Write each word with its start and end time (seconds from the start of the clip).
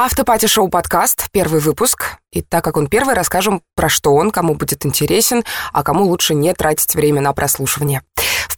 Автопати-шоу 0.00 0.68
подкаст, 0.68 1.28
первый 1.32 1.58
выпуск. 1.58 2.18
И 2.30 2.40
так 2.40 2.62
как 2.62 2.76
он 2.76 2.86
первый, 2.86 3.16
расскажем, 3.16 3.62
про 3.74 3.88
что 3.88 4.14
он, 4.14 4.30
кому 4.30 4.54
будет 4.54 4.86
интересен, 4.86 5.42
а 5.72 5.82
кому 5.82 6.04
лучше 6.04 6.36
не 6.36 6.54
тратить 6.54 6.94
время 6.94 7.20
на 7.20 7.32
прослушивание. 7.32 8.02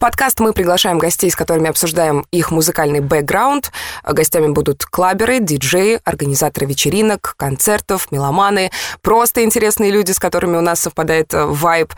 Подкаст 0.01 0.39
мы 0.39 0.51
приглашаем 0.51 0.97
гостей, 0.97 1.29
с 1.29 1.35
которыми 1.35 1.69
обсуждаем 1.69 2.25
их 2.31 2.49
музыкальный 2.49 3.01
бэкграунд. 3.01 3.71
Гостями 4.03 4.51
будут 4.51 4.83
клаберы, 4.83 5.39
диджеи, 5.39 5.99
организаторы 6.03 6.65
вечеринок, 6.65 7.35
концертов, 7.37 8.11
меломаны, 8.11 8.71
просто 9.03 9.43
интересные 9.43 9.91
люди, 9.91 10.11
с 10.11 10.17
которыми 10.17 10.57
у 10.57 10.61
нас 10.61 10.79
совпадает 10.79 11.35
э, 11.35 11.45
вайб. 11.45 11.93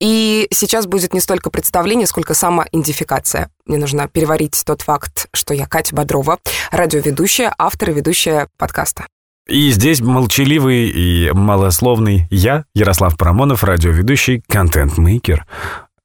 И 0.00 0.48
сейчас 0.52 0.86
будет 0.86 1.14
не 1.14 1.20
столько 1.20 1.48
представление, 1.48 2.06
сколько 2.06 2.34
самоидентификация. 2.34 3.48
Мне 3.64 3.78
нужно 3.78 4.06
переварить 4.06 4.62
тот 4.66 4.82
факт, 4.82 5.26
что 5.32 5.54
я 5.54 5.64
Катя 5.64 5.96
Бодрова, 5.96 6.38
радиоведущая, 6.72 7.54
автор 7.56 7.88
и 7.88 7.94
ведущая 7.94 8.48
подкаста. 8.58 9.06
И 9.48 9.70
здесь 9.70 10.02
молчаливый 10.02 10.90
и 10.90 11.30
малословный 11.32 12.28
я, 12.30 12.66
Ярослав 12.74 13.16
Парамонов, 13.16 13.64
радиоведущий, 13.64 14.42
контент-мейкер, 14.46 15.46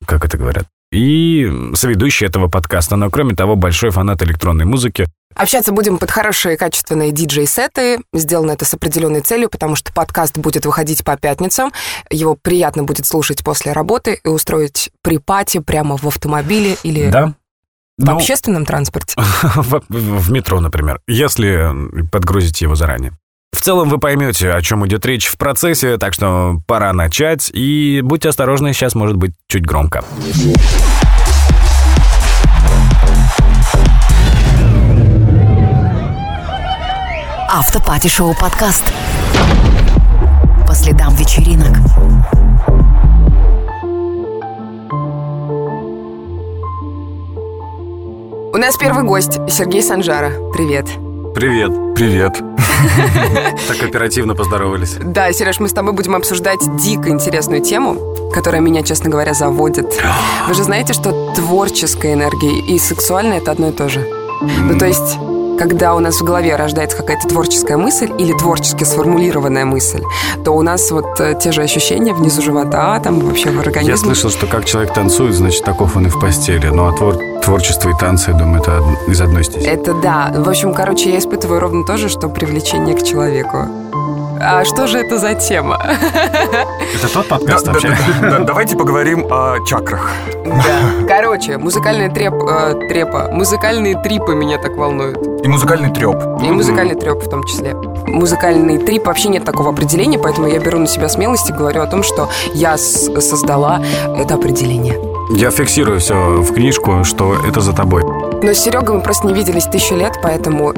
как 0.06 0.24
это 0.24 0.38
говорят, 0.38 0.68
и 0.92 1.50
соведущий 1.74 2.28
этого 2.28 2.48
подкаста, 2.48 2.96
но 2.96 3.10
кроме 3.10 3.36
того 3.36 3.56
большой 3.56 3.92
фанат 3.92 4.22
электронной 4.24 4.66
музыки. 4.66 5.08
Общаться 5.34 5.72
будем 5.72 5.98
под 5.98 6.12
хорошие 6.12 6.58
качественные 6.58 7.12
диджей-сеты. 7.12 8.02
Сделано 8.14 8.52
это 8.52 8.66
с 8.66 8.74
определенной 8.74 9.22
целью, 9.22 9.50
потому 9.50 9.76
что 9.76 9.94
подкаст 9.94 10.38
будет 10.38 10.66
выходить 10.66 11.06
по 11.06 11.16
пятницам. 11.16 11.72
Его 12.10 12.36
приятно 12.36 12.84
будет 12.84 13.06
слушать 13.06 13.44
после 13.44 13.72
работы 13.72 14.20
и 14.24 14.28
устроить 14.28 14.92
при 15.02 15.18
пати 15.18 15.60
прямо 15.60 15.96
в 15.96 16.06
автомобиле 16.06 16.76
или 16.84 17.10
Да, 17.10 17.34
в 17.98 18.06
Ну, 18.06 18.16
общественном 18.16 18.66
транспорте. 18.66 19.16
в, 19.56 19.82
в 19.88 20.32
метро, 20.32 20.60
например, 20.60 21.00
если 21.08 21.72
подгрузите 22.12 22.66
его 22.66 22.76
заранее. 22.76 23.14
В 23.54 23.64
целом 23.64 23.90
вы 23.90 24.00
поймете, 24.00 24.52
о 24.52 24.62
чем 24.62 24.88
идет 24.88 25.06
речь 25.06 25.28
в 25.28 25.38
процессе, 25.38 25.98
так 25.98 26.14
что 26.14 26.62
пора 26.68 26.94
начать. 26.94 27.52
И 27.54 28.02
будьте 28.02 28.30
осторожны, 28.30 28.74
сейчас 28.74 28.96
может 28.96 29.18
быть 29.18 29.34
чуть 29.48 29.66
громко. 29.66 30.04
Автопати-шоу 37.50 38.34
подкаст. 38.40 38.92
По 40.66 40.74
следам 40.74 41.14
вечеринок. 41.16 41.78
У 48.54 48.58
нас 48.58 48.78
первый 48.78 49.04
гость 49.04 49.40
Сергей 49.50 49.84
Санжара. 49.84 50.32
Привет. 50.54 50.88
Привет. 51.34 51.72
Привет. 51.96 52.42
Так 53.68 53.84
оперативно 53.84 54.34
поздоровались. 54.34 54.96
Да, 55.00 55.32
Сереж, 55.32 55.60
мы 55.60 55.70
с 55.70 55.74
тобой 55.74 55.94
будем 55.94 56.16
обсуждать 56.16 56.60
дико 56.78 57.10
интересную 57.10 57.62
тему, 57.62 58.16
которая 58.34 58.60
меня, 58.60 58.82
честно 58.82 59.10
говоря, 59.10 59.34
заводит. 59.36 60.02
Вы 60.48 60.54
же 60.56 60.64
знаете, 60.64 60.94
что 60.94 61.32
творческая 61.36 62.14
энергия 62.14 62.60
и 62.60 62.80
сексуальная— 62.80 63.38
это 63.40 63.52
одно 63.52 63.70
и 63.70 63.72
то 63.72 63.88
же. 63.88 64.08
Ну, 64.42 64.78
то 64.80 64.88
есть, 64.88 65.18
когда 65.60 65.96
у 65.96 66.00
нас 66.00 66.20
в 66.20 66.24
голове 66.24 66.56
рождается 66.56 66.98
какая-то 66.98 67.28
творческая 67.28 67.78
мысль 67.78 68.12
или 68.18 68.34
творчески 68.34 68.84
сформулированная 68.84 69.66
мысль, 69.66 70.02
то 70.44 70.52
у 70.52 70.62
нас 70.62 70.90
вот 70.92 71.20
э, 71.20 71.38
те 71.42 71.52
же 71.52 71.62
ощущения 71.62 72.14
внизу 72.14 72.42
живота, 72.42 73.00
там 73.00 73.20
вообще 73.20 73.50
в 73.50 73.56
Я 73.56 73.62
организме. 73.62 73.96
слышал, 73.98 74.30
что 74.30 74.48
как 74.48 74.66
человек 74.66 74.94
танцует, 74.94 75.36
значит, 75.36 75.64
таков 75.64 75.96
он 75.96 76.08
и 76.08 76.10
в 76.10 76.20
постели. 76.20 76.68
Ну, 76.68 76.88
а 76.88 76.92
твор- 76.98 77.42
творчество 77.44 77.90
и 77.90 77.94
танцы, 78.00 78.32
я 78.32 78.38
думаю, 78.38 78.62
это 78.62 78.82
из 79.08 79.22
одной 79.22 79.44
стези. 79.44 79.66
Это 79.68 79.94
да. 79.94 80.32
В 80.36 80.50
общем, 80.50 80.74
короче, 80.74 81.12
я 81.12 81.20
испытываю 81.20 81.60
ровно 81.60 81.86
то 81.86 81.98
же, 81.98 82.10
что 82.10 82.28
привлечение 82.30 82.96
к 82.96 83.04
человеку. 83.04 83.68
А 84.44 84.66
что 84.66 84.88
же 84.88 84.98
это 84.98 85.18
за 85.18 85.36
тема? 85.36 85.80
Это 86.96 87.14
тот 87.14 87.28
подкаст 87.28 87.66
да, 87.66 87.74
вообще? 87.74 87.98
да, 88.22 88.30
да, 88.30 88.40
Давайте 88.40 88.76
поговорим 88.76 89.28
о 89.30 89.64
чакрах. 89.66 90.12
Да. 90.46 91.06
Короче, 91.08 91.58
музыкальный 91.58 92.10
треп, 92.10 92.34
э, 92.34 92.88
трепа, 92.90 93.30
музыкальные 93.32 94.02
трипы 94.02 94.34
меня 94.34 94.58
так 94.58 94.76
волнуют. 94.76 95.18
И 95.44 95.48
музыкальный 95.48 95.92
треп. 95.94 96.16
И 96.44 96.52
музыкальный 96.52 96.96
треп 96.96 97.24
в 97.24 97.30
том 97.30 97.44
числе. 97.44 97.76
Музыкальный 98.08 98.78
трип 98.80 99.06
вообще 99.06 99.30
нет 99.30 99.46
такого 99.46 99.70
определения, 99.70 100.18
поэтому 100.18 100.48
я 100.48 100.60
беру 100.60 100.80
на 100.80 100.88
себя 100.88 101.08
смелость 101.08 101.50
и 101.50 101.54
говорю 101.54 101.82
о 101.82 101.88
том, 101.88 102.04
что 102.04 102.30
я 102.54 102.78
создала 102.78 103.82
это 104.18 104.36
определение. 104.36 105.00
Я 105.34 105.50
фиксирую 105.52 106.00
все 106.00 106.42
в 106.42 106.54
книжку, 106.54 107.04
что 107.04 107.36
это 107.48 107.62
за 107.62 107.74
тобой. 107.74 108.04
Но 108.42 108.54
с 108.54 108.60
Серегой 108.60 108.98
мы 108.98 109.02
просто 109.02 109.28
не 109.28 109.34
виделись 109.34 109.66
тысячу 109.66 109.96
лет, 109.96 110.20
поэтому 110.22 110.74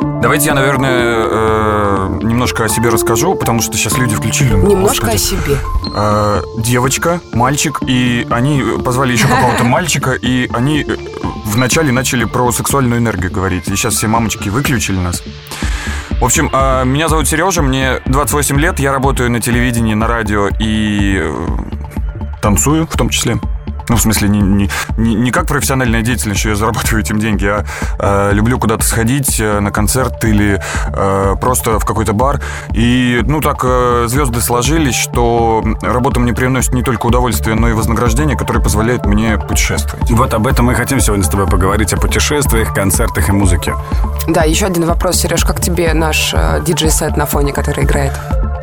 Давайте 0.00 0.46
я, 0.46 0.54
наверное, 0.54 0.90
э, 0.92 2.18
немножко 2.22 2.64
о 2.64 2.68
себе 2.68 2.88
расскажу, 2.88 3.34
потому 3.34 3.62
что 3.62 3.76
сейчас 3.76 3.96
люди 3.96 4.14
включили. 4.14 4.52
немножко 4.52 5.06
о 5.06 5.12
Господи. 5.12 5.16
себе. 5.16 5.58
Э, 5.94 6.42
девочка, 6.58 7.20
мальчик, 7.32 7.80
и 7.86 8.26
они 8.30 8.62
позвали 8.84 9.12
еще 9.12 9.28
какого-то 9.28 9.64
мальчика, 9.78 10.12
и 10.12 10.48
они 10.52 10.84
э, 10.86 10.96
вначале 11.46 11.92
начали 11.92 12.24
про 12.24 12.50
сексуальную 12.52 13.00
энергию 13.00 13.30
говорить. 13.30 13.68
И 13.68 13.70
сейчас 13.76 13.94
все 13.94 14.08
мамочки 14.08 14.48
выключили 14.48 14.98
нас. 14.98 15.22
В 16.20 16.24
общем, 16.24 16.50
э, 16.52 16.84
меня 16.84 17.08
зовут 17.08 17.28
Сережа, 17.28 17.62
мне 17.62 18.00
28 18.06 18.58
лет, 18.58 18.80
я 18.80 18.92
работаю 18.92 19.30
на 19.30 19.40
телевидении, 19.40 19.94
на 19.94 20.08
радио 20.08 20.48
и 20.58 21.16
э, 21.20 21.46
танцую 22.42 22.86
в 22.86 22.96
том 22.96 23.08
числе. 23.08 23.38
Ну, 23.88 23.96
в 23.96 24.00
смысле, 24.00 24.28
не, 24.28 24.40
не, 24.40 24.70
не, 24.96 25.14
не 25.14 25.30
как 25.30 25.46
профессиональная 25.46 26.02
деятельность, 26.02 26.40
что 26.40 26.50
я 26.50 26.56
зарабатываю 26.56 27.02
этим 27.02 27.18
деньги, 27.18 27.46
а 27.46 27.64
э, 27.98 28.32
люблю 28.34 28.58
куда-то 28.58 28.84
сходить 28.84 29.40
э, 29.40 29.60
на 29.60 29.70
концерт 29.70 30.24
или 30.24 30.60
э, 30.88 31.36
просто 31.40 31.78
в 31.78 31.84
какой-то 31.84 32.12
бар. 32.12 32.40
И, 32.72 33.20
ну, 33.24 33.40
так 33.40 33.60
э, 33.64 34.04
звезды 34.08 34.40
сложились, 34.40 34.94
что 34.94 35.64
работа 35.82 36.20
мне 36.20 36.32
приносит 36.34 36.72
не 36.72 36.82
только 36.82 37.06
удовольствие, 37.06 37.54
но 37.54 37.68
и 37.68 37.72
вознаграждение, 37.72 38.36
которое 38.36 38.60
позволяет 38.60 39.06
мне 39.06 39.38
путешествовать. 39.38 40.10
Вот 40.10 40.34
об 40.34 40.46
этом 40.46 40.66
мы 40.66 40.74
хотим 40.74 41.00
сегодня 41.00 41.24
с 41.24 41.28
тобой 41.28 41.46
поговорить, 41.46 41.92
о 41.92 41.96
путешествиях, 41.96 42.74
концертах 42.74 43.28
и 43.28 43.32
музыке. 43.32 43.74
Да, 44.26 44.42
еще 44.42 44.66
один 44.66 44.84
вопрос, 44.84 45.16
Сереж, 45.16 45.44
как 45.44 45.60
тебе 45.60 45.94
наш 45.94 46.32
э, 46.34 46.62
диджей-сет 46.64 47.16
на 47.16 47.26
фоне, 47.26 47.52
который 47.52 47.84
играет? 47.84 48.12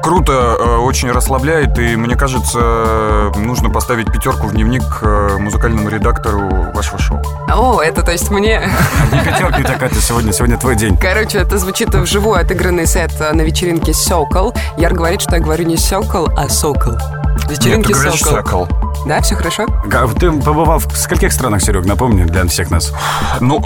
Круто, 0.03 0.55
э, 0.59 0.77
очень 0.77 1.11
расслабляет, 1.11 1.79
и 1.79 1.95
мне 1.95 2.15
кажется, 2.15 2.59
э, 2.61 3.31
нужно 3.37 3.69
поставить 3.69 4.11
пятерку 4.11 4.47
в 4.47 4.53
дневник 4.53 4.83
музыкальному 5.39 5.89
редактору 5.89 6.71
вашего 6.73 6.99
шоу. 6.99 7.21
О, 7.53 7.81
это 7.81 8.03
то 8.03 8.11
есть 8.11 8.29
мне... 8.31 8.61
Не 9.11 9.19
пятерка 9.19 9.57
у 9.57 9.61
тебя, 9.61 9.77
Катя, 9.77 10.01
сегодня, 10.01 10.33
сегодня 10.33 10.57
твой 10.57 10.75
день. 10.75 10.97
Короче, 10.97 11.39
это 11.39 11.57
звучит 11.57 11.93
вживую 11.93 12.39
отыгранный 12.39 12.85
сет 12.87 13.11
на 13.19 13.41
вечеринке 13.41 13.93
Сокол. 13.93 14.53
Яр 14.77 14.93
говорит, 14.93 15.21
что 15.21 15.35
я 15.35 15.41
говорю 15.41 15.65
не 15.65 15.77
Сокол, 15.77 16.29
а 16.37 16.49
Сокол. 16.49 16.93
Нет, 16.93 17.49
Вечеринки 17.49 17.87
ты 17.87 17.93
говоришь 17.93 18.19
Сокол. 18.19 18.67
«сокол». 18.67 18.67
Да, 19.05 19.21
все 19.21 19.35
хорошо? 19.35 19.65
Ты 20.19 20.31
побывал 20.31 20.79
в 20.79 20.97
скольких 20.97 21.31
странах, 21.31 21.61
Серег, 21.61 21.85
напомни 21.85 22.23
для 22.23 22.45
всех 22.47 22.71
нас. 22.71 22.91
Ну, 23.39 23.61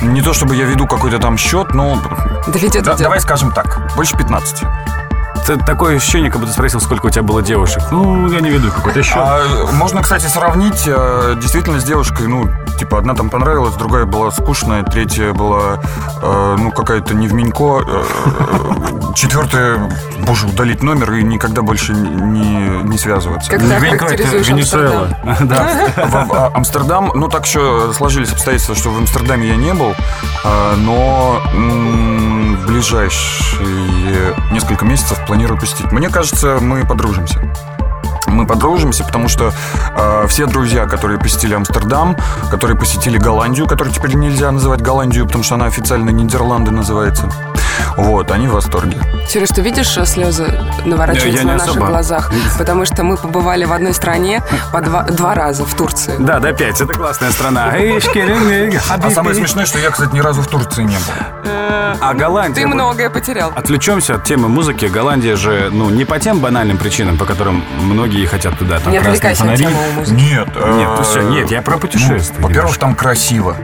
не 0.00 0.22
то 0.22 0.32
чтобы 0.32 0.56
я 0.56 0.64
веду 0.64 0.86
какой-то 0.86 1.18
там 1.18 1.36
счет, 1.36 1.74
но 1.74 1.98
Да 2.46 2.58
ведь 2.58 2.76
это 2.76 2.92
да- 2.92 2.96
давай 2.96 3.20
скажем 3.20 3.52
так, 3.52 3.94
больше 3.96 4.16
15. 4.16 4.64
Такое 5.66 5.96
ощущение, 5.96 6.30
как 6.30 6.40
будто 6.40 6.52
спросил, 6.52 6.80
сколько 6.80 7.06
у 7.06 7.10
тебя 7.10 7.22
было 7.22 7.42
девушек. 7.42 7.82
Ну, 7.90 8.30
я 8.32 8.40
не 8.40 8.50
веду 8.50 8.70
какой-то 8.70 9.02
счет. 9.02 9.16
А, 9.16 9.42
можно, 9.72 10.02
кстати, 10.02 10.26
сравнить 10.26 10.84
э, 10.86 11.36
действительно 11.40 11.78
с 11.80 11.84
девушкой, 11.84 12.28
ну, 12.28 12.48
типа, 12.78 12.98
одна 12.98 13.14
там 13.14 13.28
понравилась, 13.28 13.74
другая 13.74 14.06
была 14.06 14.30
скучная, 14.30 14.82
третья 14.84 15.32
была, 15.34 15.80
э, 16.22 16.56
ну, 16.58 16.70
какая-то 16.72 17.14
невменько, 17.14 17.82
э, 17.86 18.04
четвертая, 19.14 19.90
боже, 20.26 20.46
удалить 20.46 20.82
номер 20.82 21.12
и 21.12 21.22
никогда 21.22 21.62
больше 21.62 21.92
не, 21.92 22.82
не 22.84 22.96
связываться. 22.98 23.50
Как 23.50 23.60
ты 23.60 23.66
характеризуешь 23.98 24.46
Амстердам? 24.50 25.48
Да. 25.48 25.68
В, 25.96 26.10
в- 26.28 26.32
а, 26.32 26.50
Амстердам, 26.54 27.12
ну 27.14 27.28
так 27.28 27.46
еще 27.46 27.92
сложились 27.94 28.32
обстоятельства, 28.32 28.74
что 28.74 28.90
в 28.90 28.98
Амстердаме 28.98 29.48
я 29.48 29.56
не 29.56 29.74
был, 29.74 29.94
а, 30.44 30.74
но 30.76 31.40
м, 31.54 32.33
в 32.54 32.66
ближайшие 32.66 34.34
несколько 34.50 34.84
месяцев 34.84 35.18
планирую 35.26 35.58
посетить. 35.58 35.90
Мне 35.92 36.08
кажется, 36.08 36.58
мы 36.60 36.84
подружимся. 36.86 37.40
Мы 38.26 38.46
подружимся, 38.46 39.04
потому 39.04 39.28
что 39.28 39.52
э, 39.96 40.26
все 40.28 40.46
друзья, 40.46 40.86
которые 40.86 41.18
посетили 41.18 41.54
Амстердам, 41.54 42.16
которые 42.50 42.76
посетили 42.76 43.18
Голландию, 43.18 43.66
которую 43.66 43.94
теперь 43.94 44.14
нельзя 44.14 44.50
называть 44.50 44.80
Голландию, 44.80 45.26
потому 45.26 45.44
что 45.44 45.54
она 45.54 45.66
официально 45.66 46.10
Нидерланды 46.10 46.70
называется, 46.70 47.30
вот, 47.96 48.30
они 48.30 48.48
в 48.48 48.52
восторге. 48.52 48.98
Сереж, 49.28 49.50
ты 49.50 49.62
видишь, 49.62 49.96
э, 49.96 50.04
слезы 50.06 50.46
наворачиваются 50.84 51.28
Я- 51.28 51.40
я 51.40 51.46
на 51.46 51.52
наших 51.54 51.70
особо. 51.70 51.86
глазах? 51.86 52.30
Потому 52.58 52.84
что 52.84 53.02
мы 53.04 53.16
побывали 53.16 53.64
в 53.64 53.72
одной 53.72 53.94
стране 53.94 54.42
по 54.72 54.80
два, 54.80 55.02
два 55.04 55.34
раза 55.34 55.64
в 55.64 55.74
Турции. 55.74 56.14
Да, 56.18 56.38
да, 56.40 56.52
пять. 56.52 56.80
Это 56.80 56.92
классная 56.92 57.30
страна. 57.30 57.72
А 58.90 59.10
самое 59.10 59.34
смешное, 59.36 59.66
что 59.66 59.78
я, 59.78 59.90
кстати, 59.90 60.14
ни 60.14 60.20
разу 60.20 60.42
в 60.42 60.46
Турции 60.46 60.82
не 60.82 60.96
был. 60.96 61.54
А 62.00 62.12
Голландия... 62.14 62.62
Ты 62.62 62.66
многое 62.66 63.08
потерял. 63.10 63.52
Отвлечемся 63.54 64.14
от 64.16 64.24
темы 64.24 64.48
музыки. 64.48 64.86
Голландия 64.86 65.36
же, 65.36 65.68
ну, 65.72 65.90
не 65.90 66.04
по 66.04 66.18
тем 66.18 66.40
банальным 66.40 66.76
причинам, 66.78 67.16
по 67.16 67.24
которым 67.24 67.64
многие 67.80 68.26
хотят 68.26 68.58
туда. 68.58 68.78
Там 68.80 68.92
Не 68.92 68.98
красные 69.00 69.32
отвлекайся 69.32 69.44
от 69.44 69.58
фонари. 69.58 70.12
Нет. 70.12 70.48
Нет, 70.48 70.56
ну 70.56 71.00
э, 71.00 71.02
всё, 71.02 71.22
нет, 71.22 71.50
я 71.50 71.62
про 71.62 71.78
путешествия 71.78 72.34
ну, 72.38 72.48
Во-первых, 72.48 72.56
немножко. 72.72 72.80
там 72.80 72.94
красиво. 72.94 73.56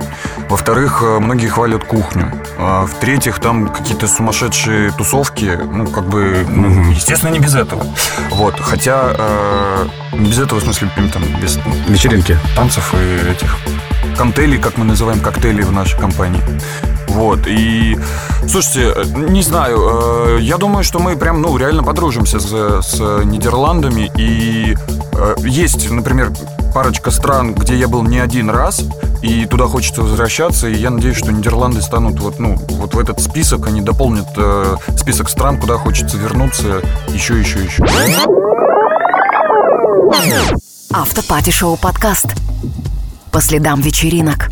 Во-вторых, 0.48 1.02
э, 1.04 1.18
многие 1.18 1.48
хвалят 1.48 1.84
кухню. 1.84 2.32
В-третьих, 2.58 3.38
там 3.40 3.68
какие-то 3.68 4.06
сумасшедшие 4.20 4.93
тусовки. 4.93 5.58
Ну, 5.72 5.87
как 5.87 6.06
бы, 6.06 6.44
ну, 6.46 6.90
естественно, 6.90 7.31
не 7.31 7.38
без 7.38 7.55
этого. 7.55 7.87
Вот. 8.32 8.61
Хотя, 8.61 9.14
э, 9.17 9.87
не 10.12 10.28
без 10.28 10.38
этого, 10.38 10.61
в 10.61 10.62
смысле, 10.62 10.90
там, 11.11 11.22
без 11.40 11.58
Вечеринки. 11.88 12.37
танцев 12.55 12.93
и 12.93 13.31
этих 13.31 13.56
коктейлей, 14.19 14.58
как 14.58 14.76
мы 14.76 14.84
называем 14.84 15.20
коктейли 15.20 15.62
в 15.62 15.72
нашей 15.72 15.99
компании. 15.99 16.43
Вот, 17.08 17.46
и, 17.46 17.99
слушайте, 18.46 18.93
э, 18.94 19.05
не 19.31 19.43
знаю, 19.43 20.37
э, 20.37 20.38
я 20.43 20.58
думаю, 20.58 20.84
что 20.84 20.99
мы 20.99 21.16
прям, 21.16 21.40
ну, 21.40 21.56
реально 21.56 21.82
подружимся 21.82 22.40
с, 22.40 22.82
с 22.82 23.25
Нидерландами, 23.25 24.11
и 24.19 24.76
э, 25.14 25.34
есть, 25.38 25.90
например, 25.90 26.31
парочка 26.70 27.11
стран, 27.11 27.55
где 27.55 27.76
я 27.76 27.88
был 27.88 28.02
не 28.02 28.19
один 28.19 28.50
раз, 28.50 28.82
и 29.22 29.46
туда 29.46 29.67
хочется 29.67 30.02
возвращаться, 30.02 30.69
и 30.69 30.76
я 30.76 30.90
надеюсь, 30.90 31.17
что 31.17 31.32
Нидерланды 31.32 31.82
станут 31.82 32.20
вот, 32.20 32.38
ну, 32.38 32.56
вот 32.70 32.94
в 32.94 32.99
этот 32.99 33.20
список, 33.20 33.67
они 33.67 33.81
дополнят 33.81 34.28
э, 34.37 34.76
список 34.96 35.28
стран, 35.28 35.61
куда 35.61 35.76
хочется 35.76 36.17
вернуться 36.17 36.82
еще, 37.08 37.38
еще, 37.38 37.58
еще. 37.64 37.84
Автопати-шоу 40.93 41.76
подкаст. 41.76 42.34
По 43.31 43.40
следам 43.40 43.81
вечеринок. 43.81 44.49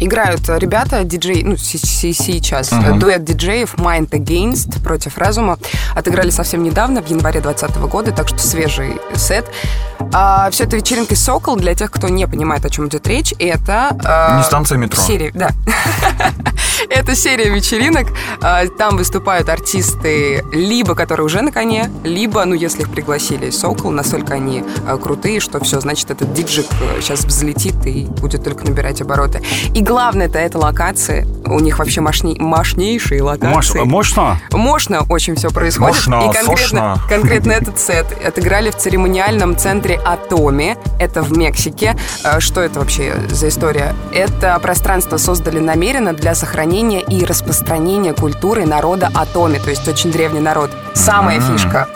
Играют 0.00 0.48
э, 0.48 0.58
ребята, 0.58 1.04
диджей, 1.04 1.42
ну, 1.44 1.56
сейчас, 1.56 2.72
э, 2.72 2.94
дуэт 2.94 3.22
диджеев 3.24 3.74
Mind 3.74 4.08
Against 4.10 4.82
против 4.82 5.18
разума. 5.18 5.58
Отыграли 5.94 6.30
совсем 6.30 6.62
недавно, 6.62 7.02
в 7.02 7.08
январе 7.08 7.40
2020 7.40 7.76
года, 7.90 8.12
так 8.12 8.28
что 8.28 8.38
свежий 8.38 8.94
сет. 9.14 9.46
А, 10.12 10.50
все 10.50 10.64
это 10.64 10.76
вечеринки 10.76 11.14
«Сокол». 11.14 11.56
Для 11.56 11.74
тех, 11.74 11.90
кто 11.90 12.08
не 12.08 12.26
понимает, 12.26 12.64
о 12.64 12.70
чем 12.70 12.88
идет 12.88 13.06
речь, 13.06 13.32
это... 13.38 13.96
э, 14.02 14.38
Не 14.38 14.42
станция 14.42 14.78
метро. 14.78 15.00
Серия, 15.00 15.30
да. 15.34 15.50
Это 16.88 17.14
серия 17.14 17.50
вечеринок. 17.50 18.06
А, 18.40 18.66
Там 18.66 18.96
выступают 18.96 19.48
артисты, 19.48 20.42
либо 20.52 20.94
которые 20.94 21.26
уже 21.26 21.42
на 21.42 21.52
коне, 21.52 21.90
либо, 22.04 22.44
ну, 22.44 22.54
если 22.54 22.82
их 22.82 22.90
пригласили 22.90 23.50
Сокол, 23.50 23.90
настолько 23.90 24.34
они 24.34 24.64
а, 24.86 24.96
крутые, 24.96 25.40
что 25.40 25.60
все, 25.62 25.78
значит, 25.80 26.10
этот 26.10 26.32
диджик 26.32 26.66
сейчас 27.00 27.24
взлетит 27.24 27.86
и 27.86 28.04
будет 28.06 28.42
только 28.42 28.64
набирать 28.64 29.00
обороты. 29.02 29.42
И 29.74 29.82
главное 29.90 30.26
это 30.26 30.38
эта 30.38 30.56
локация. 30.56 31.26
У 31.46 31.58
них 31.58 31.80
вообще 31.80 32.00
мощней- 32.00 32.38
мощнейшие 32.40 33.22
локации. 33.22 33.48
Мощно? 33.84 33.84
Мощно 34.52 35.02
очень 35.08 35.34
все 35.34 35.50
происходит. 35.50 36.06
Мощно, 36.06 36.30
и 36.30 36.32
конкретно, 36.32 36.98
конкретно 37.08 37.52
этот 37.52 37.80
сет 37.80 38.06
отыграли 38.24 38.70
в 38.70 38.76
церемониальном 38.76 39.56
центре 39.56 39.96
Атоми. 40.04 40.76
Это 41.00 41.22
в 41.22 41.36
Мексике. 41.36 41.96
Э, 42.22 42.38
Что 42.38 42.60
это 42.60 42.78
вообще 42.78 43.16
за 43.30 43.48
история? 43.48 43.96
Это 44.14 44.56
пространство 44.62 45.16
создали 45.16 45.58
намеренно 45.58 46.12
для 46.12 46.36
сохранения 46.36 47.00
и 47.00 47.24
распространения 47.24 48.12
культуры 48.14 48.66
народа 48.66 49.10
Атоми, 49.12 49.58
то 49.58 49.70
есть 49.70 49.88
очень 49.88 50.12
древний 50.12 50.40
народ. 50.40 50.70
Самая 50.94 51.40
фишка. 51.40 51.88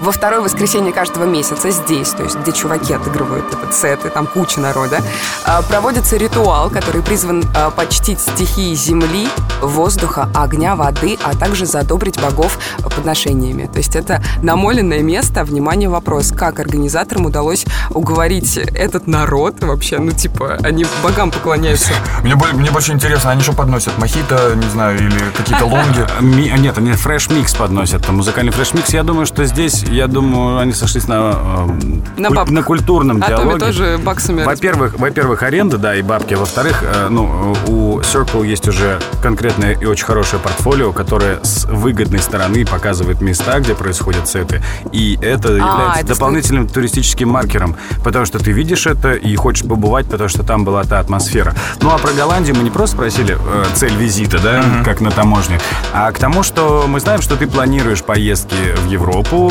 Во 0.00 0.10
второе 0.12 0.40
воскресенье 0.40 0.92
каждого 0.92 1.24
месяца 1.24 1.70
здесь, 1.70 2.10
то 2.10 2.24
есть 2.24 2.36
где 2.38 2.52
чуваки 2.52 2.92
отыгрывают 2.94 3.46
этот 3.52 3.74
сет, 3.74 4.04
и 4.04 4.08
там 4.08 4.26
куча 4.26 4.60
народа, 4.60 4.98
э, 5.46 5.62
проводится 5.68 6.16
ритуал, 6.16 6.68
который 6.70 7.02
призван 7.02 7.33
э, 7.42 7.70
почтить 7.74 8.20
стихии 8.20 8.74
земли, 8.74 9.28
воздуха, 9.60 10.28
огня, 10.34 10.76
воды, 10.76 11.16
а 11.22 11.34
также 11.36 11.66
задобрить 11.66 12.20
богов 12.20 12.58
подношениями. 12.82 13.68
То 13.72 13.78
есть 13.78 13.96
это 13.96 14.22
намоленное 14.42 15.00
место. 15.02 15.44
Внимание, 15.44 15.88
вопрос, 15.88 16.32
как 16.36 16.60
организаторам 16.60 17.26
удалось 17.26 17.64
уговорить 17.90 18.56
этот 18.56 19.06
народ 19.06 19.62
вообще, 19.62 19.98
ну 19.98 20.12
типа, 20.12 20.58
они 20.62 20.86
богам 21.02 21.30
поклоняются. 21.30 21.92
Мне, 22.22 22.34
мне 22.54 22.70
больше 22.70 22.92
интересно, 22.92 23.30
они 23.30 23.42
что 23.42 23.52
подносят? 23.52 23.98
Мохито, 23.98 24.54
не 24.56 24.68
знаю, 24.70 24.98
или 24.98 25.18
какие-то 25.36 25.64
лонги? 25.66 26.06
Нет, 26.60 26.78
они 26.78 26.92
fresh 26.92 27.31
mix 27.31 27.54
подносят, 27.54 28.08
музыкальный 28.08 28.52
fresh 28.52 28.74
mix. 28.74 28.92
Я 28.92 29.02
думаю, 29.02 29.26
что 29.26 29.44
здесь, 29.44 29.82
я 29.82 30.06
думаю, 30.06 30.58
они 30.58 30.72
сошлись 30.72 31.06
на, 31.08 31.32
эм, 31.32 32.04
На 32.16 32.28
куль- 32.28 32.50
на 32.50 32.62
культурном 32.62 33.18
этом 33.22 33.36
диалоге. 33.36 33.58
тоже 33.58 34.00
баксами 34.02 34.42
Во-первых, 34.44 34.98
во-первых, 34.98 35.42
аренда, 35.42 35.78
да, 35.78 35.94
и 35.96 36.02
бабки. 36.02 36.34
Во-вторых, 36.34 36.82
э, 36.82 37.08
ну, 37.26 37.54
у 37.66 38.00
Circle 38.00 38.46
есть 38.46 38.68
уже 38.68 39.00
конкретное 39.22 39.72
и 39.72 39.84
очень 39.84 40.04
хорошее 40.04 40.40
портфолио, 40.42 40.92
которое 40.92 41.42
с 41.42 41.64
выгодной 41.64 42.18
стороны 42.18 42.64
показывает 42.66 43.20
места, 43.20 43.58
где 43.60 43.74
происходят 43.74 44.28
сеты. 44.28 44.62
И 44.92 45.18
это 45.20 45.52
является 45.52 45.92
А, 45.94 45.98
это 45.98 46.08
дополнительным 46.08 46.68
туристическим 46.68 47.28
маркером, 47.28 47.76
потому 48.02 48.26
что 48.26 48.38
ты 48.38 48.52
видишь 48.52 48.86
это 48.86 49.14
и 49.14 49.34
хочешь 49.36 49.66
побывать, 49.66 50.06
потому 50.06 50.28
что 50.28 50.42
там 50.42 50.64
была 50.64 50.84
та 50.84 51.00
атмосфера. 51.00 51.54
Ну, 51.80 51.90
а 51.90 51.98
про 51.98 52.12
Голландию 52.12 52.56
мы 52.56 52.62
не 52.62 52.70
просто 52.70 52.96
спросили 52.96 53.36
э, 53.38 53.64
цель 53.74 53.94
визита, 53.94 54.38
да, 54.38 54.62
как 54.84 55.00
на 55.00 55.10
таможне, 55.10 55.58
а 55.92 56.10
к 56.12 56.18
тому, 56.18 56.42
что 56.42 56.84
мы 56.88 57.00
знаем, 57.00 57.22
что 57.22 57.36
ты 57.36 57.46
планируешь 57.46 58.02
поездки 58.02 58.54
в 58.76 58.90
Европу, 58.90 59.50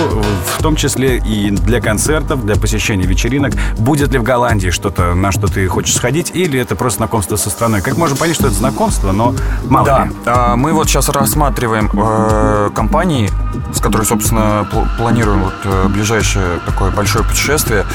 в 0.57 0.61
том 0.61 0.75
числе 0.75 1.17
и 1.17 1.49
для 1.49 1.81
концертов, 1.81 2.45
для 2.45 2.55
посещения 2.55 3.05
вечеринок. 3.05 3.53
Будет 3.77 4.11
ли 4.11 4.19
в 4.19 4.23
Голландии 4.23 4.69
что-то, 4.69 5.13
на 5.13 5.31
что 5.31 5.47
ты 5.47 5.67
хочешь 5.67 5.95
сходить, 5.95 6.31
или 6.33 6.59
это 6.59 6.75
просто 6.75 6.97
знакомство 6.97 7.35
со 7.35 7.49
страной? 7.53 7.81
Как 7.81 7.97
можем 7.97 8.17
понять, 8.17 8.35
что 8.35 8.47
это 8.47 8.55
знакомство, 8.55 9.11
но 9.11 9.33
мало 9.69 9.85
Да, 9.85 10.05
ли. 10.05 10.11
а, 10.25 10.55
мы 10.55 10.73
вот 10.73 10.87
сейчас 10.89 11.07
рассматриваем 11.09 11.89
э, 11.93 12.69
компании, 12.75 13.29
с 13.73 13.79
которой, 13.79 14.05
собственно, 14.05 14.67
пл- 14.71 14.87
планируем 14.97 15.43
вот 15.43 15.53
э, 15.63 15.87
ближайшее 15.87 16.59
такое 16.65 16.91
большое 16.91 17.23
путешествие. 17.23 17.85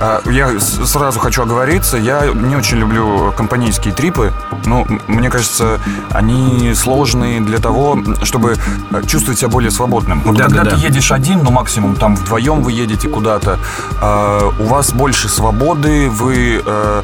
А, 0.00 0.20
Я 0.26 0.58
с- 0.58 0.84
сразу 0.86 1.18
хочу 1.20 1.42
оговориться, 1.42 1.96
я 1.96 2.26
не 2.26 2.56
очень 2.56 2.78
люблю 2.78 3.32
компанейские 3.36 3.94
трипы. 3.94 4.32
Ну, 4.66 4.86
мне 5.06 5.30
кажется, 5.30 5.78
они 6.10 6.74
сложные 6.74 7.40
для 7.40 7.58
того, 7.58 7.98
чтобы 8.24 8.56
э, 8.90 9.02
чувствовать 9.06 9.38
себя 9.38 9.48
более 9.48 9.70
свободным. 9.70 10.20
Вот 10.24 10.36
Да, 10.36 10.44
когда 10.44 10.64
да, 10.64 10.70
ты 10.70 10.76
да. 10.76 10.82
едешь 10.82 11.12
один, 11.12 11.40
ну 11.44 11.50
максимум 11.50 11.94
там 11.94 12.16
вдвоем 12.16 12.62
вы 12.62 12.72
едете 12.72 13.08
куда-то, 13.08 13.58
а, 14.00 14.50
у 14.58 14.64
вас 14.64 14.92
больше 14.92 15.28
свободы, 15.28 16.10
вы 16.10 16.62
э, 16.64 17.02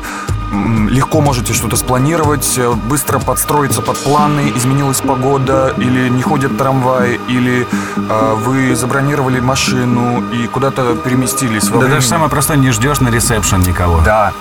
легко 0.89 1.21
можете 1.21 1.53
что-то 1.53 1.77
спланировать, 1.77 2.59
э, 2.59 2.71
быстро 2.73 3.19
подстроиться 3.19 3.83
под 3.83 3.97
планы, 3.99 4.53
изменилась 4.57 5.01
погода, 5.01 5.75
или 5.77 6.09
не 6.09 6.23
ходят 6.23 6.57
трамваи, 6.59 7.21
или 7.29 7.67
э, 7.97 8.35
вы 8.45 8.75
забронировали 8.75 9.41
машину 9.41 10.23
и 10.33 10.47
куда-то 10.49 10.97
переместились 10.97 11.65
во 11.65 11.73
Да 11.75 11.79
времени. 11.79 11.95
даже 11.97 12.07
самое 12.09 12.31
простое, 12.31 12.57
не 12.57 12.71
ждешь 12.71 13.01
на 13.01 13.09
ресепшн 13.09 13.61
никого. 13.61 14.01
Да, 14.05 14.33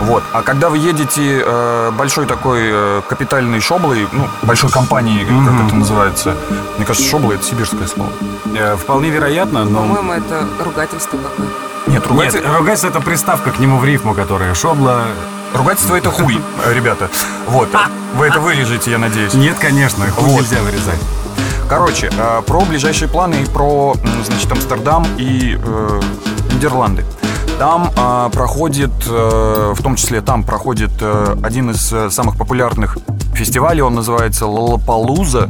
вот. 0.00 0.24
А 0.32 0.42
когда 0.42 0.68
вы 0.68 0.78
едете 0.78 1.42
э, 1.44 1.90
большой 1.96 2.26
такой 2.26 2.60
э, 2.64 3.02
капитальной 3.08 3.60
шоблой, 3.60 4.08
ну, 4.12 4.28
большой 4.42 4.70
компанией, 4.70 5.24
как 5.24 5.66
это 5.66 5.76
называется, 5.76 6.36
мне 6.76 6.86
кажется, 6.86 7.08
шобла 7.08 7.32
это 7.32 7.44
сибирское 7.44 7.86
слово. 7.86 8.10
Э, 8.56 8.76
Вполне 8.76 9.10
вероятно, 9.10 9.64
но... 9.64 9.80
По-моему, 9.80 10.12
это 10.12 10.46
ругательство 10.64 11.16
какое-то. 11.18 11.52
Нет, 11.90 12.06
ругательство, 12.06 12.48
Нет, 12.48 12.58
ругательство 12.58 12.88
это 12.88 13.00
приставка 13.00 13.50
к 13.50 13.58
нему 13.58 13.78
в 13.78 13.84
рифму, 13.84 14.14
которая 14.14 14.54
шобла. 14.54 15.04
Ругательство 15.54 15.96
это 15.96 16.10
хуй, 16.10 16.40
ребята. 16.74 17.08
Вот. 17.48 17.68
Вы 18.16 18.26
это 18.26 18.40
вырежете, 18.40 18.90
я 18.90 18.98
надеюсь. 18.98 19.34
Нет, 19.34 19.58
конечно, 19.58 20.06
хуй 20.10 20.24
Вот. 20.28 20.40
нельзя 20.42 20.60
вырезать. 20.62 20.98
Короче, 21.68 22.10
э, 22.16 22.42
про 22.46 22.60
ближайшие 22.62 23.08
планы 23.08 23.36
и 23.42 23.46
про, 23.46 23.94
значит, 24.26 24.50
Амстердам 24.52 25.06
и 25.16 25.58
э, 25.62 26.00
Нидерланды. 26.52 27.04
Там 27.58 27.90
э, 27.96 28.30
проходит, 28.32 28.90
э, 29.08 29.72
в 29.74 29.82
том 29.82 29.96
числе 29.96 30.20
там 30.20 30.42
проходит 30.44 30.90
э, 31.00 31.36
один 31.42 31.70
из 31.70 31.90
э, 31.92 32.10
самых 32.10 32.36
популярных 32.36 32.98
фестивалей, 33.34 33.80
он 33.80 33.94
называется 33.94 34.46
Лалапалуза. 34.46 35.48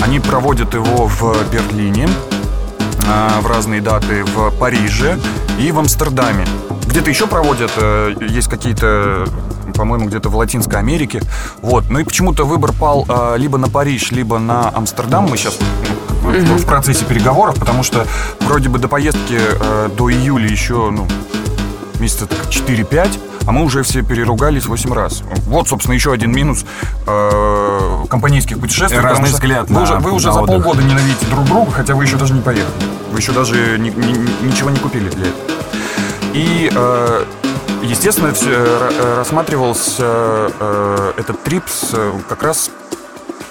Они 0.00 0.20
проводят 0.20 0.74
его 0.74 1.08
в 1.08 1.34
Берлине, 1.50 2.08
э, 3.06 3.40
в 3.40 3.46
разные 3.48 3.80
даты 3.80 4.22
в 4.24 4.50
Париже 4.58 5.18
и 5.58 5.72
в 5.72 5.78
Амстердаме. 5.80 6.46
Где-то 6.98 7.10
еще 7.10 7.28
проводят, 7.28 7.70
э, 7.76 8.12
есть 8.28 8.48
какие-то, 8.48 9.24
по-моему, 9.76 10.08
где-то 10.08 10.30
в 10.30 10.36
Латинской 10.36 10.80
Америке. 10.80 11.22
Вот. 11.62 11.84
Ну 11.88 12.00
и 12.00 12.02
почему-то 12.02 12.42
выбор 12.42 12.72
пал 12.72 13.06
э, 13.08 13.36
либо 13.38 13.56
на 13.56 13.68
Париж, 13.68 14.10
либо 14.10 14.40
на 14.40 14.68
Амстердам. 14.74 15.26
Мы 15.30 15.36
сейчас 15.36 15.56
в, 16.22 16.56
в 16.56 16.66
процессе 16.66 17.04
переговоров, 17.04 17.54
потому 17.54 17.84
что 17.84 18.04
вроде 18.40 18.68
бы 18.68 18.80
до 18.80 18.88
поездки 18.88 19.38
э, 19.38 19.90
до 19.96 20.10
июля 20.10 20.48
еще, 20.48 20.90
ну, 20.90 21.06
месяца 22.00 22.26
так 22.26 22.40
4-5, 22.48 23.20
а 23.46 23.52
мы 23.52 23.62
уже 23.62 23.84
все 23.84 24.02
переругались 24.02 24.66
8 24.66 24.92
раз. 24.92 25.22
Вот, 25.46 25.68
собственно, 25.68 25.94
еще 25.94 26.10
один 26.12 26.32
минус 26.32 26.64
э, 27.06 28.04
компанейских 28.10 28.58
путешествий. 28.58 28.98
Разный 28.98 29.28
взгляд 29.30 29.68
вы 29.68 29.74
на- 29.76 29.82
уже, 29.84 29.94
вы 29.98 30.10
уже 30.10 30.32
за 30.32 30.40
отдых. 30.40 30.64
полгода 30.64 30.82
ненавидите 30.82 31.26
друг 31.30 31.44
друга, 31.44 31.70
хотя 31.70 31.94
вы 31.94 32.02
еще 32.02 32.16
даже 32.16 32.34
не 32.34 32.40
поехали. 32.40 32.74
Вы 33.12 33.20
еще 33.20 33.30
даже 33.30 33.78
ни- 33.78 33.90
ни- 33.90 34.46
ничего 34.48 34.70
не 34.70 34.78
купили 34.80 35.08
для 35.10 35.26
этого. 35.28 35.57
И, 36.38 36.70
э, 36.72 37.24
естественно, 37.82 38.32
все, 38.32 38.50
э, 38.52 39.14
рассматривался 39.16 40.04
э, 40.60 41.12
этот 41.16 41.42
трип 41.42 41.64
с, 41.68 41.92
э, 41.92 42.12
как 42.28 42.44
раз 42.44 42.70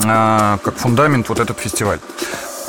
э, 0.06 0.58
как 0.64 0.78
фундамент 0.78 1.28
вот 1.28 1.42
этот 1.42 1.60
фестиваль. 1.60 2.00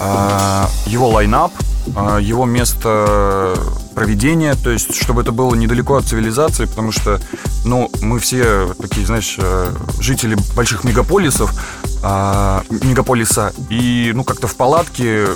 Э, 0.00 0.64
Его 0.87 1.08
лайнап, 1.10 1.52
э, 1.94 2.18
его 2.20 2.46
место 2.46 3.54
проведения, 3.99 4.55
то 4.55 4.71
есть 4.71 4.95
чтобы 4.95 5.23
это 5.23 5.33
было 5.33 5.52
недалеко 5.57 5.97
от 5.97 6.05
цивилизации, 6.07 6.67
потому 6.67 6.93
что, 6.93 7.21
ну, 7.64 7.90
мы 8.00 8.21
все 8.21 8.73
такие, 8.81 9.05
знаешь, 9.05 9.35
э, 9.38 9.73
жители 9.99 10.37
больших 10.55 10.85
мегаполисов, 10.85 11.52
а, 12.00 12.62
мегаполиса, 12.71 13.52
и, 13.71 14.12
ну, 14.14 14.23
как-то 14.23 14.47
в 14.47 14.55
палатке 14.55 15.26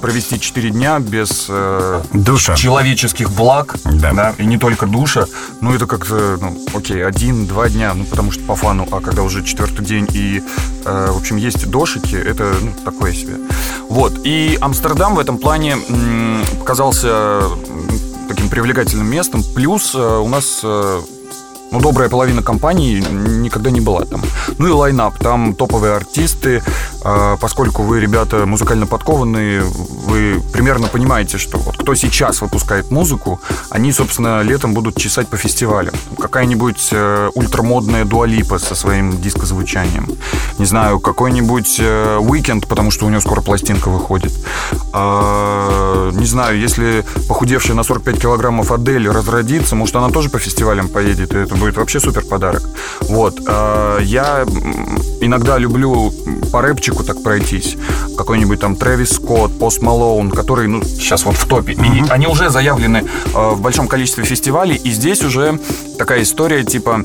провести 0.00 0.40
4 0.40 0.70
дня 0.70 1.00
без 1.00 1.46
э, 1.50 2.02
Душа. 2.14 2.54
человеческих 2.56 3.30
благ, 3.30 3.76
Да. 3.84 4.34
и 4.38 4.46
не 4.46 4.56
только 4.56 4.86
душа, 4.86 5.26
ну, 5.60 5.74
это 5.74 5.86
как-то, 5.86 6.38
ну, 6.40 6.58
окей, 6.74 7.04
один-два 7.06 7.68
дня, 7.68 7.92
ну, 7.92 8.06
потому 8.06 8.32
что 8.32 8.42
по 8.44 8.56
фану, 8.56 8.88
а 8.90 9.00
когда 9.00 9.22
уже 9.22 9.44
четвертый 9.44 9.84
день 9.84 10.08
и, 10.14 10.42
э, 10.86 11.10
в 11.12 11.16
общем, 11.18 11.36
есть 11.36 11.68
дошики, 11.70 12.14
это, 12.16 12.54
ну, 12.62 12.72
такое 12.86 13.12
себе. 13.12 13.34
Вот, 13.90 14.18
и 14.24 14.56
Амстердам 14.62 15.14
в 15.14 15.18
этом 15.18 15.36
плане 15.36 15.76
м, 15.90 16.42
показался 16.60 17.42
таким 18.28 18.48
привлекательным 18.48 19.10
местом, 19.10 19.42
плюс 19.54 19.94
э, 19.94 19.98
у 19.98 20.28
нас... 20.28 20.64
э, 21.70 21.74
ну, 21.74 21.80
добрая 21.80 22.08
половина 22.08 22.42
компаний 22.42 23.00
никогда 23.00 23.70
не 23.70 23.80
была 23.80 24.04
там. 24.04 24.22
Ну 24.58 24.68
и 24.68 24.70
line-up, 24.70 25.18
там 25.18 25.54
топовые 25.54 25.94
артисты. 25.94 26.62
А, 27.02 27.36
Поскольку 27.36 27.82
вы, 27.82 28.00
ребята, 28.00 28.46
музыкально 28.46 28.86
подкованные, 28.86 29.62
вы 29.62 30.42
примерно 30.52 30.88
понимаете, 30.88 31.38
что 31.38 31.58
вот 31.58 31.76
кто 31.76 31.94
сейчас 31.94 32.40
выпускает 32.40 32.90
музыку, 32.90 33.40
они, 33.70 33.92
собственно, 33.92 34.42
летом 34.42 34.74
будут 34.74 34.96
чесать 34.96 35.28
по 35.28 35.36
фестивалям. 35.36 35.94
Какая-нибудь 36.18 36.88
э, 36.92 37.30
ультрамодная 37.34 38.04
Dua 38.04 38.27
Lipa 38.27 38.58
со 38.58 38.74
своим 38.74 39.20
дискозвучанием. 39.20 40.08
Не 40.58 40.66
знаю, 40.66 41.00
какой-нибудь 41.00 41.80
Weeknd, 41.80 42.66
потому 42.66 42.90
что 42.90 43.06
у 43.06 43.08
него 43.08 43.20
скоро 43.20 43.40
пластинка 43.40 43.88
выходит. 43.88 44.32
А, 44.92 46.10
Не 46.12 46.26
знаю, 46.26 46.58
если 46.58 47.04
похудевшая 47.28 47.76
на 47.76 47.82
45 47.82 48.20
килограммов 48.20 48.72
Адель 48.72 49.08
разродится, 49.08 49.76
может, 49.76 49.96
она 49.96 50.08
тоже 50.08 50.30
по 50.30 50.38
фестивалям 50.38 50.88
поедет, 50.88 51.34
и 51.34 51.38
это 51.38 51.54
будет 51.58 51.76
вообще 51.76 52.00
супер 52.00 52.24
подарок. 52.24 52.62
Вот. 53.02 53.40
а, 53.46 53.98
Я 54.00 54.44
иногда 55.20 55.58
люблю 55.58 56.12
по 56.52 56.62
рэпчику 56.62 57.04
так 57.04 57.22
пройтись. 57.22 57.76
Какой-нибудь 58.16 58.60
там 58.60 58.76
Трэвис 58.76 59.10
Скотт, 59.10 59.58
Пост 59.58 59.82
Малоун, 59.82 60.30
который, 60.30 60.66
ну, 60.68 60.82
сейчас 60.82 61.24
вот 61.24 61.36
в 61.36 61.46
топе. 61.46 61.72
И 61.72 62.04
они 62.08 62.26
уже 62.26 62.50
заявлены 62.50 63.04
э, 63.34 63.50
в 63.54 63.60
большом 63.60 63.88
количестве 63.88 64.24
фестивалей, 64.24 64.76
и 64.76 64.90
здесь 64.90 65.22
уже 65.22 65.58
такая 65.98 66.22
история 66.22 66.64
типа... 66.64 67.02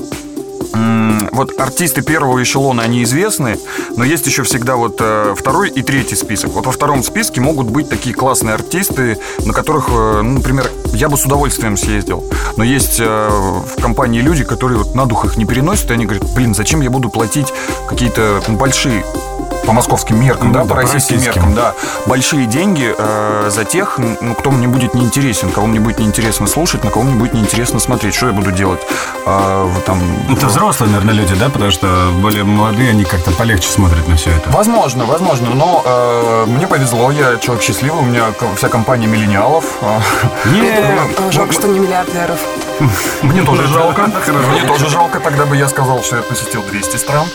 Вот 1.32 1.58
артисты 1.60 2.02
первого 2.02 2.42
эшелона, 2.42 2.82
они 2.82 3.02
известны, 3.04 3.58
но 3.96 4.04
есть 4.04 4.26
еще 4.26 4.42
всегда 4.42 4.76
вот 4.76 4.96
э, 5.00 5.34
второй 5.36 5.68
и 5.68 5.82
третий 5.82 6.16
список. 6.16 6.50
Вот 6.50 6.66
во 6.66 6.72
втором 6.72 7.02
списке 7.02 7.40
могут 7.40 7.68
быть 7.68 7.88
такие 7.88 8.14
классные 8.14 8.54
артисты, 8.54 9.18
на 9.44 9.52
которых, 9.52 9.88
э, 9.88 10.20
ну, 10.22 10.32
например, 10.34 10.68
я 10.94 11.08
бы 11.08 11.16
с 11.16 11.24
удовольствием 11.24 11.76
съездил. 11.76 12.24
Но 12.56 12.64
есть 12.64 13.00
э, 13.00 13.04
в 13.06 13.80
компании 13.80 14.20
люди, 14.20 14.44
которые 14.44 14.78
вот 14.78 14.94
на 14.94 15.06
дух 15.06 15.24
их 15.24 15.36
не 15.36 15.44
переносят, 15.44 15.90
и 15.90 15.94
они 15.94 16.06
говорят, 16.06 16.24
блин, 16.34 16.54
зачем 16.54 16.80
я 16.80 16.90
буду 16.90 17.10
платить 17.10 17.52
какие-то 17.88 18.42
большие 18.48 19.04
по 19.66 19.72
московским 19.72 20.20
меркам, 20.20 20.48
Ну 20.48 20.54
да, 20.54 20.64
да, 20.64 20.74
по 20.74 20.80
российским 20.80 21.16
российским. 21.16 21.42
меркам, 21.42 21.54
да, 21.54 21.74
большие 22.06 22.46
деньги 22.46 22.94
э, 22.96 23.48
за 23.50 23.64
тех, 23.64 23.98
ну, 23.98 24.34
кто 24.34 24.50
мне 24.50 24.68
будет 24.68 24.94
неинтересен, 24.94 25.50
кого 25.50 25.66
мне 25.66 25.80
будет 25.80 25.98
неинтересно 25.98 26.46
слушать, 26.46 26.84
на 26.84 26.90
кого 26.90 27.04
мне 27.04 27.14
будет 27.14 27.32
неинтересно 27.34 27.80
смотреть, 27.80 28.14
что 28.14 28.26
я 28.26 28.32
буду 28.32 28.52
делать. 28.52 28.80
А, 29.26 29.64
вот 29.64 29.84
там, 29.84 30.00
Это 30.30 30.46
взрослые, 30.46 30.90
наверное, 30.92 31.14
люди, 31.14 31.34
да? 31.34 31.48
Потому 31.48 31.70
что 31.70 32.10
более 32.20 32.44
молодые, 32.44 32.90
они 32.90 33.04
как-то 33.04 33.30
полегче 33.32 33.68
смотрят 33.68 34.06
на 34.08 34.16
все 34.16 34.30
это. 34.30 34.50
Возможно, 34.50 35.04
возможно, 35.06 35.50
но 35.54 35.82
э, 35.84 36.44
мне 36.46 36.66
повезло, 36.66 37.10
я 37.10 37.36
человек 37.38 37.62
счастливый, 37.62 38.00
у 38.00 38.04
меня 38.04 38.24
вся 38.56 38.68
компания 38.68 39.06
миллениалов. 39.06 39.64
А, 39.82 40.00
Жалко, 41.30 41.52
что 41.52 41.68
не 41.68 41.78
миллиардеров. 41.78 42.38
Мне 43.22 43.42
тоже 43.42 43.66
жалко. 43.68 44.10
Мне 44.28 44.66
тоже 44.66 44.88
жалко, 44.88 45.20
тогда 45.20 45.46
бы 45.46 45.56
я 45.56 45.68
сказал, 45.68 46.02
что 46.02 46.16
я 46.16 46.22
посетил 46.22 46.62
200 46.62 46.96
стран, 46.96 47.26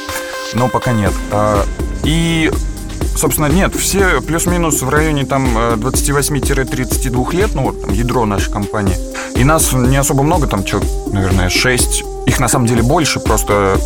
но 0.54 0.68
пока 0.68 0.92
нет. 0.92 1.14
А, 1.32 1.66
И, 2.04 2.52
собственно, 3.16 3.48
нет, 3.48 3.76
все 3.76 4.22
плюс-минус 4.22 4.82
в 4.82 4.90
районе 4.90 5.26
там 5.26 5.48
э, 5.58 5.76
28-32 5.76 7.36
лет, 7.36 7.52
ну 7.54 7.64
вот 7.64 7.82
там 7.82 7.92
ядро 7.94 8.26
нашей 8.26 8.52
компании. 8.52 8.96
И 9.36 9.44
нас 9.44 9.72
не 9.74 9.98
особо 9.98 10.24
много, 10.24 10.48
там 10.48 10.64
человек, 10.64 10.90
наверное, 11.12 11.50
6. 11.50 12.04
Их 12.26 12.40
на 12.40 12.48
самом 12.48 12.68
деле 12.68 12.84
больше, 12.84 13.20
просто 13.20 13.78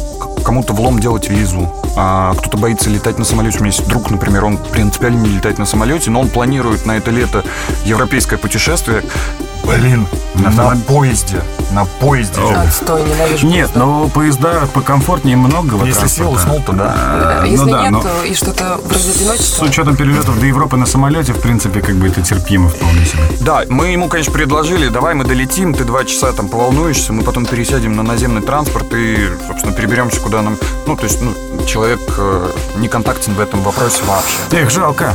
кому-то 0.44 0.74
влом 0.74 1.00
делать 1.00 1.30
визу. 1.30 1.70
А 1.96 2.34
кто-то 2.36 2.58
боится 2.58 2.90
летать 2.90 3.18
на 3.18 3.26
самолете. 3.26 3.58
У 3.60 3.62
меня 3.62 3.72
есть 3.72 3.88
друг, 3.88 4.10
например, 4.12 4.46
он 4.46 4.58
принципиально 4.58 5.22
не 5.22 5.30
летает 5.30 5.58
на 5.58 5.66
самолете, 5.66 6.12
но 6.12 6.22
он 6.22 6.30
планирует 6.30 6.86
на 6.86 6.98
это 6.98 7.12
лето 7.12 7.44
европейское 7.86 8.38
путешествие. 8.38 9.04
Блин, 9.64 10.08
на, 10.36 10.76
поезде. 10.88 11.42
На 11.72 11.86
поезде. 11.86 12.42
Отстой, 12.42 13.04
ненавижу. 13.04 13.48
Нет, 13.48 13.72
но 13.76 14.10
поезда 14.10 14.68
покомфортнее 14.74 15.38
многого 15.38 15.86
Если 15.86 16.08
сел, 16.08 16.34
уснул, 16.34 16.62
то 16.62 16.74
да. 16.74 17.44
Если 17.46 17.66
ну 17.66 17.72
да, 17.72 17.90
нет, 17.90 18.06
и 18.30 18.34
что-то 18.34 18.80
вроде 18.84 19.00
с 19.00 19.16
одиночества. 19.16 19.66
учетом 19.66 19.96
перелетов 19.96 20.40
до 20.40 20.46
Европы 20.46 20.76
на 20.78 20.86
самолете, 20.86 21.34
в 21.34 21.42
принципе, 21.42 21.82
как 21.82 21.96
бы 21.96 22.08
это 22.08 22.22
терпимо 22.22 22.70
вполне 22.70 23.06
себе. 23.06 23.22
Да, 23.42 23.64
мы 23.70 23.88
ему, 23.88 24.10
конечно, 24.10 24.34
предложили, 24.34 24.90
давай 24.90 25.14
мы 25.14 25.24
долетим, 25.24 25.74
ты 25.74 25.84
два 25.86 26.04
часа 26.04 26.32
там 26.34 26.50
поволнуешься, 26.50 27.14
мы 27.14 27.24
потом 27.24 27.46
пересядем 27.46 27.96
на 27.96 28.04
наземный 28.04 28.42
транспорт 28.42 28.94
и, 28.94 29.30
собственно, 29.48 29.74
переберемся 29.74 30.20
куда 30.20 30.42
нам... 30.42 30.58
Ну, 30.86 30.96
то 30.96 31.04
есть, 31.04 31.22
ну, 31.22 31.34
человек 31.66 32.02
э, 32.18 32.52
не 32.78 32.88
контактен 32.88 33.34
в 33.34 33.40
этом 33.40 33.62
вопросе 33.62 34.04
вообще. 34.04 34.38
Эх, 34.52 34.70
жалко. 34.70 35.14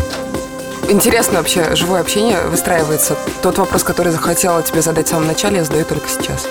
Интересно 0.89 1.39
вообще, 1.39 1.75
живое 1.75 2.01
общение 2.01 2.41
выстраивается. 2.47 3.17
Тот 3.43 3.59
вопрос, 3.59 3.83
который 3.83 4.11
захотела 4.13 4.63
тебе 4.63 4.81
задать 4.83 5.07
в 5.07 5.11
самом 5.11 5.27
начале, 5.27 5.59
я 5.59 5.65
задаю 5.65 5.85
только 5.85 6.09
сейчас. 6.09 6.47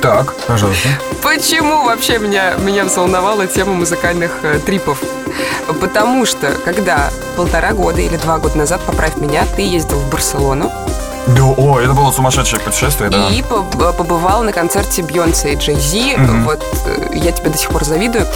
Так. 0.00 0.34
Пожалуйста. 0.46 0.88
Почему 1.22 1.84
вообще 1.84 2.18
меня, 2.18 2.54
меня 2.54 2.84
взволновала 2.84 3.46
тема 3.46 3.74
музыкальных 3.74 4.30
э, 4.42 4.58
трипов? 4.64 4.98
Потому 5.80 6.24
что, 6.26 6.50
когда 6.64 7.10
полтора 7.36 7.72
года 7.72 8.00
или 8.00 8.16
два 8.16 8.38
года 8.38 8.56
назад, 8.58 8.80
поправь 8.86 9.16
меня, 9.16 9.44
ты 9.56 9.62
ездил 9.62 9.98
в 9.98 10.08
Барселону 10.10 10.70
Да, 11.26 11.42
о, 11.42 11.80
это 11.80 11.92
было 11.92 12.10
сумасшедшее 12.12 12.60
путешествие, 12.60 13.10
да. 13.10 13.28
и 13.30 13.42
поб- 13.42 13.92
побывал 13.96 14.42
на 14.44 14.52
концерте 14.52 15.02
Бьонса 15.02 15.48
и 15.48 15.56
Джей 15.56 15.74
Зи. 15.76 16.14
Мгм. 16.16 16.44
Вот 16.44 16.64
э, 16.86 17.08
я 17.14 17.32
тебе 17.32 17.50
до 17.50 17.58
сих 17.58 17.70
пор 17.70 17.84
завидую. 17.84 18.26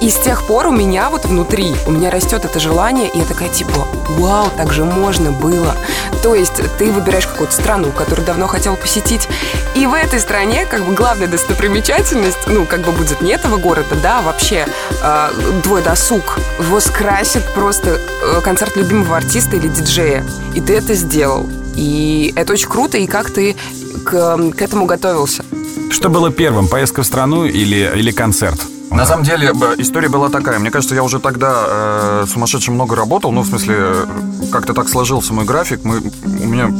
И 0.00 0.10
с 0.10 0.16
тех 0.16 0.44
пор 0.44 0.66
у 0.68 0.70
меня 0.70 1.10
вот 1.10 1.24
внутри, 1.24 1.74
у 1.86 1.90
меня 1.90 2.10
растет 2.10 2.44
это 2.44 2.60
желание, 2.60 3.08
и 3.08 3.18
я 3.18 3.24
такая 3.24 3.48
типа, 3.48 3.88
вау, 4.10 4.48
так 4.56 4.72
же 4.72 4.84
можно 4.84 5.32
было. 5.32 5.74
То 6.22 6.34
есть 6.34 6.60
ты 6.78 6.92
выбираешь 6.92 7.26
какую-то 7.26 7.52
страну, 7.52 7.90
которую 7.90 8.24
давно 8.24 8.46
хотел 8.46 8.76
посетить, 8.76 9.28
и 9.74 9.86
в 9.86 9.94
этой 9.94 10.20
стране 10.20 10.66
как 10.66 10.84
бы 10.84 10.94
главная 10.94 11.26
достопримечательность, 11.26 12.38
ну, 12.46 12.64
как 12.64 12.80
бы 12.80 12.92
будет 12.92 13.20
не 13.20 13.32
этого 13.32 13.56
города, 13.56 13.96
да, 14.02 14.20
а 14.20 14.22
вообще 14.22 14.66
э, 15.02 15.28
твой 15.62 15.82
досуг, 15.82 16.38
его 16.60 16.78
скрасит 16.80 17.44
просто 17.54 18.00
э, 18.00 18.40
концерт 18.40 18.76
любимого 18.76 19.16
артиста 19.16 19.56
или 19.56 19.68
диджея. 19.68 20.24
И 20.54 20.60
ты 20.60 20.74
это 20.74 20.94
сделал. 20.94 21.48
И 21.74 22.32
это 22.36 22.52
очень 22.52 22.68
круто, 22.68 22.98
и 22.98 23.06
как 23.06 23.30
ты 23.30 23.56
к, 24.04 24.36
к 24.56 24.62
этому 24.62 24.86
готовился? 24.86 25.44
Что 25.90 26.08
было 26.08 26.30
первым, 26.30 26.68
поездка 26.68 27.02
в 27.02 27.06
страну 27.06 27.44
или, 27.44 27.90
или 27.96 28.10
концерт? 28.10 28.60
На 28.90 29.06
самом 29.06 29.24
деле, 29.24 29.52
история 29.78 30.08
была 30.08 30.28
такая. 30.28 30.58
Мне 30.58 30.70
кажется, 30.70 30.94
я 30.94 31.02
уже 31.02 31.20
тогда 31.20 31.64
э, 31.66 32.26
сумасшедше 32.28 32.70
много 32.70 32.96
работал. 32.96 33.32
Ну, 33.32 33.42
в 33.42 33.46
смысле, 33.46 33.74
э, 33.78 34.06
как-то 34.50 34.74
так 34.74 34.88
сложился 34.88 35.32
мой 35.32 35.44
график. 35.44 35.84
Мы, 35.84 36.00
у 36.00 36.46
меня 36.46 36.70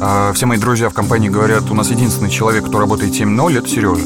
э, 0.00 0.32
все 0.34 0.46
мои 0.46 0.58
друзья 0.58 0.88
в 0.88 0.94
компании 0.94 1.28
говорят, 1.28 1.70
у 1.70 1.74
нас 1.74 1.90
единственный 1.90 2.30
человек, 2.30 2.66
кто 2.66 2.78
работает 2.78 3.12
7-0, 3.12 3.58
это 3.58 3.68
Сережа. 3.68 4.02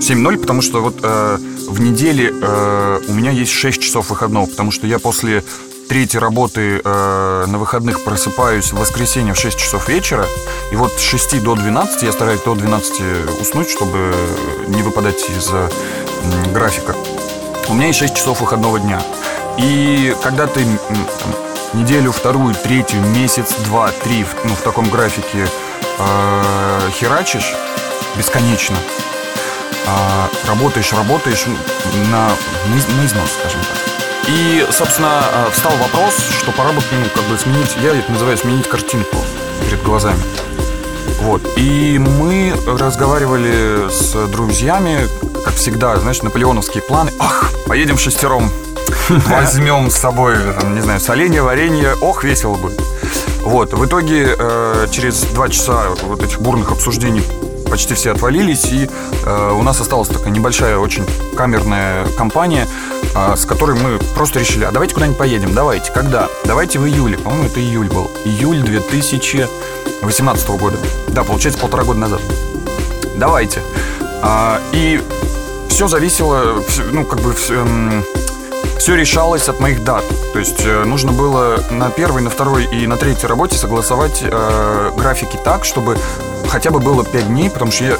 7-0, 0.00 0.38
потому 0.38 0.62
что 0.62 0.80
вот 0.80 0.98
э, 1.02 1.38
в 1.68 1.80
неделе 1.80 2.32
э, 2.32 3.00
у 3.08 3.12
меня 3.12 3.30
есть 3.30 3.52
6 3.52 3.80
часов 3.80 4.10
выходного, 4.10 4.46
потому 4.46 4.70
что 4.70 4.86
я 4.86 4.98
после 4.98 5.42
третьей 5.88 6.20
работы 6.20 6.80
э, 6.84 7.44
на 7.46 7.58
выходных 7.58 8.04
просыпаюсь 8.04 8.72
в 8.72 8.78
воскресенье 8.78 9.34
в 9.34 9.38
6 9.38 9.58
часов 9.58 9.88
вечера, 9.88 10.26
и 10.72 10.76
вот 10.76 10.92
с 10.92 11.00
6 11.00 11.42
до 11.42 11.54
12 11.54 12.02
я 12.02 12.12
стараюсь 12.12 12.40
до 12.42 12.54
12 12.54 13.40
уснуть, 13.40 13.70
чтобы 13.70 14.14
не 14.68 14.82
выпадать 14.82 15.24
из 15.30 15.50
м, 15.50 15.68
графика. 16.52 16.94
У 17.68 17.74
меня 17.74 17.88
есть 17.88 17.98
6 17.98 18.14
часов 18.14 18.40
выходного 18.40 18.78
дня. 18.78 19.00
И 19.58 20.14
когда 20.22 20.46
ты 20.46 20.64
там, 20.64 21.34
неделю, 21.74 22.12
вторую, 22.12 22.54
третью, 22.54 23.00
месяц, 23.00 23.54
два, 23.64 23.90
три 23.90 24.24
ну, 24.44 24.54
в 24.54 24.62
таком 24.62 24.88
графике 24.88 25.48
э, 25.98 26.90
херачишь 26.92 27.54
бесконечно, 28.16 28.76
а, 29.86 30.28
работаешь, 30.48 30.92
работаешь 30.92 31.44
ну, 31.46 31.54
на, 32.10 32.28
на, 32.28 32.74
на 32.74 33.06
износ, 33.06 33.30
скажем 33.40 33.60
так. 33.60 33.96
И, 34.28 34.66
собственно, 34.70 35.22
э, 35.32 35.50
встал 35.52 35.72
вопрос, 35.76 36.14
что 36.40 36.50
пора 36.52 36.70
бы, 36.70 36.82
ну, 36.90 37.04
как 37.14 37.24
бы 37.24 37.38
сменить, 37.38 37.76
я 37.80 37.96
это 37.96 38.10
называю 38.10 38.36
сменить 38.36 38.68
картинку 38.68 39.16
перед 39.64 39.82
глазами. 39.82 40.20
Вот. 41.20 41.42
И 41.56 41.98
мы 41.98 42.54
разговаривали 42.66 43.90
с 43.90 44.28
друзьями, 44.28 45.08
как 45.44 45.54
всегда, 45.54 45.96
знаешь, 45.96 46.22
наполеоновские 46.22 46.82
планы. 46.82 47.12
Ах, 47.18 47.50
поедем 47.66 47.98
шестером, 47.98 48.50
возьмем 49.08 49.90
с 49.90 49.96
собой, 49.96 50.36
не 50.72 50.80
знаю, 50.80 51.00
соленье, 51.00 51.42
варенье, 51.42 51.94
ох, 52.00 52.24
весело 52.24 52.56
будет. 52.56 52.80
Вот, 53.42 53.72
в 53.72 53.84
итоге 53.86 54.34
э, 54.36 54.86
через 54.90 55.22
два 55.22 55.48
часа 55.48 55.90
вот 56.02 56.22
этих 56.22 56.40
бурных 56.40 56.72
обсуждений 56.72 57.22
почти 57.70 57.94
все 57.94 58.12
отвалились, 58.12 58.64
и 58.66 58.88
э, 59.24 59.52
у 59.52 59.62
нас 59.62 59.80
осталась 59.80 60.08
такая 60.08 60.30
небольшая, 60.30 60.78
очень 60.78 61.04
камерная 61.36 62.06
компания, 62.16 62.66
с 63.36 63.46
которой 63.46 63.78
мы 63.78 63.98
просто 64.14 64.40
решили, 64.40 64.64
а 64.64 64.70
давайте 64.70 64.94
куда-нибудь 64.94 65.18
поедем, 65.18 65.54
давайте, 65.54 65.92
когда? 65.92 66.28
Давайте 66.44 66.78
в 66.78 66.86
июле, 66.86 67.18
по-моему, 67.18 67.46
это 67.46 67.60
июль 67.60 67.88
был, 67.88 68.10
июль 68.24 68.62
2018 68.62 70.48
года, 70.50 70.76
да, 71.08 71.24
получается 71.24 71.60
полтора 71.60 71.84
года 71.84 72.00
назад. 72.00 72.20
Давайте. 73.16 73.62
А, 74.22 74.60
и 74.72 75.02
все 75.68 75.88
зависело, 75.88 76.62
ну, 76.92 77.04
как 77.04 77.20
бы, 77.20 77.32
все, 77.32 77.66
все 78.78 78.94
решалось 78.94 79.48
от 79.48 79.60
моих 79.60 79.84
дат. 79.84 80.04
То 80.32 80.38
есть 80.38 80.64
э, 80.64 80.84
нужно 80.84 81.12
было 81.12 81.62
на 81.70 81.90
первой, 81.90 82.22
на 82.22 82.30
второй 82.30 82.64
и 82.64 82.86
на 82.86 82.96
третьей 82.96 83.28
работе 83.28 83.56
согласовать 83.56 84.22
э, 84.22 84.92
графики 84.96 85.38
так, 85.42 85.64
чтобы 85.64 85.98
хотя 86.48 86.70
бы 86.70 86.80
было 86.80 87.04
5 87.04 87.28
дней, 87.28 87.50
потому 87.50 87.70
что 87.70 87.84
я, 87.84 87.96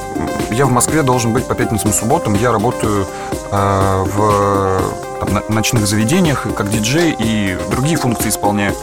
я 0.50 0.66
в 0.66 0.70
Москве 0.70 1.02
должен 1.02 1.32
быть 1.32 1.46
по 1.46 1.54
пятницам 1.54 1.90
и 1.90 1.92
субботам. 1.92 2.34
Я 2.34 2.52
работаю 2.52 3.06
э, 3.50 4.04
в 4.04 4.80
там, 5.20 5.42
ночных 5.48 5.86
заведениях 5.86 6.46
как 6.56 6.70
диджей 6.70 7.14
и 7.18 7.58
другие 7.70 7.96
функции 7.96 8.28
исполняю. 8.28 8.74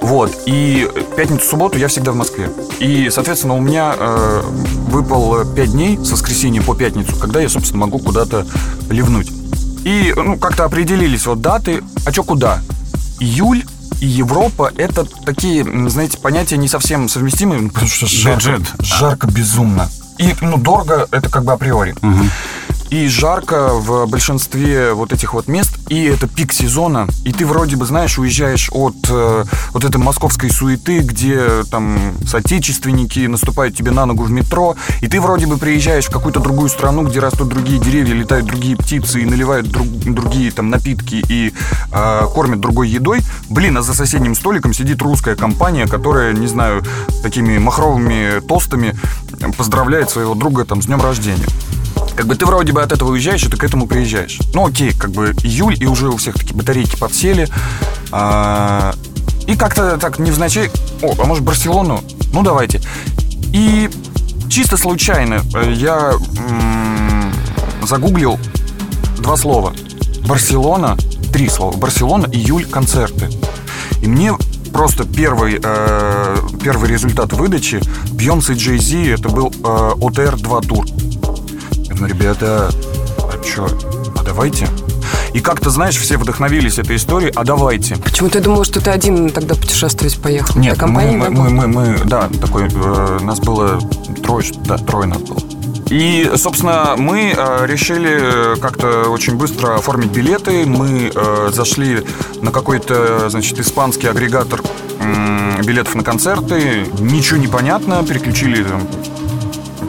Вот. 0.00 0.32
И 0.46 0.88
пятницу-субботу 1.16 1.78
я 1.78 1.88
всегда 1.88 2.12
в 2.12 2.16
Москве. 2.16 2.50
И, 2.78 3.10
соответственно, 3.10 3.54
у 3.54 3.60
меня 3.60 3.94
э, 3.98 4.42
выпал 4.88 5.44
5 5.44 5.72
дней 5.72 5.98
с 5.98 6.10
воскресенья 6.12 6.62
по 6.62 6.74
пятницу, 6.74 7.16
когда 7.16 7.40
я, 7.40 7.48
собственно, 7.48 7.80
могу 7.80 7.98
куда-то 7.98 8.46
ливнуть. 8.90 9.30
И, 9.84 10.12
ну, 10.16 10.36
как-то 10.36 10.64
определились 10.64 11.26
вот 11.26 11.40
даты. 11.40 11.82
А 12.04 12.12
что 12.12 12.24
куда? 12.24 12.60
Июль 13.20 13.64
и 14.00 14.06
Европа— 14.06 14.72
это 14.76 15.04
такие, 15.04 15.64
знаете, 15.88 16.18
понятия 16.18 16.56
не 16.56 16.68
совсем 16.68 17.08
совместимые, 17.08 17.68
потому 17.68 17.88
что 17.88 18.06
жарко, 18.06 18.60
жарко 18.80 19.26
безумно. 19.26 19.88
И, 20.18 20.34
ну, 20.40 20.56
дорого— 20.56 21.08
это 21.10 21.28
как 21.28 21.44
бы 21.44 21.52
априори. 21.52 21.94
Угу 22.02 22.26
и 22.90 23.08
жарко 23.08 23.70
в 23.74 24.06
большинстве 24.06 24.92
вот 24.92 25.12
этих 25.12 25.34
вот 25.34 25.48
мест, 25.48 25.76
и 25.88 26.04
это 26.04 26.26
пик 26.26 26.52
сезона, 26.52 27.08
и 27.24 27.32
ты 27.32 27.46
вроде 27.46 27.76
бы, 27.76 27.84
знаешь, 27.84 28.18
уезжаешь 28.18 28.70
от 28.72 28.96
э, 29.08 29.44
вот 29.72 29.84
этой 29.84 29.98
московской 29.98 30.50
суеты, 30.50 31.00
где 31.00 31.64
там 31.70 32.14
соотечественники 32.26 33.26
наступают 33.26 33.76
тебе 33.76 33.90
на 33.90 34.06
ногу 34.06 34.24
в 34.24 34.30
метро, 34.30 34.76
и 35.00 35.08
ты 35.08 35.20
вроде 35.20 35.46
бы 35.46 35.56
приезжаешь 35.56 36.06
в 36.06 36.10
какую-то 36.10 36.40
другую 36.40 36.68
страну, 36.68 37.02
где 37.02 37.20
растут 37.20 37.48
другие 37.48 37.78
деревья, 37.78 38.14
летают 38.14 38.46
другие 38.46 38.76
птицы 38.76 39.22
и 39.22 39.24
наливают 39.24 39.68
друг, 39.68 39.86
другие 39.86 40.50
там 40.50 40.70
напитки 40.70 41.24
и 41.28 41.52
э, 41.92 42.26
кормят 42.34 42.60
другой 42.60 42.88
едой. 42.88 43.20
Блин, 43.48 43.76
а 43.78 43.82
за 43.82 43.94
соседним 43.94 44.34
столиком 44.34 44.72
сидит 44.72 45.02
русская 45.02 45.36
компания, 45.36 45.86
которая, 45.86 46.32
не 46.32 46.46
знаю, 46.46 46.84
такими 47.22 47.58
махровыми 47.58 48.40
тостами 48.40 48.94
поздравляет 49.56 50.10
своего 50.10 50.34
друга 50.34 50.64
там 50.64 50.82
с 50.82 50.86
днем 50.86 51.00
рождения. 51.00 51.46
Как 52.16 52.26
бы 52.26 52.34
ты 52.34 52.46
вроде 52.46 52.72
бы 52.72 52.82
от 52.82 52.92
этого 52.92 53.10
уезжаешь, 53.10 53.44
и 53.44 53.48
ты 53.48 53.56
к 53.56 53.64
этому 53.64 53.86
приезжаешь. 53.86 54.38
Ну 54.54 54.66
окей, 54.66 54.92
как 54.92 55.10
бы 55.10 55.34
июль, 55.42 55.76
и 55.78 55.86
уже 55.86 56.08
у 56.08 56.16
всех 56.16 56.34
такие 56.36 56.56
батарейки 56.56 56.96
подсели. 56.96 57.48
А, 58.10 58.94
и 59.46 59.54
как-то 59.54 59.98
так 59.98 60.18
невзначай... 60.18 60.70
О, 61.02 61.14
а 61.18 61.26
может 61.26 61.44
Барселону? 61.44 62.02
Ну 62.32 62.42
давайте. 62.42 62.80
И 63.52 63.90
чисто 64.48 64.76
случайно 64.76 65.42
э, 65.54 65.72
я 65.76 66.12
м- 66.48 67.32
загуглил 67.86 68.38
два 69.18 69.36
слова. 69.36 69.74
Барселона, 70.26 70.96
три 71.32 71.48
слова. 71.48 71.76
Барселона, 71.76 72.26
июль, 72.32 72.64
концерты. 72.64 73.28
И 74.02 74.06
мне 74.08 74.32
просто 74.72 75.04
первый, 75.04 75.60
э, 75.62 76.36
первый 76.62 76.90
результат 76.90 77.32
выдачи 77.32 77.80
Бьонс 78.12 78.50
и 78.50 78.54
Джей 78.54 78.78
Зи 78.78 79.08
это 79.08 79.28
был 79.28 79.52
э, 79.52 79.92
ОТР 80.00 80.36
2 80.36 80.60
тур. 80.62 80.86
Ну, 81.98 82.06
ребята, 82.06 82.70
а 83.18 83.44
чё, 83.44 83.68
а 84.16 84.22
давайте? 84.22 84.68
И 85.32 85.40
как-то, 85.40 85.70
знаешь, 85.70 85.96
все 85.96 86.16
вдохновились 86.16 86.78
этой 86.78 86.96
историей, 86.96 87.32
а 87.34 87.44
давайте. 87.44 87.96
Почему-то 87.96 88.38
я 88.38 88.44
думала, 88.44 88.64
что 88.64 88.80
ты 88.80 88.90
один 88.90 89.30
тогда 89.30 89.54
путешествовать 89.54 90.16
поехал. 90.18 90.58
Нет, 90.58 90.80
мы, 90.82 91.12
мы, 91.12 91.30
мы, 91.30 91.50
мы, 91.50 91.66
мы, 91.66 91.98
да, 92.04 92.28
такой, 92.40 92.68
э, 92.72 93.18
нас 93.20 93.40
было 93.40 93.78
трое, 94.22 94.44
да, 94.64 94.78
трое 94.78 95.06
нас 95.06 95.20
было. 95.22 95.38
И, 95.90 96.32
собственно, 96.36 96.94
мы 96.96 97.32
э, 97.36 97.66
решили 97.66 98.58
как-то 98.60 99.08
очень 99.08 99.36
быстро 99.36 99.76
оформить 99.76 100.10
билеты. 100.10 100.66
Мы 100.66 101.12
э, 101.14 101.50
зашли 101.52 102.04
на 102.42 102.50
какой-то, 102.50 103.30
значит, 103.30 103.58
испанский 103.60 104.08
агрегатор 104.08 104.62
э, 105.00 105.62
билетов 105.62 105.94
на 105.94 106.02
концерты. 106.02 106.86
Ничего 106.98 107.36
не 107.36 107.46
понятно, 107.46 108.02
переключили 108.02 108.64
там, 108.64 108.82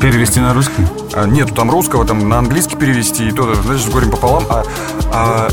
Перевести 0.02 0.40
на 0.40 0.54
русский? 0.54 0.86
А, 1.14 1.26
нету 1.26 1.54
там 1.54 1.72
русского, 1.72 2.06
там 2.06 2.28
на 2.30 2.40
английский 2.40 2.76
перевести, 2.76 3.28
и 3.28 3.32
то, 3.32 3.56
знаешь, 3.56 3.82
с 3.82 3.90
горем 3.90 4.12
пополам. 4.12 4.44
А, 4.50 4.64
а, 5.12 5.48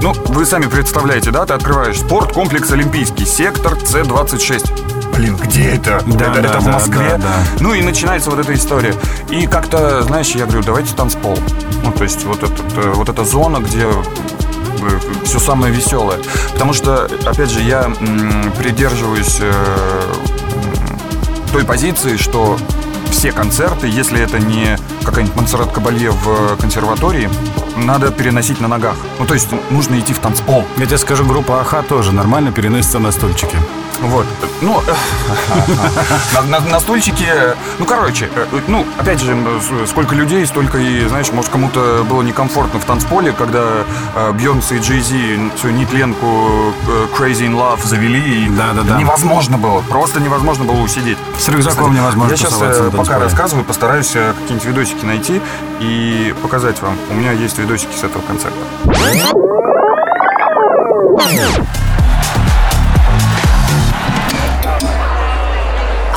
ну, 0.00 0.12
вы 0.28 0.46
сами 0.46 0.66
представляете, 0.66 1.30
да, 1.30 1.46
ты 1.46 1.54
открываешь 1.54 1.98
спорт, 1.98 2.32
комплекс 2.32 2.70
Олимпийский, 2.70 3.26
сектор 3.26 3.76
С-26. 3.76 5.14
Блин, 5.14 5.36
где 5.36 5.70
это? 5.70 6.02
Да, 6.06 6.32
это, 6.32 6.42
да, 6.42 6.48
это 6.48 6.60
в 6.60 6.66
Москве. 6.66 7.08
Да, 7.12 7.18
да. 7.18 7.34
Ну 7.60 7.74
и 7.74 7.82
начинается 7.82 8.30
вот 8.30 8.38
эта 8.38 8.54
история. 8.54 8.94
И 9.30 9.46
как-то, 9.46 10.02
знаешь, 10.02 10.30
я 10.30 10.44
говорю, 10.44 10.62
давайте 10.62 10.94
танцпол. 10.94 11.38
Ну, 11.84 11.92
то 11.92 12.04
есть 12.04 12.24
вот, 12.24 12.42
этот, 12.42 12.76
э, 12.76 12.92
вот 12.94 13.08
эта 13.08 13.24
зона, 13.24 13.58
где 13.58 13.86
все 15.24 15.38
самое 15.38 15.72
веселое. 15.72 16.18
Потому 16.52 16.72
что, 16.72 17.08
опять 17.24 17.50
же, 17.50 17.60
я 17.60 17.90
придерживаюсь 18.58 19.38
э, 19.40 19.52
той 21.52 21.64
позиции, 21.64 22.16
что 22.16 22.58
все 23.10 23.32
концерты, 23.32 23.86
если 23.88 24.20
это 24.20 24.38
не 24.38 24.76
какая-нибудь 25.04 25.36
Монсеррат 25.36 25.72
Кабалье 25.72 26.10
в 26.10 26.56
консерватории, 26.56 27.28
надо 27.76 28.10
переносить 28.10 28.60
на 28.60 28.68
ногах. 28.68 28.96
Ну, 29.18 29.26
то 29.26 29.34
есть 29.34 29.48
нужно 29.70 29.98
идти 29.98 30.12
в 30.12 30.18
танцпол. 30.18 30.64
Я 30.76 30.86
тебе 30.86 30.98
скажу, 30.98 31.24
группа 31.24 31.60
Аха 31.60 31.82
тоже 31.82 32.12
нормально 32.12 32.52
переносится 32.52 32.98
на 32.98 33.12
стульчики. 33.12 33.56
Вот. 34.00 34.26
Ну, 34.60 34.82
на, 36.34 36.42
на, 36.42 36.60
на 36.60 36.80
стульчике... 36.80 37.56
Ну, 37.78 37.84
короче, 37.84 38.28
э, 38.34 38.46
ну, 38.68 38.84
опять 38.98 39.20
же, 39.20 39.36
сколько 39.86 40.14
людей, 40.14 40.46
столько 40.46 40.78
и, 40.78 41.06
знаешь, 41.08 41.30
может, 41.32 41.50
кому-то 41.50 42.04
было 42.08 42.22
некомфортно 42.22 42.80
в 42.80 42.84
танцполе, 42.84 43.32
когда 43.32 43.84
э, 44.14 44.32
Бьонсе 44.32 44.76
и 44.76 44.78
Джей 44.80 45.00
Зи 45.00 45.50
всю 45.56 45.70
нитленку 45.70 46.26
э, 46.88 47.06
Crazy 47.18 47.46
in 47.46 47.54
Love 47.54 47.84
завели, 47.84 48.44
и 48.46 48.48
да, 48.48 48.72
да, 48.74 48.82
да. 48.82 48.98
невозможно 48.98 49.58
было, 49.58 49.80
просто 49.82 50.20
невозможно 50.20 50.64
было 50.64 50.80
усидеть. 50.80 51.18
С 51.38 51.48
рюкзаком 51.48 51.94
невозможно 51.94 52.32
Я 52.32 52.36
сейчас 52.36 52.58
э, 52.60 52.90
пока 52.96 53.18
рассказываю, 53.18 53.64
постараюсь 53.64 54.14
э, 54.14 54.32
какие-нибудь 54.40 54.64
видосики 54.66 55.04
найти 55.04 55.40
и 55.80 56.34
показать 56.42 56.80
вам. 56.82 56.96
У 57.10 57.14
меня 57.14 57.32
есть 57.32 57.58
видосики 57.58 57.94
с 57.94 58.04
этого 58.04 58.22
концерта. 58.22 58.56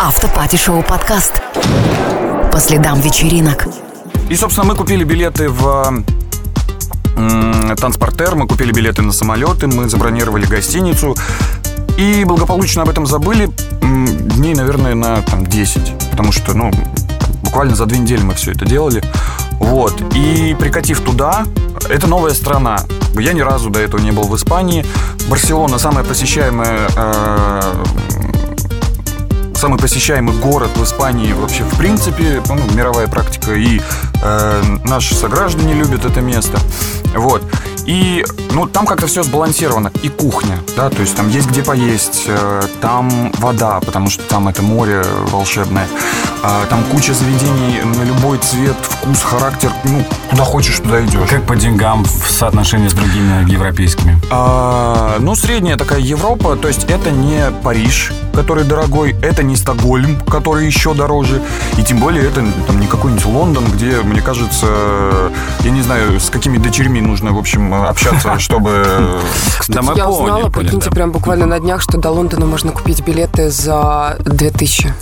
Автопати-шоу 0.02 0.82
подкаст. 0.82 1.42
По 2.54 2.60
следам 2.62 3.02
вечеринок. 3.02 3.68
И, 4.30 4.36
собственно, 4.38 4.66
мы 4.66 4.76
купили 4.76 5.04
билеты 5.04 5.50
в 5.50 6.04
Транспортер, 7.76 8.36
мы 8.36 8.48
купили 8.48 8.72
билеты 8.72 9.02
на 9.02 9.12
самолеты, 9.12 9.68
мы 9.68 9.90
забронировали 9.90 10.46
гостиницу 10.46 11.18
и 11.98 12.24
благополучно 12.24 12.84
об 12.84 12.90
этом 12.90 13.06
забыли 13.06 13.50
дней, 13.82 14.56
наверное, 14.56 14.96
на 14.96 15.22
там, 15.22 15.46
10. 15.46 16.12
Потому 16.12 16.32
что, 16.32 16.54
ну, 16.54 16.72
буквально 17.44 17.76
за 17.76 17.86
две 17.86 18.00
недели 18.00 18.22
мы 18.22 18.36
все 18.36 18.52
это 18.52 18.66
делали. 18.66 19.04
Вот. 19.60 20.02
И 20.16 20.56
прикатив 20.58 21.02
туда, 21.02 21.44
это 21.90 22.08
новая 22.08 22.34
страна. 22.34 22.78
Я 23.20 23.34
ни 23.34 23.42
разу 23.42 23.70
до 23.70 23.80
этого 23.80 24.00
не 24.00 24.12
был 24.12 24.24
в 24.24 24.36
Испании. 24.38 24.86
Барселона 25.30 25.78
самая 25.78 26.06
посещаемая 26.06 26.88
э, 26.96 27.62
самый 29.60 29.78
посещаемый 29.78 30.34
город 30.36 30.70
в 30.76 30.84
Испании 30.86 31.34
вообще 31.34 31.64
в 31.64 31.78
принципе, 31.78 32.42
ну, 32.48 32.56
мировая 32.76 33.08
практика, 33.08 33.54
и 33.54 33.82
э, 34.22 34.62
наши 34.86 35.14
сограждане 35.16 35.74
любят 35.74 36.06
это 36.06 36.22
место. 36.22 36.58
Вот. 37.14 37.44
И, 37.86 38.24
ну, 38.54 38.68
там 38.68 38.86
как-то 38.86 39.08
все 39.08 39.22
сбалансировано. 39.22 39.92
И 40.02 40.08
кухня, 40.08 40.60
да, 40.78 40.90
то 40.90 41.02
есть 41.02 41.14
там 41.16 41.28
есть 41.30 41.50
где 41.50 41.62
поесть, 41.62 42.24
э, 42.28 42.62
там 42.80 43.34
вода, 43.34 43.82
потому 43.82 44.10
что 44.10 44.24
там 44.24 44.48
это 44.48 44.62
море 44.62 45.04
волшебное. 45.28 45.88
А, 46.42 46.66
там 46.70 46.84
куча 46.86 47.14
заведений 47.14 47.82
на 47.84 48.04
любой 48.04 48.38
цвет, 48.38 48.76
вкус, 48.82 49.22
характер. 49.22 49.72
Ну, 49.84 50.06
куда 50.30 50.44
хочешь, 50.44 50.78
туда 50.78 51.04
идешь. 51.04 51.30
Как 51.30 51.44
по 51.46 51.56
деньгам 51.56 52.06
в 52.06 52.30
соотношении 52.30 52.88
с 52.88 52.94
другими 52.94 53.50
европейскими? 53.52 54.20
А, 54.32 55.18
ну, 55.20 55.36
средняя 55.36 55.76
такая 55.76 56.00
Европа, 56.00 56.56
то 56.56 56.68
есть 56.70 56.86
это 56.90 57.12
не 57.12 57.52
Париж, 57.64 58.14
который 58.34 58.64
дорогой, 58.64 59.16
это 59.22 59.44
не 59.44 59.58
Стокгольм, 59.58 60.18
который 60.22 60.66
еще 60.66 60.94
дороже, 60.94 61.42
и 61.78 61.84
тем 61.84 62.00
более 62.00 62.26
это 62.26 62.46
там 62.68 62.80
не 62.80 62.88
какой-нибудь 62.88 63.26
Лондон, 63.26 63.66
где, 63.66 64.02
мне 64.02 64.22
кажется, 64.22 64.68
я 65.62 65.72
не 65.72 65.82
знаю, 65.82 66.20
с 66.22 66.30
какими 66.30 66.58
дочерьми 66.58 67.02
нужно, 67.02 67.34
в 67.34 67.38
общем, 67.38 67.74
общаться, 67.74 68.36
чтобы... 68.40 69.20
Кстати, 69.58 69.98
я 69.98 70.10
узнала, 70.10 70.50
прикиньте, 70.50 70.90
прям 70.90 71.12
буквально 71.12 71.46
на 71.46 71.60
днях, 71.60 71.82
что 71.82 71.98
до 71.98 72.12
Лондона 72.12 72.46
можно 72.46 72.72
купить 72.72 73.04
билеты 73.04 73.50
за 73.50 74.18
2000. 74.24 74.94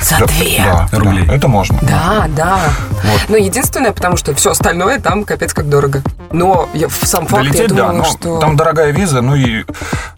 За 0.00 0.24
две 0.26 0.58
да, 0.64 0.88
рублей. 0.92 1.26
Да, 1.26 1.34
это 1.34 1.48
можно. 1.48 1.78
Да, 1.82 2.26
да. 2.36 2.58
Вот. 3.04 3.20
Но 3.28 3.36
единственное, 3.36 3.92
потому 3.92 4.16
что 4.16 4.34
все 4.34 4.52
остальное 4.52 5.00
там 5.00 5.24
капец 5.24 5.52
как 5.52 5.68
дорого. 5.68 6.02
Но 6.30 6.68
я, 6.72 6.88
в 6.88 6.94
сам 7.04 7.26
факт 7.26 7.42
Долететь, 7.42 7.62
я 7.62 7.68
думала, 7.68 7.88
да, 7.88 7.98
но 7.98 8.04
что... 8.04 8.38
там 8.38 8.56
дорогая 8.56 8.92
виза, 8.92 9.20
ну 9.22 9.34
и... 9.34 9.64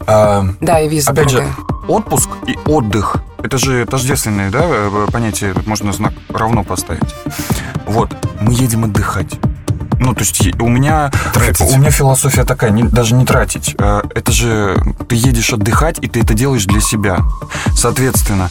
э, 0.07 0.43
Да, 0.61 0.79
и 0.79 0.87
виза 0.87 1.11
опять 1.11 1.29
дорогая. 1.29 1.47
же, 1.49 1.55
отпуск 1.87 2.29
и 2.47 2.57
отдых. 2.65 3.17
Это 3.43 3.57
же 3.57 3.85
тождественные, 3.85 4.51
да, 4.51 4.61
э, 4.63 5.07
понятия, 5.11 5.53
можно 5.65 5.91
знак 5.93 6.13
равно 6.29 6.63
поставить. 6.63 7.15
Вот, 7.87 8.11
мы 8.39 8.53
едем 8.53 8.83
отдыхать. 8.83 9.33
Ну, 9.99 10.13
то 10.13 10.21
есть 10.21 10.41
у 10.59 10.67
меня, 10.67 11.11
Тратить. 11.33 11.61
у 11.61 11.77
меня 11.77 11.91
философия 11.91 12.43
такая, 12.43 12.71
не- 12.71 12.83
даже 12.83 13.13
не 13.15 13.25
тратить. 13.25 13.75
Э, 13.79 14.01
Это 14.13 14.31
же 14.31 14.77
ты 15.09 15.15
едешь 15.15 15.53
отдыхать, 15.53 15.97
и 16.01 16.07
ты 16.07 16.21
это 16.21 16.33
делаешь 16.35 16.65
для 16.65 16.81
себя. 16.81 17.19
Соответственно, 17.75 18.49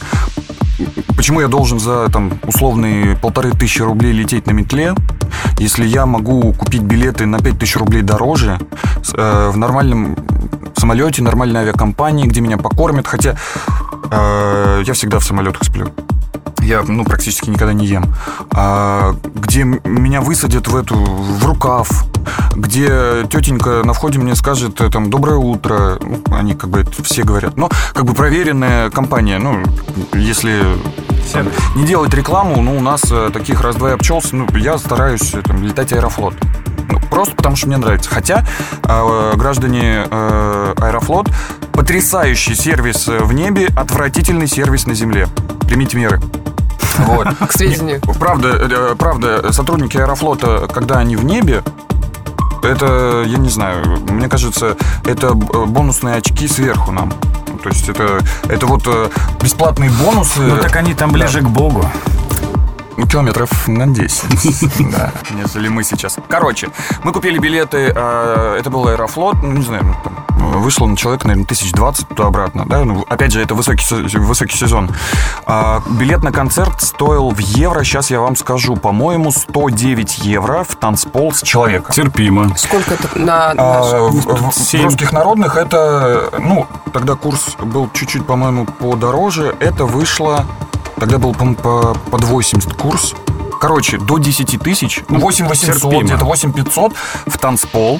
почему 1.15 1.41
я 1.41 1.47
должен 1.47 1.79
за 1.79 2.07
там 2.09 2.31
условные 2.45 3.15
полторы 3.15 3.51
тысячи 3.51 3.81
рублей 3.81 4.13
лететь 4.13 4.47
на 4.47 4.51
метле, 4.51 4.93
если 5.57 5.85
я 5.85 6.05
могу 6.05 6.53
купить 6.53 6.81
билеты 6.81 7.25
на 7.25 7.39
пять 7.39 7.59
тысяч 7.59 7.75
рублей 7.77 8.01
дороже 8.01 8.59
э, 9.13 9.49
в 9.53 9.57
нормальном 9.57 10.17
самолете, 10.77 11.21
нормальной 11.21 11.61
авиакомпании, 11.61 12.25
где 12.25 12.41
меня 12.41 12.57
покормят, 12.57 13.07
хотя 13.07 13.37
э, 14.11 14.83
я 14.85 14.93
всегда 14.93 15.19
в 15.19 15.23
самолетах 15.23 15.63
сплю. 15.63 15.91
Я, 16.61 16.83
ну, 16.83 17.03
практически 17.03 17.49
никогда 17.49 17.73
не 17.73 17.87
ем. 17.87 18.13
А, 18.51 19.15
где 19.33 19.63
меня 19.63 20.21
высадят 20.21 20.67
в 20.67 20.75
эту, 20.75 20.95
в 20.95 21.45
рукав, 21.45 22.05
где 22.55 23.25
тетенька 23.29 23.81
на 23.83 23.93
входе 23.93 24.19
мне 24.19 24.35
скажет, 24.35 24.79
э, 24.79 24.89
там, 24.89 25.09
доброе 25.09 25.37
утро. 25.37 25.97
Ну, 26.01 26.21
они 26.31 26.53
как 26.53 26.69
бы 26.69 26.81
это 26.81 27.03
все 27.03 27.23
говорят. 27.23 27.57
Но, 27.57 27.69
как 27.93 28.05
бы 28.05 28.13
проверенная 28.13 28.89
компания. 28.89 29.39
Ну, 29.39 29.63
если 30.13 30.61
там, 31.33 31.47
не 31.75 31.85
делать 31.85 32.13
рекламу, 32.13 32.61
ну, 32.61 32.77
у 32.77 32.81
нас 32.81 33.03
э, 33.11 33.29
таких 33.33 33.61
раз-два 33.61 33.93
обчелся, 33.93 34.35
ну, 34.35 34.47
я 34.55 34.77
стараюсь 34.77 35.33
э, 35.33 35.41
там, 35.41 35.63
летать 35.63 35.93
Аэрофлот. 35.93 36.35
Ну, 36.89 36.99
просто 37.09 37.35
потому 37.35 37.55
что 37.55 37.67
мне 37.67 37.77
нравится. 37.77 38.09
Хотя 38.09 38.45
э, 38.83 39.33
граждане 39.35 40.05
э, 40.09 40.73
Аэрофлот 40.77 41.29
потрясающий 41.73 42.55
сервис 42.55 43.07
э, 43.07 43.19
в 43.19 43.33
небе, 43.33 43.67
отвратительный 43.75 44.47
сервис 44.47 44.85
на 44.85 44.93
земле. 44.93 45.27
Примите 45.67 45.97
меры. 45.97 46.21
Вот. 46.99 47.27
К 47.39 47.51
сведению. 47.51 48.01
Правда, 48.19 48.49
э, 48.49 48.95
правда, 48.97 49.51
сотрудники 49.51 49.97
Аэрофлота, 49.97 50.67
когда 50.71 50.99
они 50.99 51.15
в 51.15 51.25
небе, 51.25 51.63
это, 52.63 53.23
я 53.25 53.37
не 53.37 53.49
знаю, 53.49 53.83
мне 54.09 54.29
кажется, 54.29 54.77
это 55.05 55.33
бонусные 55.33 56.15
очки 56.15 56.47
сверху 56.47 56.91
нам. 56.91 57.11
То 57.63 57.69
есть 57.69 57.89
это, 57.89 58.19
это 58.49 58.65
вот 58.65 58.83
э, 58.87 59.09
бесплатные 59.41 59.89
бонусы. 59.89 60.41
Ну 60.41 60.57
так 60.57 60.75
они 60.75 60.93
там 60.93 61.11
ближе 61.11 61.41
к 61.41 61.49
Богу. 61.49 61.85
Ну, 62.97 63.07
километров 63.07 63.67
на 63.67 63.87
10. 63.87 64.91
Да, 64.91 65.11
нежели 65.31 65.67
мы 65.69 65.83
сейчас. 65.83 66.17
Короче, 66.27 66.69
мы 67.03 67.11
купили 67.13 67.37
билеты, 67.37 67.91
э, 67.95 68.57
это 68.59 68.69
был 68.69 68.87
Аэрофлот, 68.87 69.35
ну, 69.41 69.51
не 69.53 69.63
знаю, 69.63 69.95
там, 70.03 70.15
вышло 70.61 70.85
на 70.87 70.97
человека, 70.97 71.27
наверное, 71.27 71.45
тысяч 71.47 71.71
двадцать 71.71 72.07
туда-обратно, 72.09 72.65
да, 72.65 72.83
ну, 72.83 73.05
опять 73.07 73.31
же, 73.31 73.41
это 73.41 73.55
высокий, 73.55 74.17
высокий 74.17 74.57
сезон. 74.57 74.89
А, 75.45 75.81
билет 75.89 76.23
на 76.23 76.31
концерт 76.31 76.81
стоил 76.81 77.29
в 77.29 77.37
евро, 77.39 77.83
сейчас 77.83 78.11
я 78.11 78.19
вам 78.19 78.35
скажу, 78.35 78.75
по-моему, 78.75 79.31
109 79.31 80.19
евро 80.19 80.63
в 80.67 80.75
танцпол 80.75 81.31
с 81.33 81.41
человека. 81.41 81.93
Терпимо. 81.93 82.55
Сколько 82.57 82.95
это 82.95 83.07
на 83.17 83.51
А, 83.57 83.81
в, 84.09 84.11
в- 84.11 84.51
в 84.51 84.83
русских 84.83 85.11
народных 85.13 85.55
это, 85.55 86.29
ну, 86.39 86.67
тогда 86.91 87.15
курс 87.15 87.55
был 87.61 87.89
чуть-чуть, 87.93 88.25
по-моему, 88.25 88.65
подороже. 88.65 89.55
Это 89.59 89.85
вышло, 89.85 90.45
тогда 91.01 91.17
был, 91.17 91.33
по, 91.33 91.95
под 92.11 92.23
80 92.23 92.73
курс. 92.73 93.15
Короче, 93.59 93.97
до 93.97 94.19
10 94.19 94.59
тысяч, 94.61 95.01
ну, 95.09 95.19
8 95.19 95.47
800, 95.47 95.81
терпимо. 95.81 96.03
где-то 96.03 96.25
8 96.25 96.53
500 96.53 96.93
в 97.25 97.37
танцпол. 97.39 97.99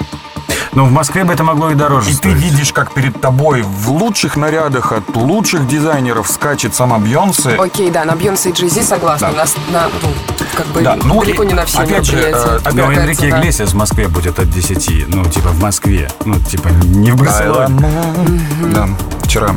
Но 0.72 0.84
в 0.86 0.92
Москве 0.92 1.24
бы 1.24 1.32
это 1.32 1.42
могло 1.44 1.70
и 1.70 1.74
дороже 1.74 2.10
И 2.10 2.12
ты 2.12 2.18
стоить. 2.18 2.36
видишь, 2.36 2.72
как 2.72 2.92
перед 2.92 3.20
тобой 3.20 3.62
в 3.62 3.90
лучших 3.90 4.36
нарядах 4.36 4.92
от 4.92 5.16
лучших 5.16 5.66
дизайнеров 5.68 6.28
скачет 6.30 6.74
сама 6.76 6.98
Бьонсе. 6.98 7.56
Окей, 7.56 7.90
да, 7.90 8.04
на 8.04 8.14
Бьонсе 8.14 8.50
и 8.50 8.52
Джей-Зи 8.52 8.82
согласна. 8.82 9.30
Да. 9.32 9.44
На, 9.72 9.80
на- 9.80 9.88
ну, 10.02 10.08
как 10.56 10.66
бы 10.68 10.80
Да, 10.82 10.96
ну 11.02 11.20
далеко 11.20 11.42
и 11.42 11.46
не 11.48 11.54
на 11.54 11.64
все 11.66 11.80
опять 11.80 12.06
же, 12.06 12.18
э, 12.18 12.32
опять- 12.58 12.74
Но 12.74 12.92
Энрике 12.92 13.30
да. 13.30 13.40
Иглесиас 13.40 13.70
в 13.70 13.76
Москве 13.76 14.06
будет 14.08 14.38
от 14.38 14.48
10. 14.50 15.06
Ну, 15.08 15.24
типа 15.24 15.48
в 15.50 15.60
Москве. 15.60 16.08
Ну, 16.24 16.38
типа 16.40 16.68
не 16.68 17.10
в 17.10 17.16
Барселоне. 17.16 17.82
Да, 18.72 18.88
вчера 19.24 19.54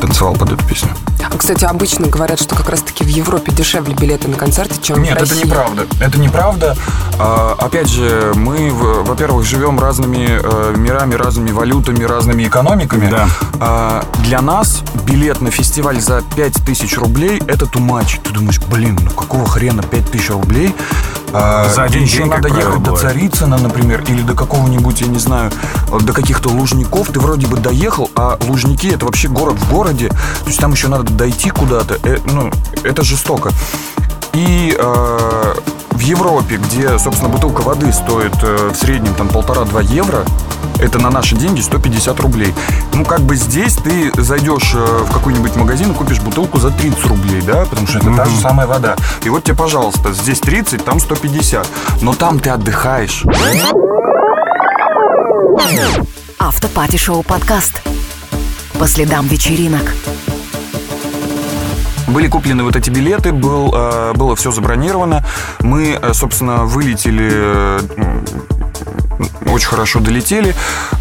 танцевал 0.00 0.34
под 0.34 0.52
эту 0.52 0.64
песню. 0.66 0.90
А, 1.30 1.36
Кстати, 1.36 1.64
обычно 1.64 2.08
говорят, 2.08 2.40
что 2.40 2.54
как 2.54 2.68
раз-таки 2.68 3.04
в 3.04 3.08
Европе 3.08 3.52
дешевле 3.52 3.94
билеты 3.94 4.28
на 4.28 4.36
концерты, 4.36 4.80
чем 4.80 4.96
в 4.96 5.00
Нет, 5.00 5.12
это 5.12 5.20
России. 5.20 5.44
неправда. 5.44 5.86
Это 6.00 6.18
неправда. 6.18 6.76
А, 7.18 7.54
опять 7.58 7.88
же, 7.88 8.32
мы, 8.34 8.70
во-первых, 8.72 9.44
живем 9.46 9.78
разными 9.78 10.26
э, 10.42 10.74
мирами, 10.76 11.14
разными 11.14 11.50
валютами, 11.50 12.04
разными 12.04 12.44
экономиками. 12.44 13.08
Да. 13.10 13.28
А, 13.60 14.04
для 14.20 14.40
нас 14.40 14.80
билет 15.04 15.40
на 15.40 15.50
фестиваль 15.50 16.00
за 16.00 16.22
5000 16.36 16.96
рублей– 16.98 17.42
это 17.46 17.66
much. 17.78 18.20
Ты 18.22 18.30
думаешь, 18.32 18.60
блин, 18.60 18.98
ну 19.02 19.10
какого 19.10 19.46
хрена 19.46 19.82
5000 19.82 20.30
рублей? 20.30 20.74
А, 21.36 21.68
За 21.68 21.82
один 21.82 22.04
еще 22.04 22.18
день, 22.18 22.28
надо 22.28 22.46
ехать 22.48 22.82
до 22.84 22.92
бывает. 22.92 23.00
Царицына, 23.00 23.58
например, 23.58 24.04
или 24.06 24.22
до 24.22 24.34
какого-нибудь, 24.34 25.00
я 25.00 25.08
не 25.08 25.18
знаю, 25.18 25.50
до 26.00 26.12
каких-то 26.12 26.48
Лужников. 26.48 27.08
Ты 27.08 27.18
вроде 27.18 27.48
бы 27.48 27.56
доехал, 27.56 28.08
а 28.14 28.38
Лужники– 28.46 28.86
это 28.94 29.04
вообще 29.04 29.26
город 29.28 29.56
в 29.56 29.68
городе. 29.68 30.08
То 30.08 30.46
есть 30.46 30.60
там 30.60 30.72
еще 30.72 30.86
надо 30.86 31.12
дойти 31.12 31.50
куда-то. 31.50 31.98
Э, 32.04 32.18
ну, 32.24 32.52
это 32.84 33.02
жестоко. 33.02 33.50
И 34.34 34.76
э, 34.76 35.54
в 35.90 36.00
Европе, 36.00 36.56
где, 36.56 36.98
собственно, 36.98 37.28
бутылка 37.28 37.60
воды 37.60 37.92
стоит 37.92 38.34
э, 38.42 38.70
в 38.72 38.76
среднем 38.76 39.14
там 39.14 39.28
полтора-два 39.28 39.80
евро, 39.80 40.24
это 40.80 40.98
на 40.98 41.10
наши 41.10 41.36
деньги 41.36 41.60
150 41.60 42.18
рублей. 42.20 42.52
Ну, 42.92 43.04
как 43.04 43.20
бы 43.20 43.36
здесь 43.36 43.74
ты 43.74 44.10
зайдешь 44.20 44.72
э, 44.74 45.04
в 45.08 45.12
какой-нибудь 45.12 45.54
магазин 45.54 45.92
и 45.92 45.94
купишь 45.94 46.20
бутылку 46.20 46.58
за 46.58 46.70
30 46.70 47.06
рублей, 47.06 47.42
да, 47.42 47.64
потому 47.64 47.86
что 47.86 47.98
это 47.98 48.14
та 48.16 48.24
же 48.24 48.36
самая 48.40 48.66
вода. 48.66 48.96
И 49.22 49.28
вот 49.28 49.44
тебе, 49.44 49.56
пожалуйста, 49.56 50.12
здесь 50.12 50.40
30, 50.40 50.84
там 50.84 50.98
150. 50.98 51.66
Но 52.02 52.14
там 52.14 52.40
ты 52.40 52.50
отдыхаешь. 52.50 53.24
Автопати-шоу 56.38 57.22
подкаст. 57.22 57.82
По 58.78 58.88
следам 58.88 59.28
вечеринок. 59.28 59.94
Были 62.06 62.28
куплены 62.28 62.62
вот 62.62 62.76
эти 62.76 62.90
билеты, 62.90 63.32
был, 63.32 63.72
э, 63.74 64.12
было 64.14 64.36
все 64.36 64.50
забронировано. 64.50 65.24
Мы, 65.60 65.98
э, 66.00 66.12
собственно, 66.12 66.64
вылетели, 66.64 67.30
э, 67.32 67.80
очень 69.46 69.68
хорошо 69.68 70.00
долетели, 70.00 70.54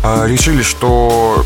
решили, 0.03 0.61
что 0.61 1.43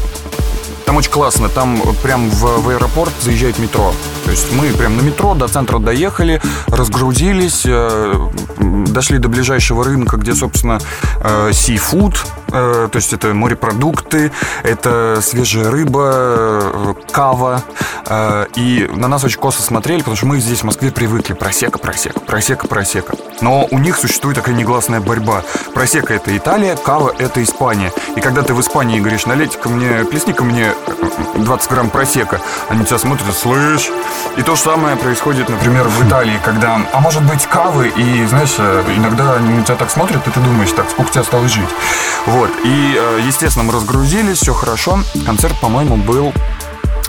там 0.87 0.95
очень 0.95 1.11
классно, 1.11 1.49
там 1.49 1.81
прям 2.01 2.29
в, 2.29 2.61
в 2.61 2.69
аэропорт 2.69 3.11
заезжает 3.21 3.59
метро. 3.59 3.93
То 4.23 4.31
есть 4.31 4.53
мы 4.53 4.69
прям 4.69 4.95
на 4.95 5.01
метро 5.01 5.33
до 5.33 5.49
центра 5.49 5.79
доехали, 5.79 6.41
разгрузились, 6.67 7.63
э, 7.65 8.29
дошли 8.57 9.17
до 9.17 9.27
ближайшего 9.27 9.83
рынка, 9.83 10.15
где, 10.15 10.33
собственно, 10.33 10.79
э, 11.21 11.51
сифуд, 11.51 12.25
то 12.47 12.91
есть 12.93 13.13
это 13.13 13.33
морепродукты, 13.33 14.31
это 14.63 15.19
свежая 15.21 15.69
рыба, 15.69 16.11
э, 16.13 16.93
кава. 17.11 17.61
э, 18.05 18.45
И 18.55 18.89
на 18.95 19.07
нас 19.07 19.23
очень 19.23 19.39
косо 19.39 19.61
смотрели, 19.61 19.99
потому 19.99 20.15
что 20.17 20.25
мы 20.25 20.39
здесь 20.39 20.59
в 20.61 20.63
Москве 20.63 20.91
привыкли. 20.91 21.33
Просека, 21.33 21.77
просека, 21.77 22.19
просека, 22.19 22.67
просека. 22.67 23.13
Но 23.41 23.67
у 23.69 23.79
них 23.79 23.97
существует 23.97 24.37
такая 24.37 24.55
негласная 24.55 24.99
борьба. 24.99 25.43
Просека– 25.73 26.13
это 26.15 26.35
Италия, 26.35 26.75
кава– 26.75 27.13
это 27.19 27.43
Испания. 27.43 27.91
И 28.15 28.21
когда 28.21 28.41
ты 28.41 28.53
в 28.53 28.61
Испании 28.61 28.99
говоришь, 28.99 29.25
налейте-ка 29.25 29.69
мне, 29.69 30.05
плесни-ка 30.05 30.43
мне 30.43 30.71
э, 30.87 31.39
20 31.39 31.71
грамм 31.71 31.89
просека, 31.89 32.39
они 32.69 32.85
тебя 32.85 32.97
смотрят, 32.97 33.35
слышь. 33.35 33.89
И 34.37 34.41
то 34.41 34.55
же 34.55 34.61
самое 34.61 34.95
происходит, 34.95 35.49
например, 35.49 35.87
в 35.87 36.07
Италии, 36.07 36.39
когда, 36.43 36.79
а 36.93 36.99
может 36.99 37.23
быть, 37.23 37.45
кавы, 37.45 37.89
и, 37.95 38.25
знаешь, 38.25 38.55
э, 38.57 38.83
иногда 38.95 39.35
они 39.35 39.49
на 39.53 39.63
тебя 39.63 39.75
так 39.75 39.89
смотрят, 39.91 40.25
и 40.27 40.31
ты 40.31 40.39
думаешь, 40.39 40.71
так, 40.71 40.89
сколько 40.89 41.11
тебе 41.11 41.21
осталось 41.21 41.51
жить. 41.51 41.69
И, 42.45 42.95
э, 42.97 43.21
естественно, 43.25 43.65
мы 43.65 43.73
разгрузились, 43.73 44.37
все 44.37 44.53
хорошо. 44.53 44.99
Концерт, 45.25 45.59
по-моему, 45.59 45.97
был 45.97 46.33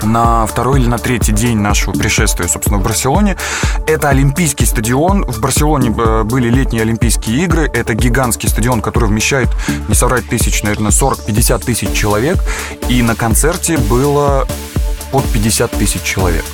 на 0.03 0.45
второй 0.45 0.79
или 0.79 0.87
на 0.87 0.97
третий 0.97 1.31
день 1.31 1.57
нашего 1.57 1.93
пришествия, 1.93 2.47
собственно, 2.47 2.79
в 2.79 2.83
Барселоне. 2.83 3.37
Это 3.85 4.09
Олимпийский 4.09 4.65
стадион. 4.65 5.25
В 5.25 5.39
Барселоне 5.39 5.93
э, 5.95 6.23
были 6.23 6.49
летние 6.49 6.83
Олимпийские 6.83 7.43
игры. 7.43 7.69
Это 7.73 7.93
гигантский 7.93 8.49
стадион, 8.49 8.81
который 8.81 9.09
вмещает, 9.09 9.49
не 9.87 9.95
соврать, 9.95 10.27
тысяч, 10.29 10.63
наверное, 10.63 10.91
40-50 10.91 11.65
тысяч 11.65 11.91
человек. 11.91 12.37
И 12.87 13.01
на 13.01 13.15
концерте 13.15 13.77
было 13.77 14.47
под 15.11 15.25
50 15.25 15.71
тысяч 15.71 16.01
человек. 16.01 16.45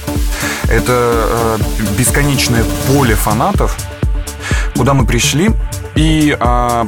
Это 0.69 1.57
э, 1.57 1.57
бесконечное 1.97 2.63
поле 2.87 3.15
фанатов, 3.15 3.77
куда 4.75 4.93
мы 4.93 5.05
пришли. 5.05 5.51
И 5.95 6.35
а, 6.39 6.87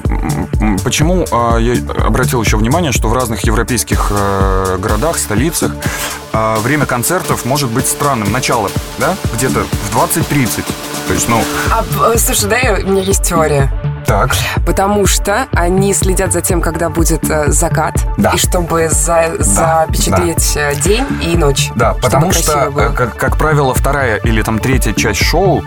почему 0.84 1.26
а, 1.32 1.58
я 1.58 1.76
обратил 2.06 2.42
еще 2.42 2.58
внимание, 2.58 2.92
что 2.92 3.08
в 3.08 3.14
разных 3.14 3.42
европейских 3.46 4.12
а, 4.12 4.78
городах, 4.78 5.18
столицах 5.18 5.72
а, 6.34 6.60
время 6.60 6.86
концертов 6.86 7.46
может 7.46 7.70
быть 7.70 7.88
странным. 7.88 8.32
Начало, 8.32 8.70
да, 8.98 9.16
где-то 9.34 9.64
в 9.64 9.96
20.30. 9.96 10.64
То 11.08 11.14
есть, 11.14 11.30
ну... 11.30 11.42
А, 11.72 11.86
э, 12.14 12.18
слушай, 12.18 12.50
да, 12.50 12.78
у 12.84 12.92
меня 12.92 13.02
есть 13.02 13.24
теория. 13.24 13.72
Так. 14.08 14.32
Потому 14.66 15.06
что 15.06 15.48
они 15.52 15.94
следят 15.94 16.32
за 16.32 16.42
тем, 16.42 16.62
когда 16.62 16.90
будет 16.90 17.30
э, 17.30 17.52
закат. 17.52 17.96
Да. 18.18 18.32
И 18.32 18.38
чтобы 18.38 18.88
за, 18.90 19.34
запечатлеть 19.40 20.54
э, 20.56 20.76
день 20.76 21.06
и 21.22 21.36
ночь. 21.36 21.72
Да, 21.76 21.94
потому 21.94 22.32
что, 22.32 22.72
э, 22.74 22.90
как, 22.96 23.18
как 23.18 23.38
правило, 23.38 23.74
вторая 23.74 24.16
или 24.16 24.42
там 24.42 24.60
третья 24.60 24.94
часть 24.94 25.22
шоу, 25.22 25.62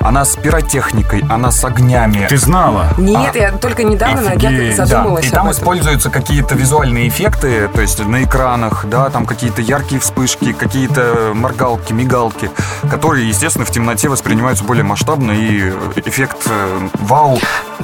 она 0.00 0.24
с 0.24 0.36
пиротехникой, 0.36 1.24
она 1.28 1.50
с 1.50 1.64
огнями. 1.64 2.26
Ты 2.28 2.36
знала? 2.36 2.86
Нет, 2.96 3.34
я 3.34 3.50
только 3.52 3.82
недавно 3.82 4.20
я 4.20 4.30
Офигеть. 4.30 4.76
задумалась 4.76 5.24
Да, 5.24 5.28
и 5.28 5.30
там 5.30 5.48
этом. 5.48 5.58
используются 5.60 6.10
какие-то 6.10 6.54
визуальные 6.54 7.08
эффекты, 7.08 7.68
то 7.68 7.80
есть 7.80 7.98
на 8.06 8.22
экранах, 8.22 8.86
да, 8.86 9.10
там 9.10 9.26
какие-то 9.26 9.62
яркие 9.62 10.00
вспышки, 10.00 10.52
какие-то 10.52 11.32
моргалки, 11.34 11.92
мигалки, 11.92 12.50
которые, 12.88 13.28
естественно, 13.28 13.64
в 13.64 13.70
темноте 13.70 14.08
воспринимаются 14.08 14.62
более 14.62 14.84
масштабно, 14.84 15.32
и 15.32 15.72
эффект 15.96 16.46
э, 16.46 16.88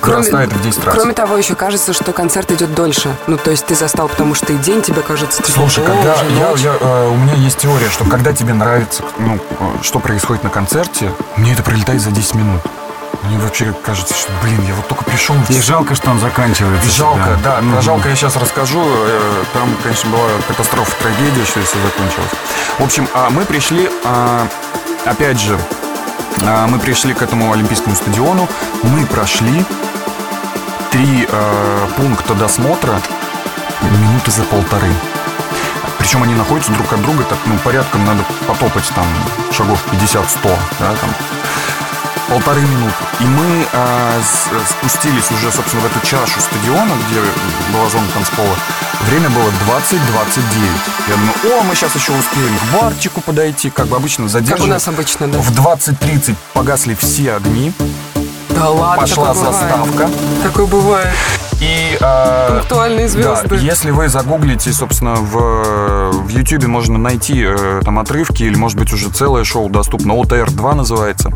вырастает 0.02 0.52
в 0.52 0.62
10 0.62 0.85
раз. 0.85 0.94
Кроме 0.94 1.14
того, 1.14 1.37
еще 1.37 1.54
кажется, 1.54 1.92
что 1.92 2.12
концерт 2.12 2.50
идет 2.52 2.74
дольше. 2.74 3.14
Ну, 3.26 3.37
то 3.38 3.50
есть 3.50 3.66
ты 3.66 3.74
застал, 3.74 4.09
потому 4.09 4.35
что 4.35 4.52
и 4.52 4.56
день 4.56 4.82
тебе 4.82 5.02
кажется, 5.02 5.42
типа, 5.42 5.59
Слушай, 5.59 5.85
«Боже, 5.85 5.96
когда 5.96 6.14
я, 6.22 6.48
ночь». 6.50 6.61
я, 6.61 6.74
э, 6.78 7.09
у 7.11 7.16
меня 7.16 7.35
есть 7.35 7.59
теория, 7.59 7.88
что 7.90 8.04
когда 8.04 8.32
тебе 8.32 8.54
нравится, 8.54 9.02
ну, 9.18 9.37
э, 9.37 9.64
что 9.82 9.98
происходит 9.98 10.44
на 10.44 10.50
концерте, 10.50 11.11
мне 11.37 11.52
это 11.52 11.62
пролетает 11.62 12.00
за 12.00 12.11
10 12.11 12.35
минут. 12.35 12.62
Мне 13.22 13.38
вообще 13.38 13.74
кажется, 13.85 14.14
что, 14.14 14.30
блин, 14.42 14.61
я 14.68 14.74
вот 14.74 14.87
только 14.87 15.02
пришел... 15.04 15.35
И 15.48 15.61
жалко, 15.61 15.94
что 15.94 16.11
он 16.11 16.20
заканчивается. 16.20 16.87
И 16.87 16.90
жалко, 16.92 17.22
всегда. 17.35 17.56
да. 17.56 17.62
Мгм. 17.62 17.72
Про 17.72 17.82
жалко 17.82 18.09
я 18.09 18.14
сейчас 18.14 18.37
расскажу. 18.37 18.82
Э, 18.85 19.44
Там, 19.52 19.68
конечно, 19.82 20.11
была 20.11 20.28
катастрофа, 20.46 20.92
трагедия, 21.00 21.44
что 21.44 21.61
все 21.62 21.76
закончилось. 21.82 22.30
В 22.78 22.85
общем, 22.85 23.09
а 23.14 23.30
мы 23.30 23.44
пришли, 23.44 23.90
а, 24.04 24.46
опять 25.06 25.40
же, 25.40 25.59
а, 26.44 26.66
мы 26.68 26.78
пришли 26.78 27.14
к 27.14 27.22
этому 27.22 27.52
Олимпийскому 27.52 27.96
стадиону. 27.96 28.48
Мы 28.82 29.06
прошли 29.06 29.64
три 30.96 31.28
э, 31.30 31.88
пункта 31.98 32.32
досмотра 32.35 32.98
минуты 33.82 34.30
за 34.30 34.44
полторы. 34.44 34.88
Причем 35.98 36.22
они 36.22 36.35
находятся 36.35 36.72
друг 36.72 36.90
от 36.90 37.02
друга, 37.02 37.22
так, 37.24 37.38
ну, 37.44 37.59
порядком 37.59 38.02
надо 38.06 38.24
потопать 38.46 38.88
там 38.94 39.04
шагов 39.52 39.78
50-100, 39.92 40.59
да, 40.80 40.94
там 40.94 41.11
полторы 42.30 42.62
минуты. 42.62 42.94
И 43.20 43.24
мы 43.24 43.66
а, 43.74 44.18
с- 44.22 44.70
спустились 44.70 45.30
уже, 45.32 45.52
собственно, 45.52 45.82
в 45.82 45.87
эту 45.87 46.06
чашу 46.06 46.40
стадиона, 46.40 46.92
где 47.11 47.20
была 47.76 47.90
зона 47.90 48.06
танцпола. 48.14 48.54
Время 49.02 49.28
было 49.28 49.50
20-29. 49.68 50.00
Я 51.09 51.14
думаю, 51.16 51.61
о, 51.61 51.62
мы 51.64 51.74
сейчас 51.74 51.94
еще 51.94 52.12
успеем 52.12 52.56
к 52.59 52.80
барчику 52.80 53.20
подойти, 53.20 53.68
как 53.68 53.88
бы 53.88 53.96
обычно 53.96 54.24
Как 54.24 54.28
у 54.30 54.32
задерживаем. 54.32 54.72
нас 54.72 54.88
обычно, 54.88 55.28
да. 55.28 55.38
В 55.40 55.50
20.30 55.52 56.35
погасли 56.54 56.94
все 56.94 57.35
огни, 57.35 57.72
Да 58.57 58.71
ладно, 58.71 59.03
пошла 59.03 59.27
такое 59.35 59.45
бывает. 59.51 59.69
заставка. 59.69 60.11
Такое 60.42 60.66
бывает. 60.66 61.09
И 61.61 61.97
а, 62.03 62.59
Пунктуальные 62.59 63.09
звезды. 63.09 63.49
Да, 63.49 63.57
если 63.57 63.90
вы 63.90 64.09
загуглите, 64.09 64.73
собственно, 64.75 65.14
в, 65.14 66.12
в 66.12 66.29
YouTube 66.29 66.66
можно 66.66 66.99
найти 66.99 67.42
э, 67.47 67.81
там 67.83 67.99
отрывки, 67.99 68.42
или, 68.42 68.55
может 68.57 68.79
быть, 68.79 68.92
уже 68.92 69.09
целое 69.09 69.42
шоу 69.45 69.71
доступно. 69.71 70.12
ОТР-2 70.14 70.75
называется. 70.75 71.31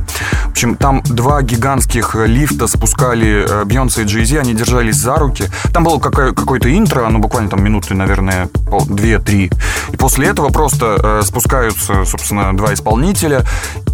В 0.45 0.51
общем, 0.51 0.77
там 0.77 1.03
два 1.05 1.41
гигантских 1.41 2.17
э, 2.17 2.27
лифта 2.27 2.67
спускали 2.67 3.47
э, 3.49 3.65
Бейонсе 3.65 4.03
и 4.03 4.05
Джей 4.05 4.39
они 4.39 4.53
держались 4.53 4.97
за 4.97 5.17
руки. 5.17 5.45
Там 5.73 5.85
было 5.85 5.99
какое- 5.99 6.33
какое-то 6.33 6.69
интро, 6.77 7.07
оно 7.07 7.19
буквально 7.19 7.49
там 7.49 7.65
минуты, 7.65 7.95
наверное, 7.95 8.51
две-три. 8.89 9.51
И 9.91 9.97
после 9.97 10.29
этого 10.29 10.51
просто 10.51 10.97
э, 11.03 11.23
спускаются, 11.25 12.05
собственно, 12.05 12.55
два 12.55 12.75
исполнителя, 12.75 13.43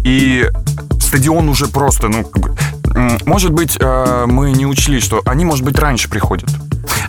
и 0.03 0.49
стадион 0.99 1.47
уже 1.47 1.67
просто, 1.67 2.09
ну, 2.09 2.25
может 3.25 3.51
быть, 3.51 3.77
э, 3.79 4.25
мы 4.27 4.51
не 4.51 4.65
учли, 4.65 4.99
что 4.99 5.21
они, 5.25 5.45
может 5.45 5.63
быть, 5.65 5.77
раньше 5.79 6.09
приходят. 6.09 6.49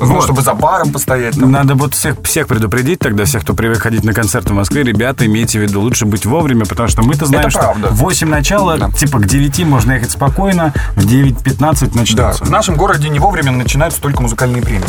Ну, 0.01 0.07
Вот. 0.15 0.25
чтобы 0.25 0.43
за 0.43 0.55
баром 0.55 0.93
постоять. 0.93 1.39
там. 1.39 1.51
Надо 1.51 1.75
вот 1.75 1.95
всех, 1.95 2.17
всех 2.23 2.47
предупредить 2.47 3.01
тогда, 3.01 3.25
всех, 3.25 3.43
кто 3.43 3.55
привык 3.55 3.81
ходить 3.83 4.05
на 4.05 4.13
концерты 4.13 4.53
в 4.53 4.57
Москве. 4.57 4.85
Ребята, 4.85 5.27
имейте 5.27 5.59
в 5.59 5.63
виду, 5.63 5.81
лучше 5.81 6.05
быть 6.07 6.25
вовремя, 6.25 6.65
потому 6.67 6.89
что 6.89 7.03
мы-то 7.03 7.27
знаем, 7.27 7.43
Это 7.47 7.51
что 7.51 7.61
правда. 7.61 7.89
в 7.89 7.97
8 7.97 8.29
начала, 8.29 8.77
Да. 8.79 8.91
типа 8.93 9.19
к 9.19 9.27
9 9.27 9.65
можно 9.65 9.93
ехать 9.93 10.13
спокойно, 10.13 10.73
в 10.95 11.05
9.15 11.05 11.91
Да, 11.95 11.99
начнется. 12.01 12.45
в 12.45 12.51
нашем 12.51 12.77
городе 12.77 13.09
не 13.09 13.19
вовремя 13.19 13.51
начинаются 13.51 14.01
только 14.01 14.23
музыкальные 14.23 14.63
премии. 14.63 14.87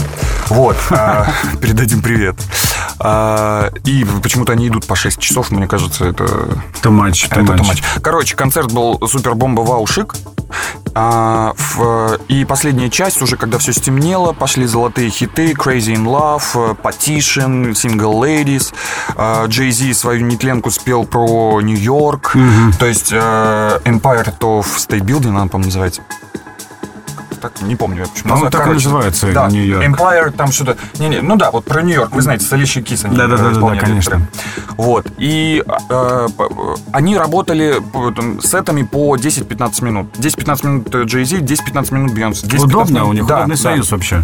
Вот. 0.49 0.77
а, 0.91 1.27
Передадим 1.59 2.01
привет. 2.01 2.35
А, 2.99 3.71
И 3.85 4.05
почему-то 4.21 4.53
они 4.53 4.67
идут 4.67 4.85
по 4.85 4.95
6 4.95 5.17
часов, 5.19 5.49
мне 5.49 5.67
кажется, 5.67 6.05
это 6.05 6.23
Too 6.83 6.91
much, 6.91 7.29
too 7.29 7.41
Это 7.43 7.53
much. 7.53 7.57
too 7.59 7.71
much. 7.71 7.83
Короче, 8.01 8.35
концерт 8.35 8.71
был 8.71 8.99
супер 9.07 9.33
бомба 9.33 9.61
вау 9.61 9.87
шик. 9.87 10.13
А, 10.95 11.53
в- 11.55 12.17
и 12.27 12.45
последняя 12.45 12.89
часть, 12.89 13.21
уже 13.21 13.37
когда 13.37 13.57
все 13.57 13.73
стемнело, 13.73 14.33
пошли 14.33 14.65
золотые 14.65 15.09
хиты 15.09 15.51
Crazy 15.53 15.93
in 15.95 16.03
Love, 16.05 16.77
Partition, 16.81 17.71
Single 17.73 18.19
Ladies. 18.19 18.73
Джей 19.47 19.71
Зи 19.71 19.93
свою 19.93 20.25
нетленку 20.25 20.71
спел 20.71 21.05
про 21.05 21.61
Нью-Йорк. 21.61 22.35
То 22.79 22.85
есть 22.85 23.09
э, 23.11 23.79
Empire 23.85 24.33
of 24.39 24.65
State 24.77 25.01
Building, 25.01 25.29
она, 25.29 25.47
по-моему, 25.47 25.65
называется. 25.67 26.01
Так, 27.41 27.61
не 27.61 27.75
помню. 27.75 28.05
По-моему, 28.05 28.29
название. 28.29 28.51
так 28.51 28.63
Короче, 28.63 28.85
называется, 28.87 29.31
да, 29.33 29.47
Нью-Йорк. 29.49 29.85
Empire, 29.85 30.31
там 30.31 30.51
что-то... 30.51 30.77
Не-не, 30.99 31.21
ну 31.21 31.35
да, 31.37 31.51
вот 31.51 31.65
про 31.65 31.81
Нью-Йорк, 31.81 32.11
вы 32.13 32.21
знаете, 32.21 32.45
с 32.45 32.51
Алишей 32.53 32.83
Кис 32.83 33.05
они 33.05 33.17
э, 33.17 33.51
исполняли 33.53 33.79
конечно. 33.79 34.27
Вот. 34.77 35.07
И 35.17 35.63
э, 35.65 36.27
п- 36.37 36.49
они 36.91 37.17
работали 37.17 37.75
там, 38.15 38.41
сетами 38.41 38.83
по 38.83 39.15
10-15 39.15 39.83
минут. 39.83 40.17
10-15 40.17 40.65
минут 40.67 40.87
Jay 40.89 41.23
Z, 41.25 41.37
10-15 41.39 41.93
минут. 41.93 42.11
10-15 42.11 42.63
Удобно, 42.63 43.05
у 43.05 43.13
них 43.13 43.25
Да, 43.25 43.37
удобный 43.37 43.55
да. 43.55 43.61
союз 43.61 43.91
вообще. 43.91 44.23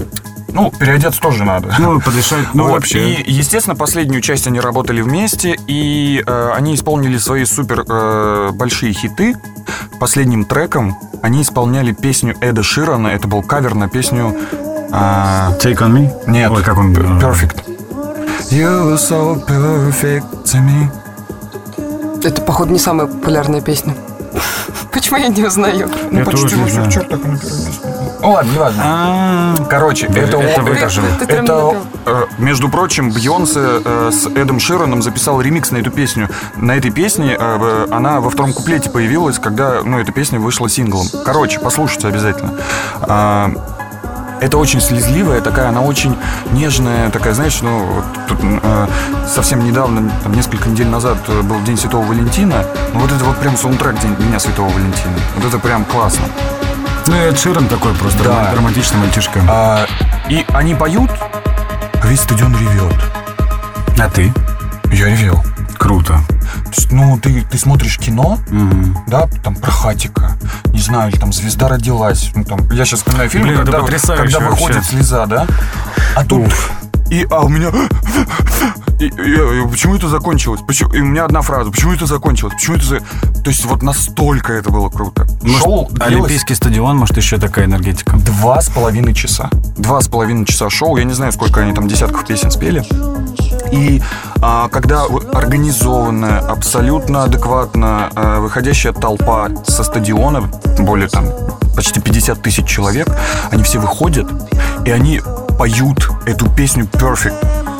Ну, 0.55 0.71
переодеться 0.71 1.19
тоже 1.19 1.43
надо. 1.43 1.75
Ну, 1.79 1.99
подышать, 1.99 2.47
ну, 2.53 2.63
Вот, 2.63 2.71
вообще. 2.71 3.09
И, 3.15 3.29
естественно, 3.31 3.75
последнюю 3.75 4.21
часть 4.21 4.47
они 4.47 4.61
работали 4.61 5.01
вместе, 5.01 5.57
и 5.67 6.23
э, 6.25 6.51
они 6.55 6.75
исполнили 6.75 7.17
свои 7.17 7.43
супер 7.43 7.83
э, 7.87 8.51
большие 8.53 8.93
хиты. 8.93 9.35
Последним 9.99 10.45
треком 10.45 10.97
они 11.21 11.41
исполняли 11.41 11.91
песню 11.91 12.35
Эда 12.39 12.63
Ширана. 12.63 13.09
Это 13.09 13.27
был 13.27 13.43
кавер 13.43 13.75
на 13.75 13.89
песню... 13.89 14.33
э, 14.53 15.57
Take 15.59 15.79
on 15.79 15.91
me? 15.91 16.09
нет, 16.27 16.49
Ой, 16.49 16.63
как 16.63 16.77
он... 16.77 16.93
э, 16.93 17.21
Perfect. 17.21 17.57
You 18.49 18.93
were 18.93 18.97
so 18.97 19.45
perfect 19.45 20.45
to 20.45 20.61
me. 20.63 22.23
Это, 22.23 22.41
походу, 22.41 22.71
не 22.71 22.79
самая 22.79 23.07
популярная 23.07 23.59
песня. 23.59 23.93
Почему 24.93 25.17
я 25.17 25.27
не 25.27 25.43
узнаю? 25.43 25.89
Я 26.11 26.23
тоже 26.23 26.55
не 26.55 26.69
знаю. 26.69 26.89
черт, 26.91 27.09
так 27.09 27.25
и 27.25 27.27
написано. 27.27 27.84
Ну 28.25 28.31
ладно, 28.31 28.51
неважно. 28.51 28.81
А, 28.83 29.55
Короче, 29.69 30.07
это, 30.07 30.37
это 31.27 31.77
э, 32.07 32.25
между 32.39 32.69
прочим, 32.69 33.11
Бьонсе 33.11 33.59
э, 33.85 34.09
с 34.11 34.25
Эдом 34.25 34.59
Шираном 34.59 35.03
записал 35.03 35.39
ремикс 35.41 35.69
на 35.69 35.77
эту 35.77 35.91
песню. 35.91 36.27
На 36.55 36.75
этой 36.75 36.89
песне 36.89 37.37
э, 37.37 37.87
она 37.91 38.21
во 38.21 38.31
втором 38.31 38.53
куплете 38.53 38.89
появилась, 38.89 39.37
когда 39.37 39.81
ну, 39.83 39.99
эта 39.99 40.11
песня 40.11 40.39
вышла 40.39 40.67
синглом. 40.67 41.05
Короче, 41.23 41.59
послушайте 41.59 42.07
обязательно. 42.07 42.55
А, 43.01 43.51
это 44.41 44.57
очень 44.57 44.81
слезливая 44.81 45.39
такая, 45.41 45.69
она 45.69 45.81
очень 45.81 46.17
нежная, 46.51 47.11
такая, 47.11 47.35
знаешь, 47.35 47.61
ну, 47.61 47.85
вот 47.85 48.05
тут, 48.27 48.39
э, 48.41 48.87
совсем 49.27 49.63
недавно, 49.63 50.09
там, 50.23 50.33
несколько 50.33 50.67
недель 50.67 50.87
назад 50.87 51.19
был 51.43 51.61
День 51.61 51.77
Святого 51.77 52.03
Валентина, 52.03 52.65
ну, 52.91 53.01
вот 53.01 53.11
это 53.11 53.23
вот 53.23 53.37
прям 53.37 53.55
саундтрек 53.55 53.99
День 53.99 54.15
Дня 54.15 54.39
Святого 54.39 54.69
Валентина. 54.69 55.13
Вот 55.35 55.45
это 55.45 55.59
прям 55.59 55.85
классно. 55.85 56.25
Ну, 57.07 57.15
и 57.15 57.19
Эд 57.19 57.39
Ширан 57.39 57.67
такой 57.67 57.93
просто 57.93 58.23
Да. 58.23 58.53
романтичный 58.55 58.99
мальчишка. 58.99 59.41
А, 59.47 59.85
и 60.29 60.45
они 60.49 60.75
поют, 60.75 61.09
а 62.01 62.07
весь 62.07 62.21
стадион 62.21 62.53
ревет. 62.57 62.95
А 63.97 64.09
ты? 64.09 64.33
Я 64.91 65.07
ревел. 65.07 65.43
Круто. 65.77 66.19
То 66.65 66.71
есть, 66.81 66.91
ну, 66.91 67.17
ты, 67.19 67.41
ты 67.43 67.57
смотришь 67.57 67.97
кино, 67.97 68.39
Мгм. 68.49 68.97
да, 69.07 69.27
там 69.43 69.55
про 69.55 69.71
хатика, 69.71 70.31
не 70.67 70.79
знаю, 70.81 71.11
или 71.11 71.19
там 71.19 71.31
звезда 71.33 71.67
родилась. 71.67 72.31
Ну, 72.35 72.43
там, 72.43 72.59
я 72.71 72.85
сейчас 72.85 72.99
вспоминаю 72.99 73.29
фильм, 73.29 73.43
Блин, 73.43 73.55
это 73.55 73.65
когда, 73.65 73.79
потрясающе 73.81 74.33
когда 74.33 74.49
выходит 74.49 74.77
вообще. 74.77 74.91
слеза, 74.91 75.25
да? 75.25 75.45
А 76.15 76.23
тут. 76.23 76.51
И, 77.15 77.25
а 77.31 77.41
у 77.45 77.49
меня. 77.49 77.71
И, 78.99 79.07
и- 79.07 79.09
и 79.09 79.67
почему 79.69 79.95
это 79.95 80.07
закончилось? 80.07 80.61
Почему? 80.65 80.93
И 80.93 81.01
у 81.01 81.05
меня 81.05 81.25
одна 81.25 81.41
фраза. 81.41 81.69
Почему 81.69 81.91
это 81.91 82.05
закончилось? 82.05 82.53
Почему 82.53 82.77
это... 82.77 82.85
за- 82.85 82.99
То 83.43 83.49
есть 83.49 83.65
вот 83.65 83.83
настолько 83.83 84.53
это 84.53 84.69
было 84.69 84.87
круто. 84.89 85.27
Может, 85.41 85.59
Шоу 85.63 85.87
длилось 85.91 86.07
Олимпийский 86.13 86.55
стадион, 86.55 86.95
может, 86.97 87.17
еще 87.17 87.37
такая 87.37 87.65
энергетика. 87.65 88.15
Два 88.15 88.61
с 88.61 88.69
половиной 88.69 89.13
часа. 89.13 89.49
Два 89.77 89.99
с 90.01 90.07
половиной 90.07 90.45
часа 90.45 90.69
шоу. 90.69 90.95
Я 90.95 91.03
не 91.03 91.13
знаю, 91.13 91.33
сколько 91.33 91.59
они 91.59 91.73
там 91.73 91.89
десятков 91.89 92.25
песен 92.25 92.51
спели. 92.51 92.85
И 93.73 94.01
а, 94.41 94.69
когда 94.69 95.03
организованная, 95.33 96.39
абсолютно 96.39 97.23
адекватно 97.23 98.09
а, 98.15 98.39
выходящая 98.39 98.93
толпа 98.93 99.49
со 99.67 99.83
стадиона, 99.83 100.49
более 100.79 101.09
там 101.09 101.25
почти 101.75 101.99
50 101.99 102.41
тысяч 102.41 102.65
человек, 102.65 103.09
они 103.51 103.63
все 103.63 103.79
выходят, 103.79 104.27
и 104.85 104.91
они 104.91 105.21
поют 105.59 106.09
эту 106.25 106.49
песню 106.49 106.85
Perfect. 106.85 107.74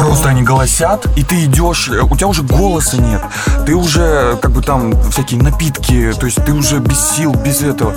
Просто 0.00 0.28
они 0.28 0.42
голосят, 0.42 1.06
и 1.16 1.22
ты 1.22 1.44
идешь, 1.44 1.88
э, 1.88 2.00
у 2.02 2.16
тебя 2.16 2.26
уже 2.28 2.42
голоса 2.42 2.96
нет. 2.98 3.22
Ты 3.66 3.74
уже, 3.74 4.36
как 4.42 4.50
бы 4.50 4.62
там, 4.62 4.94
всякие 5.10 5.40
напитки, 5.42 6.12
то 6.18 6.26
есть 6.26 6.44
ты 6.44 6.52
уже 6.52 6.78
без 6.78 7.00
сил, 7.12 7.34
без 7.34 7.62
этого. 7.62 7.94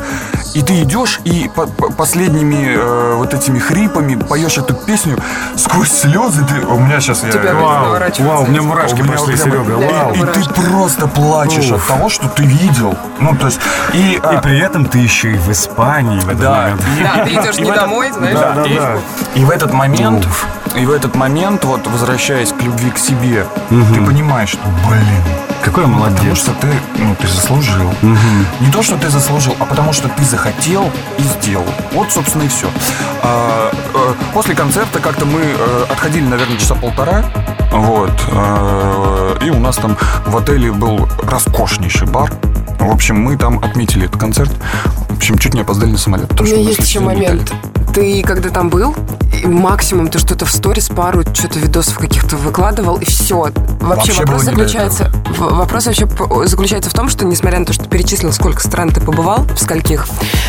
И 0.54 0.62
ты 0.62 0.82
идешь, 0.82 1.20
и 1.26 1.50
по- 1.54 1.68
по- 1.68 1.92
последними 1.92 2.76
э, 2.78 3.14
вот 3.16 3.34
этими 3.34 3.60
хрипами 3.60 4.16
поешь 4.16 4.58
эту 4.58 4.74
песню 4.74 5.18
сквозь 5.58 5.92
слезы. 5.92 6.44
Ты, 6.46 6.66
у 6.66 6.80
меня 6.80 7.00
сейчас... 7.00 7.24
я- 7.24 7.32
Тебя 7.32 7.54
Вау, 7.54 8.00
вау, 8.20 8.44
у 8.44 8.48
меня 8.48 8.62
мурашки 8.62 9.02
у 9.02 9.04
меня 9.04 9.14
пошли, 9.18 9.36
вот 9.36 9.44
прямо- 9.44 9.66
Серега, 9.66 9.82
и- 9.82 9.94
вау. 9.94 10.14
И, 10.14 10.20
ты 10.34 10.62
просто 10.62 11.08
плачешь 11.08 11.72
от 11.72 11.86
того, 11.86 12.10
что 12.10 12.28
ты 12.30 12.44
видел. 12.44 12.96
Ну, 13.20 13.36
то 13.36 13.48
есть... 13.48 13.60
И, 13.94 14.20
а, 14.24 14.36
И 14.36 14.42
при 14.42 14.58
этом 14.60 14.86
ты 14.86 15.00
еще 15.00 15.34
и 15.34 15.38
в 15.38 15.50
Испании 15.52 16.20
в 16.22 16.28
этот 16.30 16.42
да, 16.42 16.62
момент. 16.62 16.82
и- 16.98 17.04
Да, 17.04 17.24
ты 17.26 17.30
и- 17.30 17.34
идешь 17.36 17.58
и 17.58 17.62
не 17.64 17.72
домой, 17.72 18.12
знаешь, 18.12 18.40
да, 18.40 18.54
да, 18.54 18.64
и, 18.66 18.76
да. 18.76 18.94
и 19.36 19.46
в 19.46 19.50
этот 19.52 19.74
момент, 19.74 20.28
и 20.78 20.86
в 20.86 20.92
этот 20.92 21.16
момент, 21.16 21.66
вот 21.66 21.88
возвращаясь 21.88 22.50
к 22.52 22.62
любви 22.62 22.92
к 22.92 22.98
себе, 22.98 23.46
ты 23.70 24.02
понимаешь, 24.02 24.50
что, 24.50 24.62
блин, 24.88 25.24
Какой 25.64 25.84
потому 25.84 26.06
молодец. 26.06 26.38
что 26.38 26.52
ты, 26.54 26.68
ну, 26.98 27.16
ты 27.20 27.28
заслужил. 27.28 27.92
Не 28.60 28.72
то, 28.72 28.84
что 28.84 28.96
ты 28.98 29.10
заслужил, 29.10 29.56
а 29.60 29.66
потому 29.66 29.92
что 29.94 30.08
ты 30.10 30.24
захотел 30.24 30.90
и 31.18 31.24
сделал. 31.24 31.66
Вот, 31.94 32.12
собственно, 32.12 32.44
и 32.44 32.48
все. 32.48 32.68
после 34.34 34.56
концерта 34.56 35.00
как-то 35.00 35.26
мы 35.26 35.42
э, 35.42 35.86
отходили, 35.90 36.26
наверное, 36.26 36.58
часа 36.58 36.76
полтора. 36.76 37.24
Вот. 37.72 38.12
э, 38.32 39.38
и 39.46 39.50
у 39.50 39.60
нас 39.60 39.78
там 39.78 39.98
в 40.26 40.38
отеле 40.38 40.72
был 40.72 41.08
роскошнейший 41.24 42.08
бар. 42.08 42.32
В 42.80 42.92
общем, 42.92 43.20
мы 43.20 43.36
там 43.38 43.60
отметили 43.60 44.06
этот 44.06 44.20
концерт. 44.20 44.52
В 45.10 45.18
общем, 45.18 45.38
чуть 45.38 45.54
не 45.56 45.62
опоздали 45.62 45.92
на 45.92 45.98
самолет. 45.98 46.26
У 46.26 46.30
потому 46.30 46.50
меня 46.50 46.60
что 46.62 46.70
есть 46.70 46.88
еще 46.88 47.00
момент. 47.00 47.52
Ты 47.98 48.22
когда 48.22 48.50
там 48.50 48.70
был, 48.70 48.96
максимум 49.44 50.10
ты 50.10 50.20
что-то 50.20 50.46
в 50.46 50.52
сторис, 50.52 50.88
пару 50.88 51.24
что-то 51.34 51.58
видосов 51.58 51.98
каких-то 51.98 52.36
выкладывал, 52.36 52.98
и 52.98 53.06
все. 53.06 53.38
Вообще, 53.38 53.82
Вообще 53.82 54.14
вопрос 54.14 54.44
заключается, 54.44 55.12
вопрос 55.40 55.88
вообще 55.88 56.08
заключается 56.46 56.92
в 56.92 56.94
том, 56.94 57.10
что 57.10 57.26
несмотря 57.26 57.58
на 57.58 57.66
то, 57.66 57.74
что 57.74 57.86
ты 57.86 57.90
перечислил, 57.90 58.32
сколько 58.34 58.62
стран 58.62 58.92
ты 58.92 59.02
побывал, 59.02 59.46
в 59.46 59.58
скольких, 59.58 60.08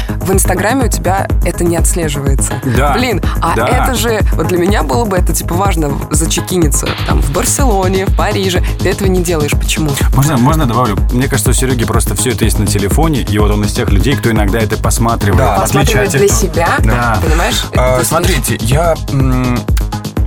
в 0.09 0.31
Инстаграме 0.31 0.87
у 0.87 0.89
тебя 0.89 1.27
это 1.47 1.65
не 1.65 1.77
отслеживается. 1.77 2.61
Да. 2.77 2.93
Блин, 2.93 3.23
а 3.41 3.55
Да. 3.57 3.67
это 3.67 3.95
же, 3.95 4.21
вот 4.35 4.49
для 4.49 4.59
меня 4.59 4.83
было 4.83 5.07
бы 5.07 5.17
это 5.17 5.33
типа 5.33 5.55
важно 5.55 5.91
зачекиниться 6.11 6.87
там 7.07 7.23
в 7.23 7.31
Барселоне, 7.33 8.05
в 8.05 8.15
Париже. 8.15 8.63
Ты 8.81 8.91
этого 8.91 9.09
не 9.09 9.23
делаешь. 9.23 9.53
Почему? 9.53 9.91
Можно, 10.15 10.37
можно 10.37 10.67
добавлю? 10.67 10.99
Мне 11.13 11.29
кажется, 11.29 11.51
у 11.51 11.55
Сереги 11.55 11.87
просто 11.87 12.15
все 12.15 12.33
это 12.33 12.45
есть 12.45 12.59
на 12.59 12.67
телефоне, 12.67 13.23
и 13.23 13.39
вот 13.39 13.51
он 13.51 13.65
из 13.65 13.73
тех 13.73 13.91
людей, 13.91 14.17
кто 14.17 14.31
иногда 14.31 14.59
это 14.59 14.77
посматривает. 14.77 15.39
Да. 15.39 15.67
Тех, 15.85 16.11
для 16.11 16.29
себя, 16.29 16.69
Да. 16.81 17.19
Понимаешь? 17.39 17.65
А, 17.77 18.03
смотрите, 18.05 18.57
я 18.63 18.97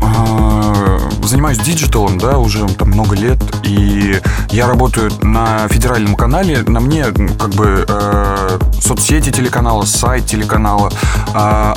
а, 0.01 0.99
занимаюсь 1.23 1.57
digital 1.59 2.00
ом, 2.00 2.17
да, 2.17 2.37
уже 2.37 2.65
там 2.69 2.89
много 2.89 3.15
лет, 3.15 3.39
и 3.63 4.19
я 4.51 4.67
работаю 4.67 5.11
на 5.21 5.67
федеральном 5.67 6.15
канале, 6.15 6.63
на 6.63 6.79
мне 6.79 7.05
как 7.05 7.49
бы 7.49 7.85
э, 7.87 8.59
соцсети 8.81 9.31
телеканала, 9.31 9.83
сайт 9.83 10.25
телеканала, 10.25 10.91
а, 11.33 11.75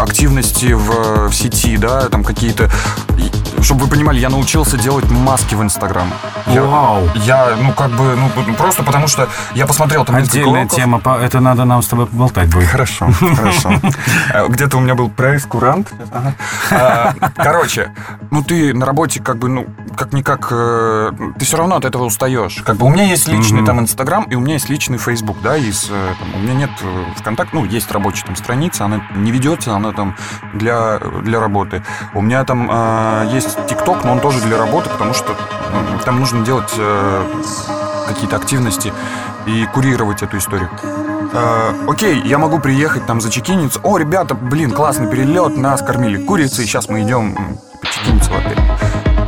активности 0.00 0.72
в, 0.72 1.28
в 1.28 1.34
сети, 1.34 1.76
да, 1.76 2.08
там 2.08 2.24
какие-то... 2.24 2.70
Чтобы 3.62 3.84
вы 3.84 3.90
понимали, 3.90 4.18
я 4.18 4.28
научился 4.28 4.76
делать 4.76 5.08
маски 5.10 5.54
в 5.54 5.62
Инстаграм. 5.62 6.08
Вау. 6.46 7.08
Я, 7.14 7.56
ну, 7.60 7.72
как 7.72 7.90
бы, 7.92 8.16
ну, 8.16 8.54
просто 8.54 8.82
потому 8.82 9.06
что 9.06 9.28
я 9.54 9.66
посмотрел 9.66 10.04
там 10.04 10.16
Отдельная 10.16 10.62
уроков. 10.62 10.76
тема, 10.76 11.00
это 11.20 11.40
надо 11.40 11.64
нам 11.64 11.80
с 11.82 11.86
тобой 11.86 12.06
поболтать 12.06 12.48
будет. 12.48 12.68
Хорошо, 12.68 13.08
хорошо. 13.36 13.70
Э, 14.34 14.46
Где-то 14.48 14.78
у 14.78 14.80
меня 14.80 14.94
был 14.94 15.10
пресс-курант. 15.10 15.92
Ага. 16.12 16.34
А, 16.70 17.14
Короче, 17.36 17.92
ну 18.30 18.42
ты 18.42 18.72
на 18.74 18.86
работе 18.86 19.20
как 19.22 19.38
бы, 19.38 19.48
ну, 19.48 19.66
как-никак, 19.96 20.48
э, 20.50 21.12
ты 21.38 21.44
все 21.44 21.56
равно 21.56 21.76
от 21.76 21.84
этого 21.84 22.04
устаешь. 22.04 22.62
Как 22.64 22.76
бы 22.76 22.86
у 22.86 22.88
меня 22.88 23.04
есть 23.04 23.28
личный 23.28 23.64
там 23.64 23.80
Инстаграм, 23.80 24.24
и 24.24 24.34
у 24.34 24.40
меня 24.40 24.54
есть 24.54 24.68
личный 24.68 24.98
Фейсбук, 24.98 25.40
да, 25.42 25.56
из, 25.56 25.88
э, 25.90 26.12
у 26.34 26.38
меня 26.38 26.54
нет 26.54 26.70
ВКонтакте, 27.18 27.56
ну, 27.56 27.64
есть 27.64 27.90
рабочая 27.92 28.26
там 28.26 28.36
страница, 28.36 28.84
она 28.84 29.02
не 29.14 29.30
ведется, 29.30 29.74
она 29.74 29.92
там 29.92 30.16
для, 30.52 30.98
для 30.98 31.40
работы. 31.40 31.82
У 32.14 32.20
меня 32.20 32.44
там 32.44 32.68
э, 32.70 33.28
ТикТок, 33.68 34.04
но 34.04 34.12
он 34.12 34.20
тоже 34.20 34.40
для 34.40 34.58
работы, 34.58 34.90
потому 34.90 35.14
что 35.14 35.34
там 36.04 36.20
нужно 36.20 36.44
делать 36.44 36.72
э, 36.76 37.24
какие-то 38.08 38.36
активности 38.36 38.92
и 39.46 39.66
курировать 39.72 40.22
эту 40.22 40.38
историю. 40.38 40.70
Э, 41.32 41.72
окей, 41.88 42.20
я 42.24 42.38
могу 42.38 42.58
приехать 42.58 43.06
там 43.06 43.20
зачекиниться. 43.20 43.80
О, 43.82 43.96
ребята, 43.96 44.34
блин, 44.34 44.70
классный 44.70 45.08
перелет, 45.08 45.56
нас 45.56 45.82
кормили 45.82 46.18
курицей, 46.24 46.64
сейчас 46.64 46.88
мы 46.88 47.02
идем 47.02 47.34
м, 47.36 47.58
почекиниться 47.80 48.30
в 48.30 48.36
отель. 48.36 48.60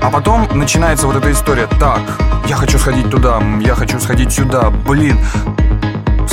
А 0.03 0.11
потом 0.11 0.47
начинается 0.53 1.07
вот 1.07 1.17
эта 1.17 1.33
история. 1.33 1.67
Так, 1.81 2.03
я 2.47 2.57
хочу 2.57 2.79
сходить 2.79 3.11
туда, 3.11 3.43
я 3.61 3.75
хочу 3.75 3.99
сходить 3.99 4.33
сюда, 4.33 4.71
блин. 4.71 5.19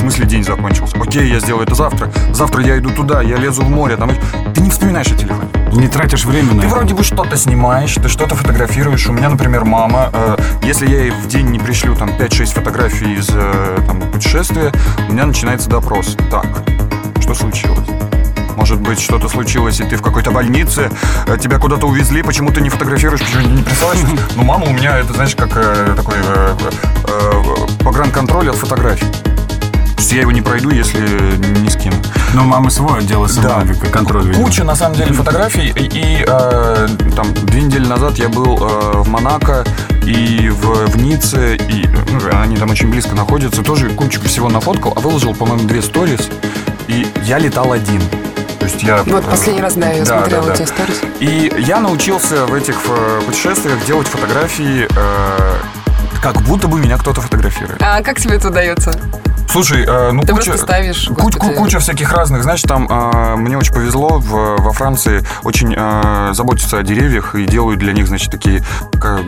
В 0.01 0.03
смысле 0.03 0.25
день 0.25 0.43
закончился? 0.43 0.97
Окей, 0.99 1.31
я 1.31 1.39
сделаю 1.39 1.61
это 1.61 1.75
завтра. 1.75 2.11
Завтра 2.33 2.63
я 2.63 2.79
иду 2.79 2.89
туда, 2.89 3.21
я 3.21 3.37
лезу 3.37 3.61
в 3.61 3.69
море. 3.69 3.97
Там... 3.97 4.09
Ты 4.51 4.61
не 4.61 4.71
вспоминаешь 4.71 5.05
о 5.11 5.15
телефоне. 5.15 5.47
Не 5.73 5.87
тратишь 5.87 6.25
время 6.25 6.55
на 6.55 6.61
Ты 6.61 6.65
это. 6.65 6.75
вроде 6.75 6.95
бы 6.95 7.03
что-то 7.03 7.37
снимаешь, 7.37 7.93
ты 7.93 8.09
что-то 8.09 8.33
фотографируешь. 8.33 9.05
У 9.05 9.13
меня, 9.13 9.29
например, 9.29 9.63
мама, 9.63 10.09
э, 10.11 10.37
если 10.63 10.87
я 10.89 11.01
ей 11.01 11.11
в 11.11 11.27
день 11.27 11.51
не 11.51 11.59
пришлю 11.59 11.95
там 11.95 12.09
5-6 12.09 12.45
фотографий 12.55 13.13
из 13.13 13.29
э, 13.31 13.77
там, 13.85 14.01
путешествия, 14.11 14.71
у 15.07 15.11
меня 15.13 15.27
начинается 15.27 15.69
допрос. 15.69 16.17
Так, 16.31 16.47
что 17.21 17.35
случилось? 17.35 17.87
Может 18.55 18.81
быть, 18.81 18.99
что-то 18.99 19.29
случилось, 19.29 19.81
и 19.81 19.83
ты 19.83 19.97
в 19.97 20.01
какой-то 20.01 20.31
больнице, 20.31 20.89
э, 21.27 21.37
тебя 21.37 21.59
куда-то 21.59 21.85
увезли, 21.85 22.23
почему 22.23 22.49
ты 22.49 22.61
не 22.61 22.69
фотографируешь, 22.69 23.21
почему 23.21 23.47
не 23.55 23.61
присылаешь? 23.61 23.99
Ну, 24.35 24.43
мама 24.45 24.65
у 24.65 24.73
меня, 24.73 24.97
это, 24.97 25.13
знаешь, 25.13 25.35
как 25.35 25.51
э, 25.53 25.93
такой 25.95 26.15
э, 26.17 26.55
э, 27.03 27.83
погранконтроль 27.83 28.49
от 28.49 28.55
фотографий. 28.55 29.05
То 30.01 30.03
есть 30.03 30.13
я 30.13 30.21
его 30.21 30.31
не 30.31 30.41
пройду, 30.41 30.71
если 30.71 30.99
не 31.59 31.69
скину. 31.69 31.95
Ну, 32.33 32.43
мама 32.43 32.71
свой 32.71 33.01
отдел 33.01 33.27
SMM, 33.27 33.75
контроль. 33.91 34.29
видимо. 34.29 34.45
Куча, 34.45 34.63
на 34.63 34.75
самом 34.75 34.95
деле, 34.95 35.13
фотографий. 35.13 35.71
И, 35.75 35.83
и, 35.93 36.25
э, 36.27 36.87
там 37.15 37.31
две 37.43 37.61
недели 37.61 37.85
назад 37.85 38.15
я 38.15 38.27
был 38.27 38.57
э, 38.57 38.91
в 38.95 39.07
Монако 39.09 39.63
и 40.03 40.49
в, 40.49 40.87
в 40.87 40.97
Ницце, 40.97 41.55
и 41.55 41.87
ну, 42.09 42.19
они 42.33 42.57
там 42.57 42.71
очень 42.71 42.89
близко 42.89 43.13
находятся. 43.13 43.61
Тоже 43.61 43.91
кучу 43.91 44.19
всего 44.23 44.49
нафоткал, 44.49 44.93
а 44.95 45.01
выложил, 45.01 45.35
по-моему, 45.35 45.67
две 45.67 45.83
сторис. 45.83 46.31
И 46.87 47.05
я 47.25 47.37
летал 47.37 47.71
один. 47.71 48.01
То 48.57 48.65
есть 48.65 48.81
я... 48.81 49.03
Вот 49.03 49.23
э, 49.23 49.29
последний 49.29 49.61
раз, 49.61 49.75
да, 49.75 49.91
я 49.91 50.03
да, 50.03 50.17
смотрела 50.17 50.41
да, 50.41 50.47
да. 50.47 50.53
у 50.53 50.55
тебя 50.55 50.65
сторис. 50.65 51.01
И 51.19 51.53
я 51.59 51.79
научился 51.79 52.47
в 52.47 52.55
этих 52.55 52.75
э, 52.87 53.21
путешествиях 53.27 53.85
делать 53.85 54.07
фотографии, 54.07 54.87
э, 54.89 55.53
как 56.23 56.41
будто 56.41 56.67
бы 56.67 56.79
меня 56.79 56.97
кто-то 56.97 57.21
фотографирует. 57.21 57.79
А 57.83 58.01
как 58.01 58.19
тебе 58.19 58.37
это 58.37 58.47
удается? 58.47 58.99
Слушай, 59.51 59.83
э, 59.85 60.11
ну 60.11 60.21
Ты 60.23 60.33
куча, 60.33 60.57
ставишь, 60.57 61.07
куч- 61.09 61.35
господи. 61.35 61.55
куча 61.55 61.79
всяких 61.79 62.11
разных. 62.13 62.43
Знаешь, 62.43 62.61
там 62.61 62.87
э, 62.89 63.35
мне 63.35 63.57
очень 63.57 63.73
повезло 63.73 64.19
в, 64.19 64.57
во 64.61 64.71
Франции 64.71 65.23
очень 65.43 65.73
э, 65.77 66.29
заботятся 66.33 66.77
о 66.77 66.83
деревьях 66.83 67.35
и 67.35 67.45
делают 67.45 67.79
для 67.79 67.91
них, 67.91 68.07
значит, 68.07 68.31
такие 68.31 68.63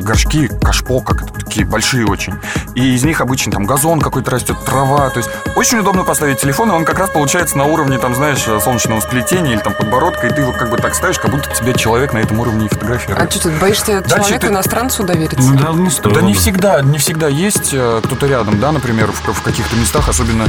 горшки, 0.01 0.47
кашпо, 0.61 1.01
как 1.01 1.23
это, 1.23 1.33
такие 1.33 1.65
большие 1.65 2.05
очень. 2.05 2.33
И 2.75 2.95
из 2.95 3.03
них 3.03 3.19
обычно 3.19 3.51
там 3.51 3.65
газон 3.65 3.99
какой-то 3.99 4.31
растет, 4.31 4.55
трава. 4.65 5.09
То 5.09 5.17
есть 5.17 5.29
очень 5.55 5.79
удобно 5.79 6.03
поставить 6.03 6.39
телефон, 6.39 6.69
и 6.69 6.73
он 6.73 6.85
как 6.85 6.99
раз 6.99 7.09
получается 7.09 7.57
на 7.57 7.65
уровне, 7.65 7.97
там, 7.97 8.15
знаешь, 8.15 8.43
солнечного 8.63 9.01
сплетения 9.01 9.53
или 9.53 9.59
там 9.59 9.73
подбородка, 9.73 10.27
и 10.27 10.29
ты 10.33 10.41
его 10.41 10.53
как 10.53 10.69
бы 10.69 10.77
так 10.77 10.95
ставишь, 10.95 11.19
как 11.19 11.31
будто 11.31 11.49
тебе 11.53 11.73
человек 11.73 12.13
на 12.13 12.19
этом 12.19 12.39
уровне 12.39 12.67
и 12.67 12.69
фотографирует. 12.69 13.21
А 13.21 13.29
что 13.29 13.41
ты 13.49 13.49
боишься 13.59 13.99
Дальше 14.01 14.15
человеку 14.15 14.41
ты- 14.47 14.47
иностранцу 14.53 15.03
довериться? 15.03 15.51
Ну 15.51 15.59
да, 15.59 15.73
не 15.73 15.89
стоит. 15.89 16.15
Да 16.15 16.21
не 16.21 16.33
всегда, 16.33 16.81
не 16.81 16.97
всегда 16.97 17.27
есть 17.27 17.71
э, 17.73 18.01
кто-то 18.05 18.25
рядом, 18.27 18.59
да, 18.59 18.71
например, 18.71 19.11
в, 19.11 19.33
в 19.33 19.41
каких-то 19.41 19.75
местах, 19.75 20.07
особенно 20.13 20.45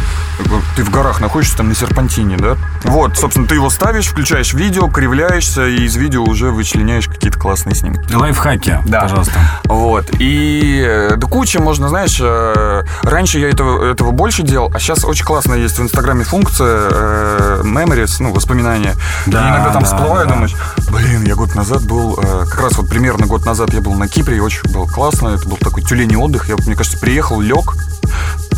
ты 0.76 0.84
в 0.84 0.90
горах 0.90 1.20
находишься 1.20 1.56
там 1.56 1.68
на 1.68 1.74
серпантине, 1.74 2.36
да? 2.36 2.56
Вот, 2.84 3.16
собственно, 3.16 3.46
ты 3.46 3.54
его 3.54 3.70
ставишь, 3.70 4.06
включаешь 4.06 4.52
видео, 4.52 4.88
кривляешься, 4.88 5.66
и 5.66 5.84
из 5.84 5.96
видео 5.96 6.22
уже 6.22 6.50
вычленяешь 6.50 7.06
какие-то 7.08 7.38
классные 7.38 7.74
снимки. 7.74 8.12
Лайфхаки, 8.12 8.78
Да. 8.86 9.00
пожалуйста. 9.02 9.34
Вот. 9.64 10.06
И 10.18 10.84
э, 10.86 11.16
да 11.16 11.26
куча 11.26 11.60
можно, 11.60 11.88
знаешь, 11.88 12.18
э, 12.20 12.82
раньше 13.02 13.38
я 13.38 13.48
этого, 13.48 13.90
этого 13.90 14.10
больше 14.10 14.42
делал, 14.42 14.70
а 14.74 14.78
сейчас 14.78 15.04
очень 15.04 15.24
классно 15.24 15.54
есть 15.54 15.78
в 15.78 15.82
Инстаграме 15.82 16.24
функция 16.24 16.88
э, 16.90 17.60
memories, 17.64 18.16
ну, 18.20 18.32
воспоминания. 18.32 18.94
Да, 19.26 19.46
и 19.46 19.50
иногда 19.50 19.72
там 19.72 19.82
да, 19.82 19.88
всплываю, 19.88 20.26
да. 20.26 20.34
думаешь, 20.34 20.54
блин, 20.90 21.22
я 21.24 21.34
год 21.36 21.54
назад 21.54 21.82
был, 21.84 22.18
э, 22.22 22.44
как 22.50 22.60
раз 22.60 22.76
вот 22.76 22.88
примерно 22.88 23.26
год 23.26 23.46
назад 23.46 23.72
я 23.72 23.80
был 23.80 23.94
на 23.94 24.08
Кипре, 24.08 24.36
и 24.36 24.40
очень 24.40 24.68
было 24.70 24.86
классно, 24.86 25.28
это 25.28 25.48
был 25.48 25.56
такой 25.56 25.82
тюленей 25.82 26.16
отдых, 26.16 26.48
я, 26.48 26.56
мне 26.66 26.76
кажется, 26.76 26.98
приехал, 26.98 27.40
лег, 27.40 27.74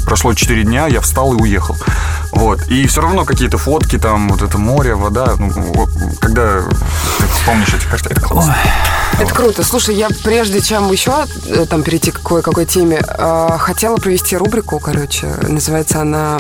прошло 0.04 0.34
4 0.34 0.62
дня, 0.64 0.86
я 0.86 0.95
встал 1.00 1.32
и 1.34 1.40
уехал. 1.40 1.76
Вот. 2.32 2.66
И 2.68 2.86
все 2.86 3.00
равно 3.00 3.24
какие-то 3.24 3.58
фотки, 3.58 3.98
там, 3.98 4.28
вот 4.28 4.42
это 4.42 4.58
море, 4.58 4.94
вода, 4.94 5.34
ну, 5.38 5.48
вот, 5.50 5.88
когда 6.20 6.60
ты 6.60 7.26
вспомнишь 7.32 7.74
эти 7.74 7.84
картины, 7.86 8.12
это 8.12 8.20
классно. 8.20 8.56
Это 9.18 9.32
круто. 9.34 9.64
Слушай, 9.64 9.94
я 9.94 10.08
прежде 10.24 10.60
чем 10.60 10.90
еще 10.92 11.12
э, 11.46 11.64
там 11.66 11.82
перейти 11.82 12.10
к 12.10 12.20
кое-какой 12.20 12.66
теме, 12.66 13.00
э, 13.06 13.48
хотела 13.58 13.96
провести 13.96 14.36
рубрику, 14.36 14.78
короче, 14.78 15.26
называется 15.48 16.02
она, 16.02 16.38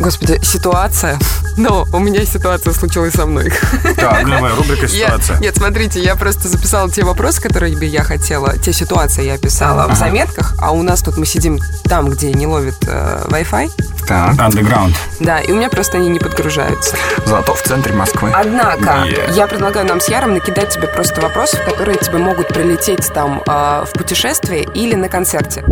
господи, 0.00 0.40
ситуация. 0.42 1.18
Но 1.56 1.86
у 1.92 1.98
меня 1.98 2.24
ситуация 2.26 2.72
случилась 2.74 3.14
со 3.14 3.26
мной. 3.26 3.50
Так, 3.96 4.28
давай, 4.28 4.52
рубрика 4.54 4.86
Я- 4.86 5.06
«Ситуация». 5.06 5.38
нет, 5.38 5.56
смотрите, 5.56 6.02
я 6.02 6.16
просто 6.16 6.48
записала 6.48 6.90
те 6.90 7.02
вопросы, 7.02 7.40
которые 7.40 7.76
бы 7.76 7.84
я 7.86 8.02
хотела, 8.02 8.58
те 8.58 8.72
ситуации 8.72 9.24
я 9.24 9.38
писала 9.38 9.88
в 9.88 9.96
заметках, 9.96 10.54
а 10.58 10.72
у 10.72 10.82
нас 10.82 11.00
тут 11.00 11.16
мы 11.16 11.24
сидим 11.24 11.58
там, 11.84 12.10
где 12.10 12.32
не 12.32 12.46
ловит 12.46 12.76
э, 12.86 13.25
Wi-Fi, 13.28 13.70
Так. 14.08 14.34
Underground. 14.34 14.94
да, 15.20 15.40
и 15.40 15.50
у 15.52 15.56
меня 15.56 15.68
просто 15.68 15.98
они 15.98 16.08
не 16.08 16.18
подгружаются. 16.18 16.96
Зато 17.24 17.54
в 17.54 17.62
центре 17.62 17.92
Москвы. 17.94 18.30
Однако, 18.34 19.04
Yeah. 19.06 19.32
я 19.34 19.46
предлагаю 19.46 19.86
нам 19.86 20.00
с 20.00 20.08
Яром 20.08 20.34
накидать 20.34 20.70
тебе 20.70 20.86
просто 20.88 21.20
вопросов, 21.20 21.60
которые 21.64 21.98
тебе 21.98 22.18
могут 22.18 22.48
прилететь 22.48 23.12
там 23.12 23.42
э, 23.46 23.84
в 23.86 23.92
путешествие 23.92 24.62
или 24.74 24.94
на 24.94 25.08
концерте. 25.08 25.64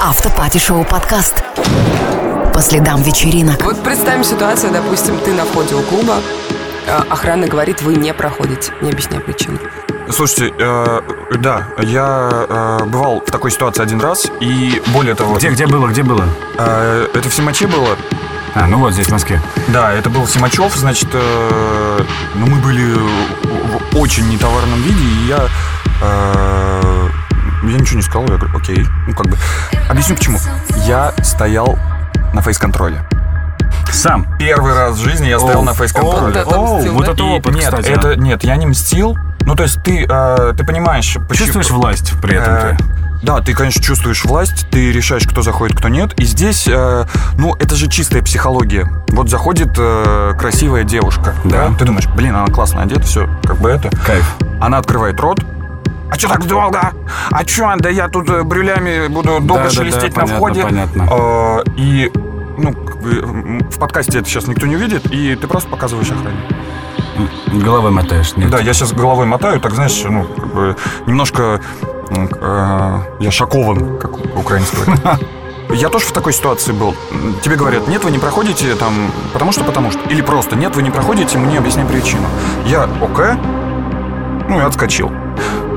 Автопати-шоу 0.00 0.84
подкаст. 0.84 1.42
По 2.54 2.60
следам 2.60 3.02
вечеринок. 3.02 3.62
Вот 3.62 3.82
представим 3.82 4.24
ситуацию, 4.24 4.72
допустим, 4.72 5.18
ты 5.20 5.32
на 5.32 5.44
входе 5.44 5.74
у 5.74 5.82
клуба, 5.82 6.16
э, 6.86 6.96
охрана 7.10 7.46
говорит, 7.46 7.82
вы 7.82 7.94
не 7.94 8.12
проходите, 8.14 8.72
не 8.80 8.90
объясняя 8.90 9.20
причину. 9.20 9.58
Слушайте, 10.10 10.54
э, 10.58 11.00
да, 11.38 11.68
я 11.78 12.30
э, 12.48 12.84
бывал 12.86 13.20
в 13.20 13.30
такой 13.30 13.50
ситуации 13.50 13.82
один 13.82 14.00
раз, 14.00 14.26
и 14.40 14.82
более 14.88 15.14
того... 15.14 15.36
Где, 15.36 15.50
где 15.50 15.66
было, 15.66 15.88
где 15.88 16.02
было? 16.02 16.24
э, 16.58 17.08
это 17.14 17.28
в 17.28 17.34
Симаче 17.34 17.66
было. 17.66 17.96
А, 18.54 18.66
ну 18.66 18.78
вот 18.78 18.92
здесь, 18.92 19.08
в 19.08 19.12
Москве. 19.12 19.40
Да, 19.68 19.92
это 19.92 20.10
был 20.10 20.26
Симачев, 20.26 20.74
значит, 20.74 21.08
э, 21.12 22.00
ну, 22.34 22.46
мы 22.46 22.56
были 22.62 22.94
в 22.94 23.98
очень 23.98 24.28
нетоварном 24.28 24.80
виде, 24.82 24.98
и 24.98 25.26
я... 25.28 25.48
э, 26.02 27.08
я 27.64 27.78
ничего 27.78 27.96
не 27.96 28.02
сказал, 28.02 28.22
я 28.28 28.36
говорю, 28.36 28.56
окей, 28.56 28.86
ну, 29.06 29.14
как 29.14 29.26
бы... 29.26 29.36
Объясню, 29.90 30.16
почему. 30.16 30.38
Я 30.86 31.12
стоял 31.22 31.78
на 32.32 32.40
фейс-контроле. 32.40 33.04
Сам. 33.92 34.26
Первый 34.38 34.74
раз 34.74 34.96
в 34.96 35.02
жизни 35.02 35.26
я 35.26 35.38
стоял 35.38 35.58
Оу. 35.60 35.64
на 35.64 35.74
фейс-контроле. 35.74 36.42
Оу, 36.42 36.92
вот 36.92 37.08
это 37.08 37.24
опыт, 37.24 37.54
нет, 37.54 37.64
кстати. 37.64 37.88
это 37.88 38.16
нет, 38.16 38.44
я 38.44 38.56
не 38.56 38.66
мстил. 38.66 39.16
Ну, 39.48 39.54
то 39.56 39.62
есть 39.62 39.82
ты, 39.82 40.04
э, 40.06 40.52
ты 40.54 40.62
понимаешь, 40.62 41.14
почему- 41.26 41.46
Чувствуешь 41.46 41.70
власть 41.70 42.12
при 42.20 42.34
этом 42.36 42.52
Э, 42.54 42.76
ты? 42.76 42.84
Да, 43.22 43.40
ты, 43.40 43.54
конечно, 43.54 43.82
чувствуешь 43.82 44.22
власть, 44.26 44.66
ты 44.70 44.92
решаешь, 44.92 45.24
кто 45.26 45.40
заходит, 45.40 45.74
кто 45.74 45.88
нет. 45.88 46.12
И 46.20 46.24
здесь, 46.24 46.68
э, 46.68 47.06
ну, 47.38 47.54
это 47.58 47.74
же 47.74 47.88
чистая 47.88 48.22
психология. 48.22 48.86
Вот 49.08 49.30
заходит 49.30 49.70
э, 49.78 50.34
красивая 50.38 50.84
девушка, 50.84 51.34
Да. 51.44 51.68
да. 51.70 51.74
Ты 51.78 51.86
думаешь, 51.86 52.06
блин, 52.08 52.36
она 52.36 52.46
классно 52.48 52.82
одета, 52.82 53.00
все, 53.04 53.26
как 53.42 53.56
бы 53.56 53.70
это. 53.70 53.88
Кайф. 54.04 54.36
Она 54.60 54.76
открывает 54.76 55.18
рот. 55.18 55.42
А 56.10 56.18
что 56.18 56.28
так 56.28 56.46
долго? 56.46 56.92
А 57.30 57.46
что? 57.46 57.72
Да 57.78 57.88
я 57.88 58.08
тут 58.08 58.28
э, 58.28 58.42
брюлями 58.42 59.08
буду 59.08 59.40
долго 59.40 59.62
Да-да-да, 59.64 59.70
шелестеть 59.70 60.14
на 60.14 60.20
понятно, 60.22 60.36
входе. 60.36 60.62
понятно. 60.62 61.08
Э, 61.10 61.62
и, 61.76 62.12
ну, 62.58 62.72
как 62.74 63.00
бы, 63.00 63.10
м, 63.18 63.60
в 63.70 63.78
подкасте 63.78 64.18
это 64.18 64.28
сейчас 64.28 64.46
никто 64.46 64.66
не 64.66 64.76
увидит, 64.76 65.06
и 65.10 65.34
ты 65.36 65.46
просто 65.48 65.70
показываешь 65.70 66.10
охране. 66.10 66.36
Головой 67.46 67.90
мотаешь, 67.90 68.36
нет? 68.36 68.50
Да, 68.50 68.58
я 68.58 68.72
сейчас 68.72 68.92
головой 68.92 69.26
мотаю, 69.26 69.60
так 69.60 69.74
знаешь, 69.74 70.00
ну, 70.04 70.24
как 70.24 70.46
бы 70.52 70.76
немножко 71.06 71.60
э, 72.10 72.98
я 73.20 73.30
шокован, 73.30 73.98
как 73.98 74.12
говорят. 74.12 75.20
Я 75.70 75.90
тоже 75.90 76.06
в 76.06 76.12
такой 76.12 76.32
ситуации 76.32 76.72
был. 76.72 76.94
Тебе 77.42 77.56
говорят, 77.56 77.88
нет, 77.88 78.02
вы 78.02 78.10
не 78.10 78.18
проходите 78.18 78.74
там, 78.74 79.12
потому 79.34 79.52
что, 79.52 79.64
потому 79.64 79.90
что. 79.90 80.00
Или 80.08 80.22
просто, 80.22 80.56
нет, 80.56 80.74
вы 80.74 80.82
не 80.82 80.90
проходите, 80.90 81.36
мне 81.36 81.58
объясняй 81.58 81.84
причину. 81.84 82.26
Я, 82.64 82.84
окей, 82.84 83.34
ну 84.48 84.58
и 84.58 84.62
отскочил. 84.62 85.10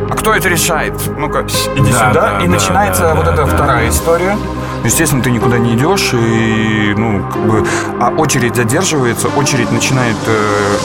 А 0.10 0.16
кто 0.16 0.34
это 0.34 0.48
решает? 0.48 0.94
Ну-ка, 1.18 1.46
иди 1.76 1.92
Да, 1.92 2.10
сюда. 2.10 2.14
да, 2.14 2.39
и 2.39 2.46
да, 2.46 2.52
начинается 2.52 3.02
да, 3.02 3.16
вот 3.16 3.26
да, 3.26 3.34
эта 3.34 3.46
да. 3.46 3.54
вторая 3.54 3.89
история. 3.89 4.38
Естественно, 4.84 5.22
ты 5.22 5.30
никуда 5.32 5.58
не 5.60 5.76
идешь, 5.76 6.12
и, 6.14 6.94
ну, 6.98 7.24
как 7.32 7.42
бы, 7.46 7.68
а 8.00 8.10
очередь 8.18 8.56
задерживается, 8.56 9.28
очередь 9.30 9.72
начинает... 9.72 10.16
э, 10.28 10.78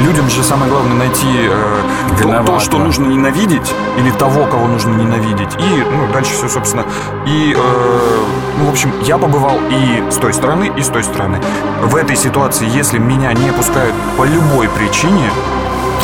людям 0.00 0.28
же 0.28 0.42
самое 0.42 0.70
главное 0.70 0.96
найти 0.96 1.26
э, 1.26 1.82
то- 2.22 2.28
то, 2.44 2.60
что 2.60 2.78
нужно 2.78 3.06
ненавидеть, 3.06 3.72
или 3.98 4.10
того, 4.10 4.46
кого 4.46 4.66
нужно 4.68 4.90
ненавидеть. 4.94 5.54
И, 5.58 5.84
ну, 5.90 6.12
дальше 6.12 6.32
все, 6.34 6.48
собственно. 6.48 6.84
И, 7.26 7.54
э, 7.56 8.24
ну, 8.58 8.66
в 8.66 8.70
общем, 8.70 8.92
я 9.04 9.16
побывал 9.16 9.58
и 9.70 10.04
с 10.10 10.16
той 10.16 10.34
стороны, 10.34 10.70
и 10.76 10.82
с 10.82 10.88
той 10.88 11.02
стороны. 11.02 11.40
В 11.82 11.96
этой 11.96 12.16
ситуации, 12.16 12.68
если 12.68 12.98
меня 12.98 13.32
не 13.32 13.50
пускают 13.52 13.94
по 14.18 14.24
любой 14.24 14.68
причине, 14.68 15.30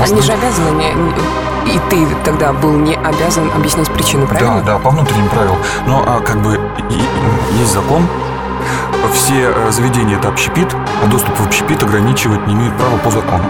Они 0.00 0.20
же 0.22 0.32
обязаны, 0.32 0.94
и 1.66 1.78
ты 1.90 2.06
тогда 2.24 2.52
был 2.52 2.72
не 2.72 2.94
обязан 2.94 3.50
объяснять 3.54 3.90
причину, 3.92 4.26
правильно? 4.26 4.60
Да, 4.60 4.72
да, 4.74 4.78
по 4.78 4.90
внутренним 4.90 5.28
правилам. 5.28 5.58
Но 5.86 6.02
а, 6.06 6.20
как 6.20 6.36
бы 6.40 6.54
и- 6.88 6.94
и- 6.94 7.60
есть 7.60 7.72
закон. 7.72 8.06
Все 9.12 9.52
э, 9.54 9.70
заведения 9.70 10.16
это 10.18 10.28
общепит, 10.28 10.74
а 11.02 11.06
доступ 11.06 11.38
в 11.38 11.46
общепит 11.46 11.82
ограничивать 11.82 12.46
не 12.46 12.54
имеют 12.54 12.76
права 12.76 12.96
по 12.98 13.10
закону. 13.10 13.44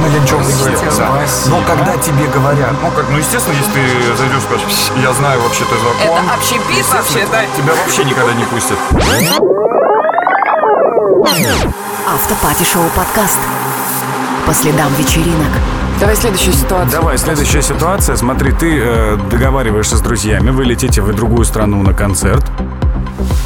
Ну, 0.00 0.06
я 0.08 0.18
ничего 0.18 0.40
не 0.40 0.52
говорю. 0.52 0.76
Да. 0.98 1.08
Но 1.48 1.60
когда 1.66 1.96
тебе 1.98 2.26
говорят, 2.28 2.72
ну, 2.82 2.90
как, 2.90 3.04
ну, 3.10 3.18
естественно, 3.18 3.54
если 3.54 3.70
ты 3.72 4.16
зайдешь 4.16 4.38
и 4.38 4.40
скажешь, 4.40 4.66
«Пш, 4.66 4.90
я 5.04 5.12
знаю 5.12 5.40
вообще-то 5.42 5.74
закон. 5.76 6.18
Это 6.24 6.34
общепит 6.34 6.86
вообще-то. 6.92 7.44
Тебя 7.56 7.72
вообще 7.74 8.04
никогда 8.04 8.32
не 8.32 8.44
пустят. 8.44 8.78
Автопати-шоу 12.08 12.84
подкаст. 12.96 13.38
По 14.46 14.54
следам 14.54 14.92
вечеринок. 14.94 15.50
Давай 16.02 16.16
следующую 16.16 16.52
ситуацию. 16.52 16.90
Давай, 16.90 17.16
следующая 17.16 17.62
ситуация. 17.62 18.16
Смотри, 18.16 18.50
ты 18.50 18.76
э, 18.82 19.16
договариваешься 19.30 19.96
с 19.96 20.00
друзьями, 20.00 20.50
вы 20.50 20.64
летите 20.64 21.00
в 21.00 21.14
другую 21.14 21.44
страну 21.44 21.80
на 21.80 21.94
концерт. 21.94 22.44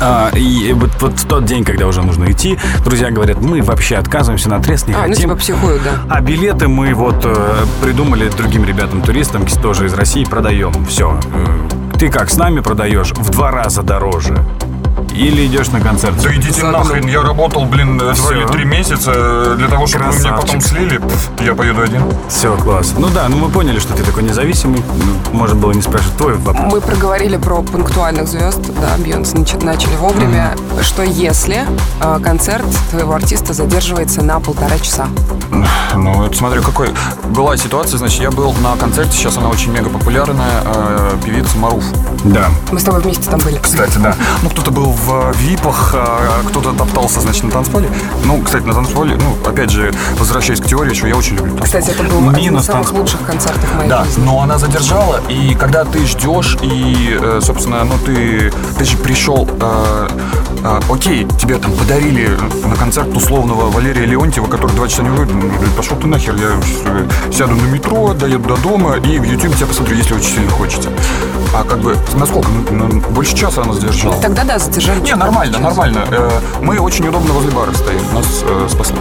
А, 0.01 0.31
и 0.35 0.73
вот, 0.73 0.91
вот 1.01 1.19
в 1.21 1.27
тот 1.27 1.45
день, 1.45 1.65
когда 1.65 1.87
уже 1.87 2.01
нужно 2.03 2.33
идти, 2.33 2.59
друзья 2.83 3.11
говорят, 3.11 3.43
мы 3.43 3.61
вообще 3.61 3.97
отказываемся 3.97 4.49
на 4.49 4.59
трест, 4.63 4.89
не 4.89 4.95
А, 4.95 5.03
ну 5.03 5.03
хотим. 5.09 5.17
типа 5.17 5.37
психуют, 5.37 5.83
да. 5.83 5.91
А 6.09 6.23
билеты 6.23 6.67
мы 6.67 6.95
вот 6.95 7.27
э, 7.27 7.35
придумали 7.83 8.27
другим 8.31 8.65
ребятам-туристам, 8.65 9.45
тоже 9.63 9.85
из 9.85 9.93
России, 9.93 10.25
продаем. 10.25 10.73
Все. 10.87 11.21
Ты 11.99 12.09
как, 12.11 12.31
с 12.31 12.39
нами 12.39 12.61
продаешь 12.61 13.13
в 13.13 13.29
два 13.29 13.51
раза 13.51 13.83
дороже? 13.83 14.43
Или 15.17 15.47
идешь 15.47 15.69
на 15.69 15.81
концерт? 15.81 16.15
Да 16.23 16.35
идите 16.35 16.61
Законом. 16.61 16.83
нахрен, 16.87 17.07
я 17.09 17.23
работал, 17.23 17.65
блин, 17.65 17.97
два 17.97 18.13
Всё. 18.13 18.33
или 18.33 18.47
три 18.47 18.65
месяца 18.67 19.13
э, 19.15 19.55
для 19.57 19.69
того, 19.69 19.87
чтобы 19.87 20.11
вы 20.11 20.19
меня 20.19 20.33
потом 20.35 20.61
Красавчик. 20.61 20.77
слили. 20.77 21.01
Я 21.41 21.55
поеду 21.55 21.81
один. 21.81 22.03
Все, 22.29 22.55
класс. 22.57 22.93
Ну 22.99 23.09
да, 23.09 23.27
ну 23.29 23.39
мы 23.39 23.49
поняли, 23.49 23.79
что 23.79 23.95
ты 23.95 24.03
такой 24.03 24.25
независимый. 24.25 24.83
Ну, 25.33 25.39
Можно 25.39 25.57
было 25.57 25.73
не 25.73 25.81
спрашивать 25.81 26.17
твой 26.19 26.35
вопрос. 26.35 26.71
Мы 26.73 26.81
проговорили 26.83 27.39
про 27.39 27.63
пунктуальных 27.63 28.29
звезд, 28.29 28.61
да, 28.79 28.97
нач- 28.99 29.65
начали 29.65 29.97
вовремя. 29.97 30.55
Что 30.83 31.03
если 31.03 31.65
э, 32.03 32.19
концерт 32.23 32.67
твоего 32.91 33.15
артиста 33.15 33.55
задерживается 33.55 34.23
на 34.23 34.39
полтора 34.41 34.79
часа? 34.79 35.07
Ну, 35.95 36.25
это 36.27 36.37
смотрю, 36.37 36.63
какой... 36.63 36.91
Была 37.31 37.57
ситуация, 37.57 37.97
значит, 37.99 38.21
я 38.21 38.31
был 38.31 38.53
на 38.63 38.77
концерте, 38.77 39.13
сейчас 39.13 39.37
она 39.39 39.49
очень 39.49 39.73
мега 39.73 39.89
популярная, 39.89 40.63
э, 40.65 41.17
певица 41.25 41.57
Маруф. 41.59 41.85
Да. 42.25 42.49
Мы 42.71 42.79
с 42.81 42.85
тобой 42.85 43.01
вместе 43.01 43.31
там 43.31 43.41
были. 43.41 43.57
Кстати, 43.59 43.97
да. 43.99 44.15
Ну, 44.43 44.51
кто-то 44.51 44.71
был 44.71 44.87
в 44.91 45.06
випах, 45.37 45.95
а 45.95 46.43
кто-то 46.49 46.73
топтался, 46.73 47.21
значит, 47.21 47.45
на 47.45 47.51
танцполе. 47.51 47.89
Ну, 48.25 48.41
кстати, 48.43 48.65
на 48.65 48.75
танцполе, 48.75 49.17
ну, 49.17 49.49
опять 49.49 49.71
же, 49.71 49.93
возвращаясь 50.19 50.61
к 50.61 50.67
теории, 50.67 50.95
что 50.95 51.07
я 51.07 51.17
очень 51.17 51.37
люблю 51.37 51.57
танцпол. 51.57 51.81
Кстати, 51.81 51.91
это 51.99 52.03
был 52.05 52.19
один 52.29 52.33
из 52.33 52.37
Минус 52.47 52.65
самых 52.67 52.83
танцпол. 52.83 53.01
лучших 53.01 53.23
концертов 53.27 53.71
в 53.71 53.77
моей 53.77 53.89
Да, 53.91 54.05
жизни. 54.05 54.25
но 54.25 54.41
она 54.43 54.59
задержала, 54.59 55.21
и 55.29 55.55
когда 55.55 55.85
ты 55.85 56.05
ждешь, 56.07 56.57
и, 56.63 57.19
э, 57.21 57.41
собственно, 57.43 57.85
ну 57.85 57.95
ты, 58.05 58.53
ты 58.79 58.85
же 58.85 58.97
пришел 58.97 59.49
э, 59.61 60.09
а, 60.67 60.81
окей, 60.89 61.25
тебе 61.41 61.59
там 61.59 61.73
подарили 61.73 62.37
на 62.65 62.75
концерт 62.75 63.15
условного 63.17 63.71
Валерия 63.71 64.05
Леонтьева, 64.05 64.49
который 64.49 64.73
два 64.75 64.89
часа 64.89 65.03
не 65.05 65.11
выйдет, 65.11 65.33
ну, 65.33 65.49
пошел 65.77 65.97
ты 65.97 66.09
нахер, 66.09 66.35
я 66.35 66.59
э, 66.87 67.33
сяду 67.33 67.55
на 67.55 67.67
метро, 67.67 68.13
доеду 68.15 68.49
до 68.49 68.57
дома 68.57 68.97
и 68.97 69.19
в 69.21 69.23
YouTube 69.23 69.55
тебя 69.55 69.67
посмотрю, 69.67 69.97
если 69.97 70.15
очень 70.15 70.35
сильно 70.35 70.51
хочется. 70.51 70.91
А 71.55 71.63
как 71.63 71.79
бы, 71.79 71.97
насколько? 72.17 72.49
Ну, 72.71 72.89
ну, 72.89 73.01
больше 73.13 73.37
часа 73.37 73.63
она 73.63 73.75
задержала. 73.75 74.21
Тогда 74.21 74.43
да, 74.43 74.59
задержали. 74.59 75.01
Не, 75.01 75.15
нормально, 75.15 75.59
нормально. 75.59 76.05
Э, 76.11 76.31
Мы 76.61 76.81
очень 76.81 77.07
удобно 77.07 77.33
возле 77.33 77.53
бара 77.53 77.73
стоим, 77.73 78.01
нас 78.13 78.43
э, 78.43 78.67
спасли. 78.69 78.97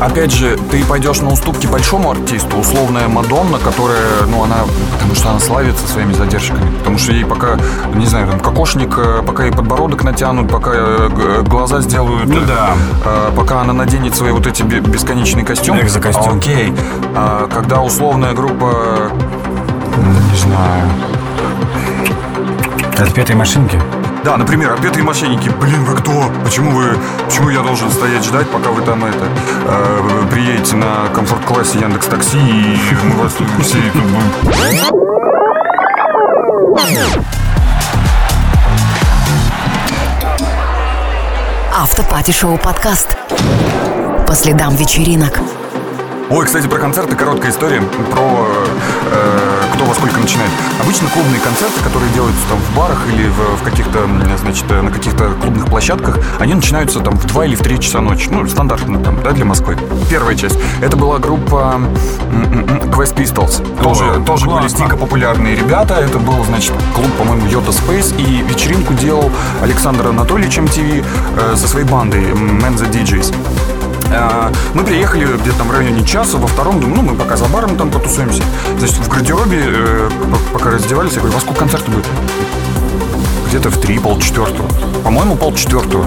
Опять 0.00 0.32
же, 0.32 0.58
ты 0.70 0.84
пойдешь 0.84 1.20
на 1.20 1.30
уступки 1.30 1.66
большому 1.66 2.10
артисту, 2.10 2.56
условная 2.58 3.08
Мадонна, 3.08 3.58
которая, 3.58 4.22
ну, 4.28 4.42
она, 4.42 4.56
потому 4.92 5.14
что 5.14 5.30
она 5.30 5.38
славится 5.40 5.86
своими 5.86 6.12
задержками, 6.12 6.68
потому 6.78 6.98
что 6.98 7.12
ей 7.12 7.24
пока, 7.24 7.56
не 7.94 8.04
знаю, 8.06 8.26
там, 8.28 8.40
кокошник, 8.40 8.94
э, 8.98 9.22
пока 9.26 9.44
ей 9.44 9.52
подбородок 9.52 10.02
натянут, 10.04 10.50
пока 10.50 10.70
э, 10.74 11.08
г- 11.08 11.42
глаза 11.48 11.80
сделают, 11.80 12.28
Ну 12.28 12.40
э, 12.40 12.44
да. 12.46 12.70
э, 13.04 13.30
пока 13.36 13.60
она 13.60 13.72
наденет 13.72 14.14
свои 14.16 14.32
вот 14.32 14.46
эти 14.46 14.62
бе- 14.62 14.80
бесконечные 14.80 15.44
костюмы. 15.44 15.80
Экзокостюм. 15.82 16.38
Окей. 16.38 16.72
А 17.14 17.48
когда 17.48 17.80
условная 17.80 18.34
группа, 18.34 19.10
не 20.32 20.36
знаю, 20.38 20.82
От 22.98 23.14
пятой 23.14 23.36
машинки? 23.36 23.80
Да, 24.24 24.38
например, 24.38 24.72
отпетые 24.72 25.04
мошенники. 25.04 25.50
Блин, 25.50 25.84
вы 25.84 25.94
кто? 25.96 26.32
Почему 26.42 26.70
вы, 26.70 26.98
почему 27.26 27.50
я 27.50 27.60
должен 27.60 27.90
стоять 27.90 28.24
ждать, 28.24 28.48
пока 28.50 28.70
вы 28.70 28.80
там 28.80 29.04
это 29.04 29.28
э, 29.66 30.22
приедете 30.30 30.76
на 30.76 31.08
комфорт-классе 31.14 31.78
Яндекс 31.80 32.06
Такси 32.06 32.38
и 32.38 32.78
мы 33.04 33.22
вас 33.22 33.34
тут 33.34 33.46
все 33.60 33.78
тут. 33.92 34.02
Автопати-шоу 41.76 42.56
подкаст. 42.56 43.16
По 44.26 44.34
следам 44.34 44.74
вечеринок. 44.74 45.38
Ой, 46.34 46.44
кстати, 46.46 46.66
про 46.66 46.80
концерты 46.80 47.14
короткая 47.14 47.52
история 47.52 47.80
про 48.10 48.48
э, 49.06 49.62
кто 49.72 49.84
во 49.84 49.94
сколько 49.94 50.18
начинает. 50.18 50.50
Обычно 50.80 51.08
клубные 51.08 51.40
концерты, 51.40 51.80
которые 51.80 52.10
делаются 52.12 52.42
там 52.48 52.58
в 52.58 52.76
барах 52.76 53.06
или 53.06 53.28
в, 53.28 53.60
в 53.60 53.62
каких-то, 53.62 54.08
значит, 54.40 54.64
э, 54.68 54.82
на 54.82 54.90
каких-то 54.90 55.30
клубных 55.40 55.66
площадках, 55.66 56.18
они 56.40 56.54
начинаются 56.54 56.98
там 56.98 57.16
в 57.16 57.24
2 57.24 57.46
или 57.46 57.54
в 57.54 57.60
3 57.62 57.78
часа 57.78 58.00
ночи. 58.00 58.28
Ну, 58.32 58.48
стандартно 58.48 58.98
там, 58.98 59.22
да, 59.22 59.30
для 59.30 59.44
Москвы. 59.44 59.78
Первая 60.10 60.34
часть. 60.34 60.58
Это 60.80 60.96
была 60.96 61.20
группа 61.20 61.74
м, 61.76 61.94
м, 62.32 62.68
м, 62.68 62.90
Quest 62.90 63.14
Pistols. 63.14 63.64
Тоже, 63.80 64.04
О, 64.04 64.24
тоже 64.24 64.46
были 64.46 64.58
классно. 64.58 64.86
дико 64.86 64.96
популярные 64.96 65.54
ребята. 65.54 65.94
Это 65.94 66.18
был, 66.18 66.42
значит, 66.46 66.72
клуб, 66.96 67.12
по-моему, 67.16 67.46
Йота 67.46 67.70
Space. 67.70 68.12
И 68.18 68.42
вечеринку 68.42 68.92
делал 68.94 69.30
Александр 69.62 70.08
Анатольевич 70.08 70.58
МТВ 70.58 71.06
э, 71.36 71.54
со 71.54 71.68
своей 71.68 71.86
бандой 71.86 72.22
Man 72.32 72.76
the 72.76 72.90
DJs. 72.90 73.32
А, 74.16 74.52
Мы 74.74 74.84
приехали 74.84 75.24
где-то 75.24 75.58
там 75.58 75.68
в 75.68 75.72
районе 75.72 76.04
часа, 76.04 76.38
во 76.38 76.46
втором, 76.46 76.80
думаю, 76.80 77.02
ну, 77.02 77.10
мы 77.10 77.16
пока 77.16 77.36
за 77.36 77.46
баром 77.46 77.76
там 77.76 77.90
потусуемся. 77.90 78.42
Значит, 78.78 78.98
в 78.98 79.08
гардеробе, 79.08 79.60
э, 79.64 80.10
пока 80.52 80.70
раздевались, 80.70 81.12
я 81.12 81.18
говорю, 81.18 81.34
во 81.34 81.40
сколько 81.40 81.60
концерт 81.60 81.88
будет? 81.88 82.06
Где-то 83.48 83.70
в 83.70 83.80
три, 83.80 83.98
полчетвертого. 83.98 84.68
По-моему, 85.02 85.36
полчетвертого. 85.36 86.06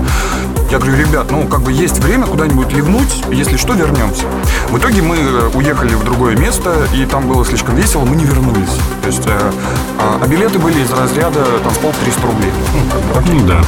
Я 0.71 0.79
говорю, 0.79 0.97
ребят, 0.97 1.31
ну, 1.31 1.47
как 1.47 1.61
бы 1.61 1.71
есть 1.71 1.99
время 1.99 2.25
куда-нибудь 2.25 2.73
ливнуть, 2.73 3.23
если 3.31 3.55
что, 3.55 3.73
вернемся. 3.73 4.25
В 4.69 4.77
итоге 4.77 5.01
мы 5.01 5.15
э, 5.17 5.49
уехали 5.53 5.93
в 5.93 6.03
другое 6.03 6.35
место, 6.35 6.87
и 6.93 7.05
там 7.05 7.27
было 7.27 7.45
слишком 7.45 7.75
весело, 7.75 8.03
мы 8.03 8.15
не 8.15 8.25
вернулись. 8.25 8.77
То 9.01 9.07
есть, 9.07 9.25
э, 9.25 9.51
а, 9.99 10.19
а 10.21 10.27
билеты 10.27 10.59
были 10.59 10.81
из 10.81 10.91
разряда 10.91 11.43
там 11.63 11.73
в 11.73 11.79
пол 11.79 11.93
300 12.03 12.27
рублей. 12.27 12.51
Ну, 12.73 13.13
как 13.13 13.23
бы. 13.23 13.33
Ну 13.33 13.47
да. 13.47 13.61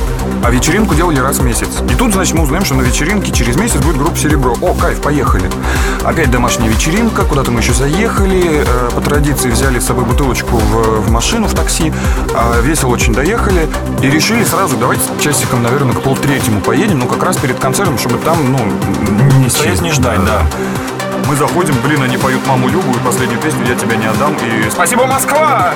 А 0.44 0.52
вечеринку 0.52 0.96
делали 0.96 1.20
раз 1.20 1.38
в 1.40 1.44
месяц. 1.44 1.68
И 1.90 1.96
тут, 1.96 2.14
значит, 2.14 2.34
мы 2.36 2.44
узнаем, 2.44 2.66
что 2.66 2.76
на 2.76 2.82
вечеринке 2.82 3.32
через 3.32 3.56
месяц 3.56 3.78
будет 3.78 3.98
группа 3.98 4.18
«Серебро». 4.18 4.56
О, 4.62 4.74
кайф, 4.74 5.02
поехали. 5.02 5.50
Опять 6.04 6.32
домашняя 6.32 6.70
вечеринка, 6.70 7.24
куда-то 7.24 7.52
мы 7.52 7.60
еще 7.60 7.74
заехали. 7.74 8.64
э, 8.66 8.90
По 8.96 9.02
традиции 9.02 9.50
взяли 9.50 9.80
с 9.80 9.86
собой 9.86 10.06
бутылочку 10.06 10.58
в, 10.58 11.02
в 11.02 11.12
машину, 11.12 11.48
в 11.48 11.54
такси. 11.54 11.92
А, 12.34 12.62
Весело 12.62 12.90
очень 12.92 13.14
доехали. 13.14 13.68
И 14.02 14.10
решили 14.10 14.44
сразу, 14.44 14.78
давайте 14.78 15.04
часиком, 15.20 15.64
наверное, 15.64 15.94
к 15.94 16.02
полтретьему 16.02 16.62
поедем. 16.62 17.00
Ну, 17.00 17.08
как 17.08 17.24
раз 17.24 17.38
перед 17.38 17.60
концертом, 17.60 17.98
чтобы 17.98 18.18
там, 18.20 18.38
ну, 18.52 18.60
не 19.40 19.50
стоять, 19.50 19.82
не 19.82 19.92
ждать, 19.92 20.24
да. 20.26 20.42
Мы 21.30 21.36
заходим, 21.36 21.76
блин, 21.84 22.02
они 22.02 22.18
поют 22.18 22.44
«Маму 22.48 22.68
Любу» 22.70 22.92
и 22.92 22.98
последнюю 23.06 23.40
песню 23.40 23.64
«Я 23.68 23.76
тебя 23.76 23.96
не 23.98 24.08
отдам» 24.08 24.34
и 24.34 24.68
«Спасибо, 24.72 25.06
Москва!» 25.06 25.76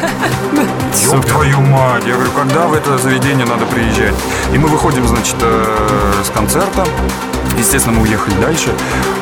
Ёб 1.12 1.24
твою 1.26 1.62
мать! 1.62 2.04
Я 2.08 2.16
говорю, 2.16 2.32
когда 2.32 2.66
в 2.66 2.74
это 2.74 2.97
заведение 2.97 3.45
надо 3.45 3.68
приезжать? 3.68 4.16
И 4.51 4.58
мы 4.58 4.68
выходим, 4.68 5.08
значит, 5.08 5.36
э, 5.41 6.24
с 6.26 6.30
концерта. 6.32 6.84
Естественно, 7.56 7.95
мы 7.99 8.04
уехали 8.04 8.34
дальше. 8.41 8.74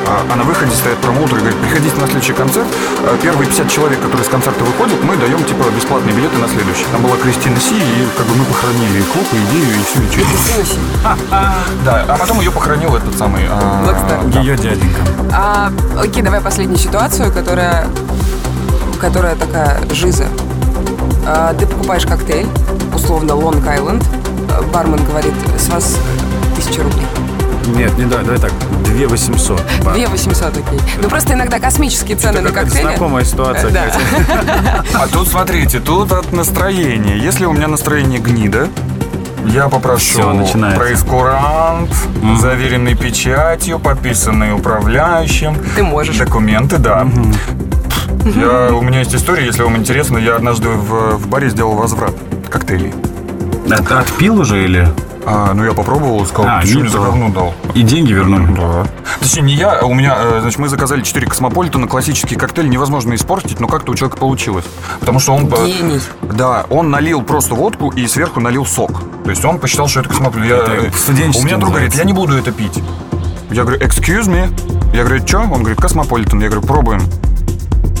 А 0.06 0.22
а 0.32 0.36
на 0.36 0.44
выходе 0.44 0.74
стоят 0.74 0.98
промоутеры 0.98 1.36
и 1.36 1.40
говорят, 1.40 1.60
приходите 1.60 1.96
на 2.00 2.06
следующий 2.06 2.32
концерт. 2.32 2.66
А 3.04 3.16
Первые 3.18 3.46
50 3.48 3.68
человек, 3.68 4.00
которые 4.00 4.24
с 4.24 4.28
концерта 4.28 4.64
выходят, 4.64 5.02
мы 5.04 5.16
даем, 5.16 5.44
типа, 5.44 5.64
бесплатные 5.76 6.14
билеты 6.14 6.38
на 6.38 6.48
следующий. 6.48 6.86
Там 6.92 7.02
была 7.02 7.16
Кристина 7.18 7.60
Си, 7.60 7.76
и 7.76 8.08
как 8.16 8.26
бы 8.26 8.34
мы 8.36 8.44
похоронили 8.46 9.00
и 9.00 9.02
клуб, 9.02 9.26
и 9.32 9.36
идею, 9.36 9.74
и 9.74 9.84
всю 9.84 10.00
вечеринку. 10.00 10.32
Да, 11.84 12.06
а 12.08 12.16
потом 12.18 12.40
ее 12.40 12.50
похоронил 12.50 12.96
этот 12.96 13.16
самый... 13.18 13.42
а. 13.50 14.40
Ее 14.40 14.56
дяденька. 14.56 15.02
А, 15.32 15.70
давай 16.22 16.40
последнюю 16.40 16.78
ситуацию, 16.78 17.32
которая, 17.32 17.86
которая 19.00 19.34
такая 19.36 19.80
жиза. 19.92 20.26
Ты 21.58 21.66
покупаешь 21.66 22.06
коктейль, 22.06 22.46
условно 22.94 23.32
Long 23.32 23.62
Island. 23.64 24.04
А, 24.50 24.62
Бармен 24.72 25.04
говорит, 25.04 25.32
с 25.58 25.68
вас 25.68 25.96
тысяча 26.56 26.82
рублей. 26.82 27.06
Нет, 27.76 27.96
не 27.96 28.06
давай, 28.06 28.24
давай 28.24 28.40
так. 28.40 28.52
2 28.84 29.08
800. 29.08 29.62
Ба. 29.84 29.92
2 29.92 30.08
800, 30.08 30.56
окей. 30.56 30.80
Ну 31.00 31.08
просто 31.08 31.34
иногда 31.34 31.60
космические 31.60 32.16
цены 32.16 32.40
на 32.40 32.50
коктейли. 32.50 32.82
знакомая 32.82 33.24
ситуация. 33.24 33.70
Да. 33.70 33.84
А 34.94 35.06
тут, 35.06 35.28
смотрите, 35.28 35.78
тут 35.78 36.10
от 36.12 36.32
настроения. 36.32 37.16
Если 37.16 37.44
у 37.44 37.52
меня 37.52 37.68
настроение 37.68 38.20
гнида, 38.20 38.68
я 39.46 39.68
попрошу 39.68 40.20
Всё, 40.20 40.32
начинается. 40.32 40.80
проискурант, 40.80 41.90
заверенный 42.40 42.94
печатью, 42.94 43.78
подписанный 43.78 44.52
управляющим. 44.54 45.56
Ты 45.76 45.82
можешь. 45.82 46.16
Документы, 46.18 46.78
да. 46.78 47.06
Я, 48.24 48.72
у 48.72 48.82
меня 48.82 49.00
есть 49.00 49.14
история, 49.14 49.44
если 49.46 49.62
вам 49.62 49.76
интересно, 49.76 50.18
я 50.18 50.36
однажды 50.36 50.68
в, 50.68 51.16
в 51.16 51.26
баре 51.28 51.50
сделал 51.50 51.74
возврат 51.74 52.14
коктейлей. 52.50 52.94
Это 53.68 54.00
отпил 54.00 54.40
уже 54.40 54.64
или? 54.64 54.88
А, 55.24 55.54
ну, 55.54 55.64
я 55.64 55.72
попробовал, 55.72 56.24
сказал, 56.26 56.46
А, 56.56 56.60
ты 56.62 56.66
что 56.68 56.76
не 56.76 56.82
мне 56.82 56.90
за 56.90 56.98
говно 56.98 57.28
дал? 57.30 57.54
И 57.74 57.82
деньги 57.82 58.12
вернули? 58.12 58.46
Да. 58.56 58.86
Точнее, 59.20 59.42
не 59.42 59.54
я, 59.54 59.78
а 59.80 59.84
у 59.86 59.94
меня, 59.94 60.16
э, 60.18 60.38
значит, 60.40 60.58
мы 60.58 60.68
заказали 60.68 61.02
4 61.02 61.26
космополитена, 61.28 61.86
классический 61.86 62.34
коктейль 62.34 62.68
невозможно 62.68 63.14
испортить, 63.14 63.60
но 63.60 63.68
как-то 63.68 63.92
у 63.92 63.94
человека 63.94 64.18
получилось. 64.18 64.64
Потому 65.00 65.20
что 65.20 65.34
он... 65.34 65.46
э, 65.46 65.66
Гений. 65.66 66.00
Да, 66.22 66.66
он 66.70 66.90
налил 66.90 67.22
просто 67.22 67.54
водку 67.54 67.90
и 67.90 68.06
сверху 68.08 68.40
налил 68.40 68.66
сок. 68.66 69.02
То 69.24 69.30
есть 69.30 69.44
он 69.44 69.58
посчитал, 69.58 69.86
что 69.88 70.00
это 70.00 70.08
космополит. 70.08 70.48
Я, 70.50 70.56
Это 70.56 70.72
э, 70.72 71.30
у 71.38 71.42
меня 71.42 71.56
друг 71.56 71.70
говорит, 71.70 71.94
я 71.94 72.04
не 72.04 72.12
буду 72.12 72.36
это 72.36 72.50
пить. 72.50 72.82
Я 73.50 73.62
говорю, 73.62 73.80
excuse 73.80 74.26
me. 74.28 74.48
Я 74.94 75.04
говорю, 75.04 75.26
что? 75.26 75.38
Он 75.40 75.60
говорит, 75.60 75.80
космополитен. 75.80 76.40
Я 76.40 76.48
говорю, 76.48 76.66
пробуем. 76.66 77.02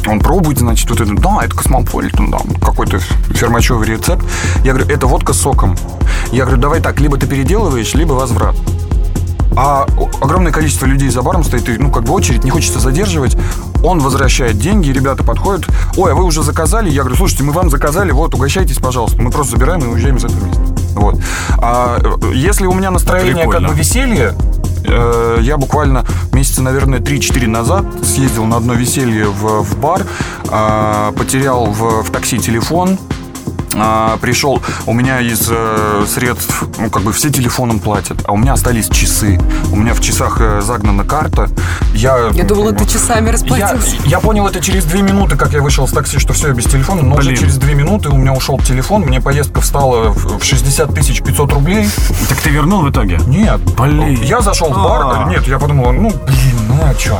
Он 0.06 0.20
пробует, 0.20 0.58
значит, 0.58 0.90
вот 0.90 1.00
это, 1.00 1.14
да, 1.14 1.44
это 1.44 1.54
космополитен, 1.54 2.30
да, 2.30 2.38
какой-то 2.60 2.98
фермачевый 2.98 3.86
рецепт. 3.86 4.24
Я 4.64 4.72
говорю, 4.72 4.90
это 4.90 5.06
водка 5.06 5.32
с 5.32 5.40
соком. 5.40 5.76
Я 6.32 6.44
говорю, 6.44 6.60
давай 6.60 6.80
так, 6.80 7.00
либо 7.00 7.16
ты 7.16 7.26
переделываешь, 7.26 7.94
либо 7.94 8.12
возврат. 8.12 8.56
А 9.54 9.86
огромное 10.20 10.50
количество 10.50 10.86
людей 10.86 11.10
за 11.10 11.22
баром 11.22 11.44
стоит, 11.44 11.68
и, 11.68 11.76
ну, 11.76 11.90
как 11.90 12.04
бы 12.04 12.12
очередь, 12.12 12.42
не 12.42 12.50
хочется 12.50 12.80
задерживать. 12.80 13.36
Он 13.84 13.98
возвращает 13.98 14.58
деньги, 14.58 14.90
ребята 14.90 15.24
подходят. 15.24 15.66
Ой, 15.96 16.12
а 16.12 16.14
вы 16.14 16.24
уже 16.24 16.42
заказали? 16.42 16.88
Я 16.88 17.02
говорю, 17.02 17.16
слушайте, 17.16 17.44
мы 17.44 17.52
вам 17.52 17.68
заказали, 17.68 18.12
вот, 18.12 18.34
угощайтесь, 18.34 18.78
пожалуйста. 18.78 19.20
Мы 19.20 19.30
просто 19.30 19.52
забираем 19.52 19.80
и 19.82 19.86
уезжаем 19.86 20.16
из 20.16 20.24
этого 20.24 20.44
места. 20.44 20.62
Вот. 20.94 21.20
А 21.58 21.98
э, 22.00 22.32
если 22.34 22.66
у 22.66 22.72
меня 22.72 22.90
настроение 22.90 23.34
как 23.34 23.42
Прикольно. 23.42 23.68
бы 23.68 23.74
веселье, 23.74 24.34
э, 24.84 25.38
я 25.42 25.56
буквально 25.56 26.04
месяца, 26.32 26.62
наверное, 26.62 27.00
3-4 27.00 27.46
назад 27.46 27.84
съездил 28.04 28.44
на 28.44 28.56
одно 28.56 28.74
веселье 28.74 29.26
в, 29.26 29.62
в 29.62 29.78
бар, 29.78 30.06
а, 30.48 31.12
потерял 31.12 31.66
в, 31.66 32.02
в 32.02 32.10
такси 32.10 32.38
телефон, 32.38 32.98
а, 33.76 34.16
пришел, 34.18 34.62
у 34.86 34.92
меня 34.92 35.20
из 35.20 35.48
э, 35.50 36.04
средств, 36.08 36.64
ну, 36.78 36.90
как 36.90 37.02
бы 37.02 37.12
все 37.12 37.30
телефоном 37.30 37.78
платят, 37.78 38.18
а 38.26 38.32
у 38.32 38.36
меня 38.36 38.52
остались 38.52 38.88
часы. 38.88 39.40
У 39.72 39.76
меня 39.76 39.94
в 39.94 40.00
часах 40.00 40.38
э, 40.40 40.60
загнана 40.60 41.04
карта. 41.04 41.48
Я, 41.94 42.30
Я 42.32 42.44
думала, 42.44 42.72
ты 42.72 42.84
часами 42.86 43.26
я, 43.26 43.32
расплатился. 43.32 43.96
я 44.04 44.20
понял 44.20 44.46
это 44.46 44.60
через 44.60 44.84
две 44.84 45.02
минуты, 45.02 45.36
как 45.36 45.52
я 45.52 45.62
вышел 45.62 45.86
с 45.86 45.92
такси, 45.92 46.18
что 46.18 46.32
все, 46.32 46.48
я 46.48 46.54
без 46.54 46.64
телефона, 46.64 47.02
но 47.02 47.16
уже 47.16 47.28
Блин. 47.28 47.40
через 47.40 47.56
две 47.56 47.74
минуты 47.74 48.08
у 48.08 48.16
меня 48.16 48.32
ушел 48.32 48.58
телефон, 48.58 49.02
мне 49.02 49.20
поездка 49.20 49.60
встала 49.60 50.10
в 50.10 50.32
в 50.38 50.44
60 50.44 50.94
тысяч 50.94 51.22
500 51.22 51.52
рублей. 51.52 51.88
Так 52.28 52.38
ты 52.38 52.50
вернул 52.50 52.82
в 52.82 52.90
итоге? 52.90 53.18
Нет. 53.26 53.60
Блин. 53.76 54.20
Я 54.22 54.40
зашел 54.40 54.72
в 54.72 54.82
бар. 54.82 55.02
А. 55.04 55.28
Нет, 55.30 55.46
я 55.46 55.58
подумал, 55.58 55.92
ну, 55.92 56.10
блин, 56.10 56.56
ну 56.68 56.78
а 56.84 56.94
чё? 56.94 57.18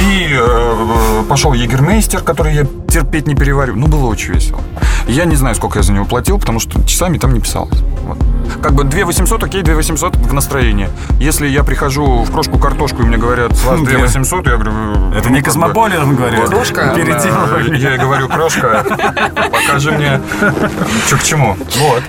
И 0.00 0.28
э, 0.30 1.22
пошел 1.28 1.52
егермейстер, 1.52 2.20
который 2.20 2.54
я 2.54 2.66
терпеть 2.88 3.26
не 3.26 3.34
переварю. 3.34 3.74
Ну, 3.76 3.86
было 3.86 4.06
очень 4.06 4.34
весело. 4.34 4.60
Я 5.06 5.24
не 5.24 5.36
знаю, 5.36 5.54
сколько 5.54 5.78
я 5.78 5.82
за 5.82 5.92
него 5.92 6.04
платил, 6.04 6.38
потому 6.38 6.60
что 6.60 6.82
часами 6.86 7.18
там 7.18 7.32
не 7.34 7.40
писалось. 7.40 7.78
Вот. 8.04 8.18
Как 8.62 8.72
бы 8.74 8.84
2 8.84 9.04
800, 9.04 9.42
окей, 9.44 9.62
2 9.62 9.74
800 9.74 10.16
в 10.16 10.32
настроении. 10.32 10.88
Если 11.18 11.46
я 11.46 11.62
прихожу 11.64 12.22
в 12.24 12.30
крошку 12.30 12.58
картошку, 12.58 13.02
и 13.02 13.04
мне 13.06 13.16
говорят, 13.16 13.56
с 13.56 13.64
вас 13.64 13.80
2 13.82 13.98
800, 13.98 14.46
я 14.46 14.56
говорю... 14.56 14.72
Это 15.14 15.28
ну, 15.28 15.34
не 15.34 15.42
как 15.42 15.54
бы, 15.54 15.60
Космополитен, 15.62 16.16
говорит. 16.16 16.44
Крошка. 16.44 16.92
Переделывай. 16.94 17.70
э, 17.70 17.76
Я 17.76 17.96
говорю, 17.98 18.28
крошка, 18.28 18.84
покажи 19.50 19.92
мне, 19.92 20.20
что 21.06 21.16
к 21.16 21.22
чему. 21.22 21.56
Вот. 21.78 22.02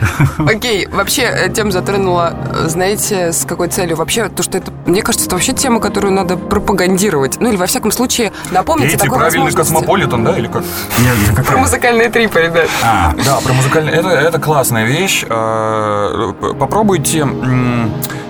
Окей, 0.50 0.88
вообще 0.88 1.24
э, 1.24 1.50
тему 1.50 1.72
затронула, 1.72 2.36
э, 2.54 2.68
знаете, 2.70 3.32
с 3.32 3.46
какой 3.46 3.68
целью? 3.70 3.96
Вообще, 3.96 4.30
то, 4.30 4.44
что 4.44 4.58
это, 4.58 4.72
мне 4.86 5.02
кажется, 5.02 5.28
это 5.28 5.36
вообще 5.36 5.54
тема, 5.54 5.80
которую 5.80 6.14
надо 6.14 6.38
пропагандировать. 6.38 7.38
Ну 7.40 7.50
или, 7.50 7.58
во 7.58 7.66
всяком 7.66 7.92
случае, 7.92 8.32
напомнить 8.52 8.86
о 8.86 8.96
Эти 8.96 8.98
такой 8.98 9.20
правильный 9.20 9.52
космополитен, 9.52 10.24
да, 10.24 10.38
или 10.38 10.48
как? 10.48 10.64
Нет, 11.00 11.46
Про 11.46 11.58
музыкальные 11.58 12.10
трипы, 12.10 12.42
ребят. 12.42 12.70
А, 12.84 13.14
Да, 13.26 13.40
про 13.40 13.54
музыкальный. 13.54 13.92
Это, 13.92 14.10
это 14.10 14.40
классная 14.40 14.86
вещь. 14.86 15.26
А, 15.30 16.34
Попробуйте 16.60 17.26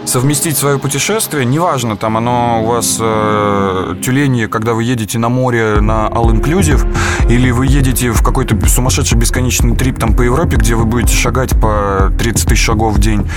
совместить 0.05 0.57
свое 0.57 0.77
путешествие. 0.79 1.45
Неважно, 1.45 1.95
там 1.97 2.17
оно 2.17 2.61
у 2.63 2.67
вас 2.67 2.97
э, 2.99 3.95
тюленье, 4.03 4.47
когда 4.47 4.73
вы 4.73 4.83
едете 4.83 5.17
на 5.17 5.29
море 5.29 5.79
на 5.79 6.07
All 6.07 6.31
Inclusive, 6.31 6.85
или 7.29 7.51
вы 7.51 7.67
едете 7.67 8.11
в 8.11 8.21
какой-то 8.21 8.55
сумасшедший 8.67 9.17
бесконечный 9.17 9.75
трип 9.75 9.99
там 9.99 10.13
по 10.13 10.21
Европе, 10.21 10.57
где 10.57 10.75
вы 10.75 10.85
будете 10.85 11.15
шагать 11.15 11.59
по 11.59 12.11
30 12.19 12.47
тысяч 12.47 12.63
шагов 12.63 12.95
в 12.95 12.99
день. 12.99 13.27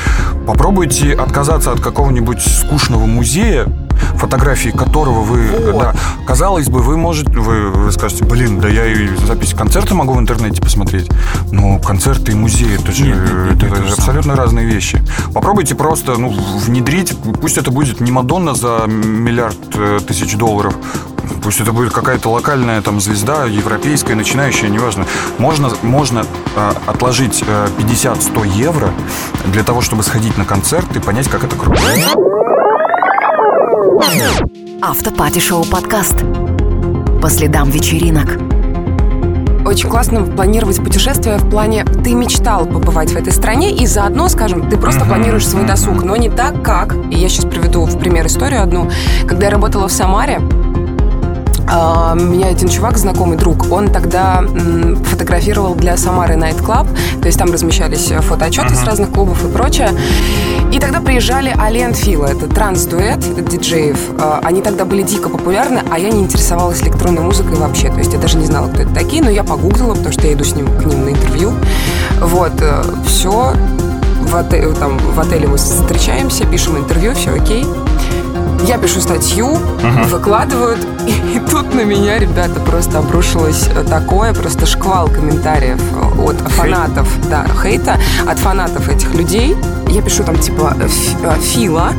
Попробуйте 0.47 1.15
отказаться 1.15 1.73
от 1.73 1.81
какого-нибудь 1.81 2.43
скучного 2.43 3.07
музея, 3.07 3.67
фотографии 4.17 4.71
которого 4.71 5.21
вы, 5.21 5.47
Вот. 5.73 5.83
да, 5.83 5.95
казалось 6.27 6.69
бы, 6.69 6.81
вы 6.81 6.97
можете, 6.97 7.31
вы, 7.31 7.71
вы 7.71 7.93
скажете, 7.93 8.25
блин, 8.25 8.61
да 8.61 8.69
я 8.69 8.87
и 8.87 9.09
запись 9.27 9.55
концерта 9.55 9.95
могу 9.95 10.15
в 10.15 10.21
интернете 10.21 10.61
посмотреть. 10.61 11.09
Но 11.51 11.79
концерты 11.79 12.33
и 12.33 12.35
музеи, 12.35 12.81
это 12.81 12.93
же, 12.93 13.05
Нет, 13.05 13.17
нет, 13.17 13.33
нет, 13.33 13.57
это 13.57 13.67
не 13.67 13.71
то 13.71 13.77
же 13.77 13.89
же 13.89 13.95
абсолютно 13.95 14.37
разные 14.37 14.67
вещи. 14.67 15.03
Попробуйте 15.35 15.75
просто, 15.75 16.17
ну, 16.17 16.31
внедрить, 16.31 17.17
пусть 17.41 17.59
это 17.59 17.71
будет 17.71 18.01
не 18.01 18.11
Мадонна 18.11 18.55
за 18.55 18.85
миллиард 18.87 19.57
э, 19.75 20.01
тысяч 20.07 20.37
долларов, 20.37 20.75
Пусть 21.43 21.61
это 21.61 21.73
будет 21.73 21.93
какая-то 21.93 22.31
локальная 22.31 22.81
там 22.83 23.01
звезда, 23.01 23.45
европейская, 23.47 24.15
начинающая, 24.15 24.69
неважно. 24.69 25.07
Можно, 25.39 25.71
можно 25.83 26.25
э, 26.57 26.73
отложить 26.87 27.43
э, 27.47 27.69
50-100 27.79 28.49
евро 28.57 28.91
для 29.47 29.63
того, 29.63 29.81
чтобы 29.81 30.03
сходить 30.03 30.37
на 30.39 30.45
концерт 30.45 30.87
и 30.97 31.01
понять, 31.01 31.29
как 31.29 31.45
это 31.45 31.57
круто. 31.57 31.81
Автопати-шоу 34.83 35.65
подкаст. 35.65 36.17
По 37.23 37.31
следам 37.31 37.71
вечеринок. 37.71 38.39
Очень 39.65 39.89
классно 39.89 40.23
планировать 40.23 40.77
путешествие 40.77 41.39
в 41.39 41.49
плане 41.49 41.85
ты 41.85 42.13
мечтал 42.13 42.67
побывать 42.67 43.11
в 43.11 43.17
этой 43.17 43.33
стране 43.33 43.75
и 43.75 43.87
заодно, 43.87 44.29
скажем, 44.29 44.69
ты 44.69 44.77
просто 44.77 45.07
планируешь 45.07 45.49
свой 45.49 45.67
досуг, 45.67 46.05
но 46.05 46.15
не 46.17 46.29
так, 46.29 46.63
как. 46.63 46.95
И 47.11 47.17
я 47.17 47.31
сейчас 47.31 47.47
приведу 47.47 47.85
в 47.85 47.99
пример 47.99 48.27
историю 48.27 48.63
одну. 48.63 48.91
Когда 49.27 49.47
я 49.47 49.51
работала 49.53 49.89
в 49.89 49.93
Самаре, 49.93 50.41
меня 51.69 52.47
один 52.49 52.69
чувак, 52.69 52.97
знакомый 52.97 53.37
друг, 53.37 53.71
он 53.73 53.89
тогда 53.89 54.43
фотографировал 55.05 55.75
для 55.75 55.97
Самары 55.97 56.35
Night 56.35 56.61
Club, 56.65 56.87
то 57.21 57.27
есть 57.27 57.39
там 57.39 57.53
размещались 57.53 58.11
э, 58.11 58.21
фотоотчеты 58.21 58.75
с 58.75 58.85
разных 58.85 59.11
клубов 59.11 59.45
и 59.45 59.49
прочее. 59.49 59.91
И 60.73 60.79
тогда 60.79 61.01
приезжали 61.01 61.55
Али 61.59 61.81
и 61.89 61.93
Фила, 61.93 62.27
это 62.27 62.47
транс-дуэт 62.49 63.49
диджеев. 63.49 63.99
А, 64.19 64.41
Они 64.45 64.63
тогда 64.63 64.85
были 64.85 65.03
дико 65.03 65.29
популярны, 65.29 65.81
а 65.91 65.99
я 65.99 66.11
не 66.11 66.21
интересовалась 66.23 66.83
электронной 66.83 67.23
музыкой 67.23 67.57
вообще. 67.57 67.89
То 67.89 67.99
есть 67.99 68.13
я 68.13 68.19
даже 68.19 68.37
не 68.39 68.47
знала, 68.47 68.69
кто 68.69 68.83
это 68.83 68.93
такие, 68.95 69.23
но 69.23 69.31
я 69.31 69.45
погуглила, 69.45 69.95
потому 69.95 70.13
что 70.13 70.27
я 70.27 70.33
иду 70.33 70.45
с 70.45 70.55
ним 70.55 70.67
к 70.79 70.85
ним 70.85 71.05
на 71.05 71.11
интервью. 71.11 71.53
Вот, 72.21 72.53
все. 73.07 73.53
В, 74.23 74.35
оте- 74.35 74.73
там, 74.75 74.99
в 74.99 75.21
отеле 75.21 75.47
мы 75.47 75.57
встречаемся, 75.57 76.45
пишем 76.47 76.77
интервью, 76.79 77.15
все 77.15 77.31
окей. 77.31 77.65
Я 78.67 78.79
пишу 78.79 79.01
статью, 79.01 79.57
выкладывают, 80.07 80.85
и, 81.07 81.41
тут 81.51 81.73
на 81.73 81.85
меня, 81.85 82.19
ребята, 82.19 82.59
просто 82.59 82.99
обрушилось 82.99 83.69
э, 83.69 83.85
такое, 83.85 84.35
просто 84.35 84.67
шквал 84.67 85.07
комментариев 85.09 85.81
э, 85.95 86.23
от 86.23 86.37
фанатов, 86.51 87.09
да, 87.31 87.47
хейта, 87.63 87.97
от 88.27 88.39
фанатов 88.41 88.89
этих 88.89 89.15
людей. 89.15 89.57
Я 89.89 90.03
пишу 90.03 90.25
там 90.25 90.37
типа 90.39 90.77
э, 90.81 90.89
Фила, 91.41 91.93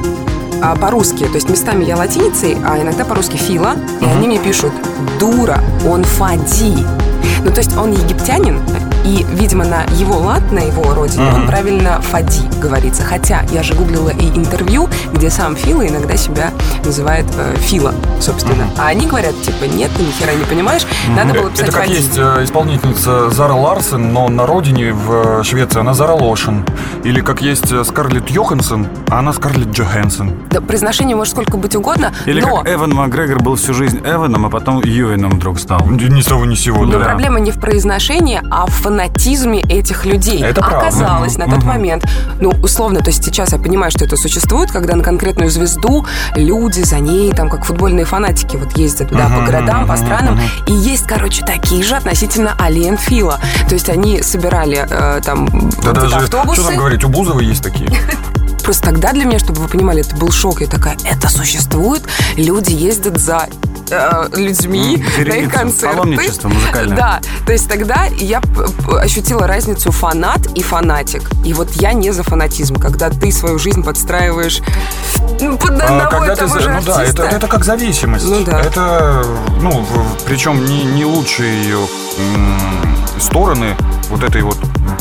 а, 0.62 0.76
по-русски, 0.76 1.26
то 1.26 1.36
есть 1.36 1.50
местами 1.50 1.86
я 1.86 1.96
латиницей, 1.96 2.58
а 2.66 2.78
иногда 2.82 3.06
по-русски 3.06 3.38
Фила, 3.38 3.76
и 4.02 4.06
они 4.06 4.28
мне 4.28 4.40
пишут 4.40 4.74
«Дура, 5.20 5.62
он 5.88 6.04
Фади». 6.04 6.86
Ну, 7.44 7.52
то 7.52 7.60
есть 7.60 7.78
он 7.78 7.92
египтянин, 7.92 8.60
и, 9.08 9.26
видимо, 9.32 9.64
на 9.64 9.84
его 9.94 10.18
лад, 10.18 10.52
на 10.52 10.60
его 10.60 10.94
родине, 10.94 11.32
он 11.34 11.48
правильно 11.48 12.02
Фади 12.02 12.42
говорится. 12.60 13.04
Хотя 13.04 13.44
я 13.52 13.64
же 13.64 13.74
гуглила 13.74 14.10
и 14.10 14.28
интервью, 14.38 14.90
где 15.14 15.30
сам 15.30 15.56
Фила 15.56 15.88
иногда 15.88 16.18
себя 16.18 16.52
называет 16.84 17.26
э, 17.38 17.56
Фила, 17.58 17.94
собственно. 18.20 18.68
А 18.78 18.88
они 18.88 19.08
говорят, 19.08 19.42
типа, 19.42 19.64
нет, 19.64 19.90
ты 19.96 20.04
ни 20.04 20.12
хера 20.12 20.34
не 20.34 20.44
понимаешь, 20.44 20.86
надо 21.16 21.40
было 21.40 21.50
писать 21.50 21.70
Это 21.70 21.78
как 21.78 21.86
Фади. 21.86 21.96
есть 21.96 22.18
э, 22.18 22.44
исполнительница 22.44 23.30
Зара 23.30 23.54
Ларсен, 23.54 24.12
но 24.12 24.28
на 24.28 24.46
родине 24.46 24.92
в 24.92 25.40
э, 25.40 25.44
Швеции 25.44 25.80
она 25.80 25.94
Зара 25.94 26.14
Лошен. 26.14 26.66
Или 27.06 27.22
как 27.22 27.42
есть 27.42 27.72
э, 27.72 27.86
Скарлетт 27.86 28.30
Йоханссон, 28.30 28.88
а 29.10 29.20
она 29.20 29.32
Скарлетт 29.32 29.70
Джоханссон. 29.70 30.34
Да, 30.50 30.60
произношение 30.60 31.16
может 31.16 31.32
сколько 31.32 31.56
быть 31.56 31.76
угодно, 31.76 32.12
Или 32.26 32.42
но... 32.42 32.58
как 32.58 32.70
Эван 32.70 32.94
Макгрегор 32.94 33.42
был 33.42 33.56
всю 33.56 33.74
жизнь 33.74 34.02
Эваном, 34.04 34.46
а 34.46 34.50
потом 34.50 34.84
Юэном 34.84 35.32
вдруг 35.32 35.60
стал. 35.60 35.80
Ни 35.88 36.22
с 36.22 36.26
того 36.26 36.46
ни 36.46 36.56
сего, 36.56 36.84
Но 36.84 37.00
да. 37.00 37.06
проблема 37.06 37.40
не 37.40 37.52
в 37.52 37.60
произношении, 37.60 38.42
а 38.52 38.66
в 38.66 38.82
фанатизме 38.98 39.62
этих 39.62 40.06
людей. 40.06 40.42
Это 40.42 40.62
правда. 40.62 40.88
Оказалось, 40.88 41.38
на 41.38 41.46
тот 41.46 41.64
момент, 41.64 42.06
ну, 42.42 42.50
условно, 42.64 43.00
то 43.00 43.10
есть 43.12 43.24
сейчас 43.24 43.52
я 43.52 43.60
понимаю, 43.60 43.92
что 43.92 44.06
это 44.06 44.18
существует, 44.18 44.72
когда 44.72 44.96
на 44.96 45.04
конкретную 45.04 45.52
звезду 45.52 46.06
люди 46.36 46.82
за 46.82 47.00
ней, 47.00 47.32
там, 47.32 47.50
как 47.50 47.66
футбольные 47.66 48.06
фанатики, 48.06 48.56
вот 48.56 48.76
ездят 48.78 49.10
туда 49.10 49.30
по 49.30 49.42
городам, 49.46 49.88
по 49.88 49.96
странам. 49.98 50.40
И 50.68 50.74
есть, 50.74 51.06
короче, 51.06 51.46
такие 51.46 51.84
же 51.84 51.96
относительно 51.96 52.56
Али 52.60 52.88
и 52.88 52.96
Фила. 52.98 53.40
То 53.68 53.76
есть 53.76 53.90
они 53.90 54.22
собирали 54.24 54.88
э, 54.90 55.22
там 55.24 55.48
Да 55.48 55.92
где-то 55.92 56.02
даже, 56.02 56.16
автобусы. 56.16 56.62
что 56.62 56.70
там 56.70 56.78
говорить, 56.78 57.04
у 57.04 57.10
Бузова 57.10 57.40
есть 57.40 57.62
такие. 57.64 57.90
Просто 58.64 58.86
тогда 58.86 59.14
для 59.14 59.26
меня, 59.26 59.40
чтобы 59.40 59.62
вы 59.62 59.68
понимали, 59.68 60.02
это 60.02 60.16
был 60.16 60.32
шок. 60.32 60.62
Я 60.62 60.68
такая, 60.68 60.98
это 61.04 61.30
существует? 61.30 62.04
Люди 62.36 62.74
ездят 62.74 63.18
за 63.18 63.48
э, 63.90 64.28
людьми 64.36 65.04
М, 65.18 65.28
на 65.28 65.34
их 65.34 65.52
концерты. 65.54 65.96
паломничество 65.98 66.50
музыкальное. 66.50 66.98
Да, 66.98 67.22
то 67.46 67.52
есть 67.52 67.68
тогда 67.70 68.06
я 68.18 68.42
ощутила 69.00 69.48
разницу 69.48 69.92
фанат 69.92 70.46
и 70.56 70.62
фанатик. 70.62 71.30
И 71.46 71.54
вот 71.54 71.72
я 71.74 71.94
не 71.94 72.12
за 72.12 72.24
фанатизм, 72.24 72.76
когда 72.76 73.10
ты 73.10 73.32
свою 73.32 73.60
жизнь 73.60 73.84
подстраиваешь 73.84 74.62
ну, 75.40 75.58
под 75.58 75.82
А, 75.82 75.86
одного 75.86 76.10
когда 76.10 76.34
и 76.34 76.36
ты, 76.36 76.42
того 76.42 76.54
за- 76.56 76.60
же 76.62 76.70
ну 76.72 76.82
да, 76.82 76.96
артиста. 76.98 77.24
это, 77.24 77.36
это 77.36 77.48
как 77.48 77.64
зависимость. 77.66 78.26
Ну 78.26 78.44
да. 78.44 78.60
Это, 78.62 79.26
ну, 79.62 79.86
причем 80.26 80.66
не, 80.66 80.84
не 80.84 81.06
лучшие 81.06 81.64
ее 81.64 81.80
стороны 83.20 83.76
вот 84.10 84.24
этой 84.24 84.42
вот, 84.42 84.58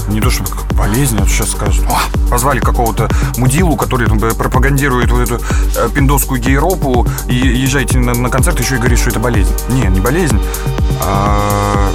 не 0.08 0.20
то 0.20 0.30
чтобы 0.30 0.50
как 0.50 0.64
болезни, 0.74 1.20
а 1.22 1.26
сейчас 1.26 1.50
скажут, 1.50 1.84
«О, 1.88 2.28
позвали 2.30 2.60
какого-то 2.60 3.08
мудилу, 3.36 3.76
который 3.76 4.08
там, 4.08 4.18
пропагандирует 4.18 5.10
вот 5.10 5.20
эту 5.20 5.40
э, 5.76 5.88
пиндосскую 5.94 6.40
гейропу, 6.40 7.06
и 7.28 7.34
езжайте 7.34 7.98
на, 7.98 8.14
на 8.14 8.30
концерт, 8.30 8.58
еще 8.60 8.76
и 8.76 8.78
говорит, 8.78 8.98
что 8.98 9.10
это 9.10 9.20
болезнь. 9.20 9.52
Не, 9.68 9.86
не 9.86 10.00
болезнь. 10.00 10.40
а, 11.02 11.90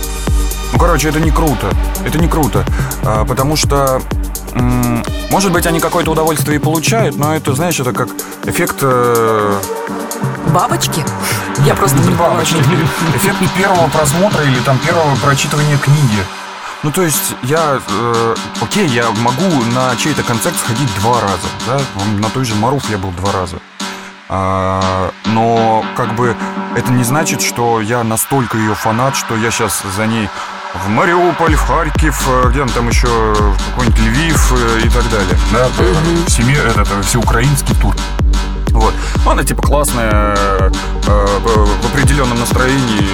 ну, 0.74 0.80
короче, 0.80 1.10
это 1.10 1.20
не 1.20 1.32
круто. 1.32 1.70
Это 2.06 2.18
не 2.18 2.28
круто. 2.28 2.66
А, 3.04 3.26
потому 3.26 3.56
что 3.56 4.02
может 5.32 5.54
быть, 5.54 5.66
они 5.66 5.80
какое-то 5.80 6.12
удовольствие 6.12 6.58
и 6.58 6.60
получают, 6.60 7.16
но 7.16 7.34
это, 7.34 7.54
знаешь, 7.54 7.80
это 7.80 7.94
как 7.94 8.10
эффект 8.46 8.80
э, 8.82 9.60
Бабочки? 10.54 11.06
Я 11.66 11.76
просто 11.76 11.98
не 12.00 12.14
бабочки. 12.16 12.58
Эффект 13.16 13.38
первого 13.58 13.88
просмотра 13.88 14.44
или 14.44 14.60
там 14.60 14.78
первого 14.80 15.16
прочитывания 15.16 15.78
книги. 15.78 16.26
Ну, 16.84 16.92
то 16.92 17.04
есть 17.04 17.36
я, 17.44 17.80
э, 17.88 18.36
окей, 18.60 18.88
я 18.88 19.12
могу 19.12 19.64
на 19.74 19.96
чей-то 19.98 20.24
концерт 20.24 20.56
сходить 20.58 20.90
два 20.96 21.22
раза, 21.22 21.48
да, 21.68 21.80
на 22.20 22.30
той 22.30 22.44
же 22.44 22.56
Маруф 22.56 22.90
я 22.90 22.98
был 22.98 23.12
два 23.12 23.32
раза. 23.32 23.58
А, 24.34 25.12
но 25.26 25.86
как 25.96 26.16
бы 26.16 26.36
это 26.76 26.92
не 26.92 27.04
значит, 27.04 27.42
что 27.42 27.82
я 27.82 28.04
настолько 28.04 28.58
ее 28.58 28.74
фанат, 28.74 29.16
что 29.16 29.36
я 29.36 29.52
сейчас 29.52 29.84
за 29.96 30.08
ней 30.08 30.30
в 30.74 30.90
Мариуполь, 30.90 31.56
в 31.56 31.62
Харьков, 31.62 32.28
э, 32.28 32.50
где 32.50 32.62
он 32.62 32.70
там 32.70 32.88
еще, 32.88 33.08
в 33.08 33.70
какой-нибудь 33.70 34.00
Львив 34.00 34.54
э, 34.54 34.86
и 34.86 34.90
так 34.90 35.10
далее. 35.10 35.38
Да, 35.52 35.68
семье, 36.30 36.60
этот, 36.64 36.90
э, 36.92 37.02
всеукраинский 37.02 37.76
тур. 37.76 37.94
Вот. 38.72 38.94
Она 39.26 39.44
типа 39.44 39.62
классная, 39.62 40.36
э, 40.36 41.40
в 41.40 41.86
определенном 41.86 42.40
настроении 42.40 43.08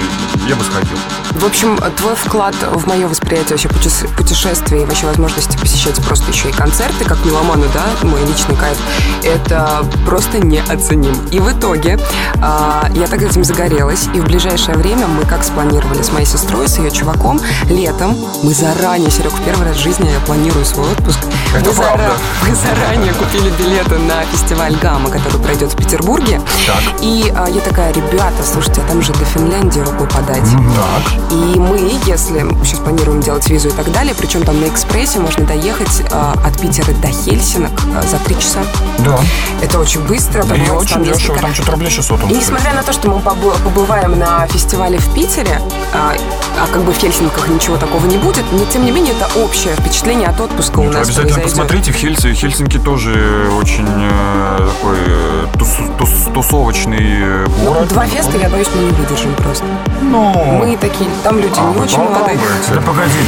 я 0.48 0.56
бы 0.56 0.64
сходил. 0.64 0.96
В 1.32 1.44
общем, 1.44 1.78
твой 1.96 2.14
вклад 2.16 2.54
в 2.72 2.86
мое 2.86 3.06
восприятие 3.06 3.58
вообще 3.58 3.68
путешествия 3.68 4.82
и 4.82 4.84
вообще 4.84 5.06
возможности 5.06 5.56
посещать 5.58 5.94
просто 6.04 6.30
еще 6.32 6.48
и 6.48 6.52
концерты, 6.52 7.04
как 7.04 7.22
меломану, 7.24 7.66
да, 7.74 7.84
мой 8.02 8.20
личный 8.24 8.56
кайф, 8.56 8.78
это 9.22 9.84
просто 10.06 10.38
неоценим. 10.38 11.14
И 11.30 11.38
в 11.38 11.52
итоге 11.52 11.98
а, 12.42 12.88
я 12.94 13.06
так 13.06 13.22
этим 13.22 13.44
загорелась, 13.44 14.08
и 14.14 14.20
в 14.20 14.24
ближайшее 14.24 14.76
время 14.76 15.06
мы 15.06 15.24
как 15.24 15.44
спланировали 15.44 16.02
с 16.02 16.10
моей 16.12 16.26
сестрой, 16.26 16.66
с 16.66 16.78
ее 16.78 16.90
чуваком, 16.90 17.40
летом 17.68 18.16
мы 18.42 18.52
заранее, 18.52 19.10
Серег, 19.10 19.32
в 19.32 19.44
первый 19.44 19.68
раз 19.68 19.76
в 19.76 19.82
жизни 19.82 20.08
я 20.08 20.20
планирую 20.20 20.64
свой 20.64 20.90
отпуск. 20.90 21.18
Это 21.54 21.70
мы, 21.70 21.76
правда. 21.76 22.04
Зара... 22.04 22.14
мы 22.48 22.54
заранее 22.54 23.12
купили 23.12 23.50
билеты 23.50 23.98
на 23.98 24.24
фестиваль 24.24 24.76
Гамма, 24.76 25.10
который 25.10 25.40
пройдет 25.48 25.72
в 25.72 25.76
Петербурге. 25.76 26.42
Так. 26.66 26.76
И 27.00 27.32
а, 27.34 27.48
я 27.48 27.60
такая, 27.62 27.90
ребята, 27.94 28.42
слушайте, 28.44 28.82
а 28.84 28.88
там 28.88 29.00
же 29.00 29.14
до 29.14 29.24
Финляндии 29.24 29.80
рукой 29.80 30.06
подать. 30.06 30.42
Так. 30.44 31.32
И 31.32 31.58
мы, 31.58 31.78
если 32.04 32.46
сейчас 32.62 32.80
планируем 32.80 33.22
делать 33.22 33.48
визу 33.48 33.68
и 33.68 33.72
так 33.72 33.90
далее, 33.90 34.14
причем 34.14 34.42
там 34.42 34.60
на 34.60 34.66
экспрессе 34.68 35.20
можно 35.20 35.46
доехать 35.46 36.02
э, 36.02 36.32
от 36.44 36.60
Питера 36.60 36.92
до 36.92 37.08
Хельсинок 37.08 37.70
э, 37.96 38.06
за 38.06 38.18
три 38.18 38.34
часа. 38.36 38.60
Да. 38.98 39.18
Это 39.62 39.78
очень 39.78 40.02
быстро. 40.02 40.42
И 40.44 40.48
по-моему, 40.48 40.76
очень 40.76 40.94
там 40.96 41.04
дешево, 41.04 41.38
там 41.38 41.54
что-то 41.54 41.72
рублей 41.72 41.90
600. 41.90 42.24
он 42.24 42.30
И 42.30 42.34
несмотря 42.34 42.74
на 42.74 42.82
то, 42.82 42.92
что 42.92 43.08
мы 43.08 43.16
побы- 43.20 43.56
побываем 43.64 44.18
на 44.18 44.46
фестивале 44.48 44.98
в 44.98 45.14
Питере, 45.14 45.62
а, 45.94 46.14
а 46.62 46.66
как 46.70 46.82
бы 46.82 46.92
в 46.92 46.98
Хельсинках 46.98 47.48
ничего 47.48 47.78
такого 47.78 48.04
не 48.04 48.18
будет, 48.18 48.44
но 48.52 48.66
тем 48.70 48.84
не 48.84 48.90
менее 48.90 49.14
это 49.14 49.40
общее 49.40 49.74
впечатление 49.76 50.28
от 50.28 50.38
отпуска 50.40 50.80
у 50.80 50.84
Ну, 50.84 50.92
нас 50.92 51.06
Обязательно 51.08 51.36
произойдет. 51.40 51.50
посмотрите, 51.50 51.92
в 51.92 51.96
Хельси, 51.96 52.34
Хельсинки 52.34 52.78
тоже 52.78 53.48
очень 53.58 53.86
э, 53.88 54.58
такой 54.58 54.98
э, 55.06 55.37
тус- 55.58 55.90
тус- 55.98 56.32
тусовочный 56.32 57.20
э, 57.22 57.46
Ну, 57.64 57.72
город. 57.72 57.88
два 57.88 58.06
феста, 58.06 58.36
я 58.38 58.48
боюсь, 58.48 58.68
мы 58.74 58.82
не 58.84 58.90
выдержим 58.90 59.34
просто. 59.34 59.64
Ну, 60.02 60.32
Мы 60.64 60.76
такие, 60.76 61.08
там 61.22 61.38
люди 61.38 61.54
а, 61.58 61.72
не 61.74 61.80
очень 61.80 61.98
молодые. 61.98 62.38
Да 62.74 62.80
погоди, 62.80 63.18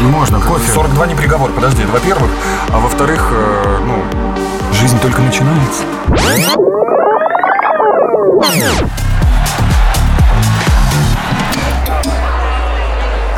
ну, 0.00 0.08
можно, 0.08 0.40
кофе. 0.40 0.70
42 0.72 1.06
не 1.06 1.14
приговор, 1.14 1.50
подожди, 1.50 1.82
это 1.82 1.92
во-первых. 1.92 2.30
А 2.72 2.78
во-вторых, 2.78 3.30
э, 3.32 3.78
ну, 3.86 4.74
жизнь 4.74 4.98
только 5.00 5.20
начинается. 5.22 5.82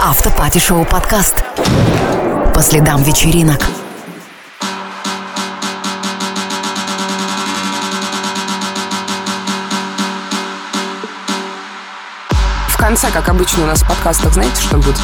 Автопати-шоу 0.01 0.85
подкаст. 0.85 1.45
По 2.55 2.61
следам 2.63 3.03
вечеринок. 3.03 3.61
В 12.93 12.95
конце, 12.95 13.11
как 13.11 13.31
обычно 13.31 13.63
у 13.63 13.67
нас 13.67 13.81
в 13.81 13.89
подкастах, 13.89 14.35
знаете, 14.35 14.61
что 14.61 14.77
будет? 14.77 15.01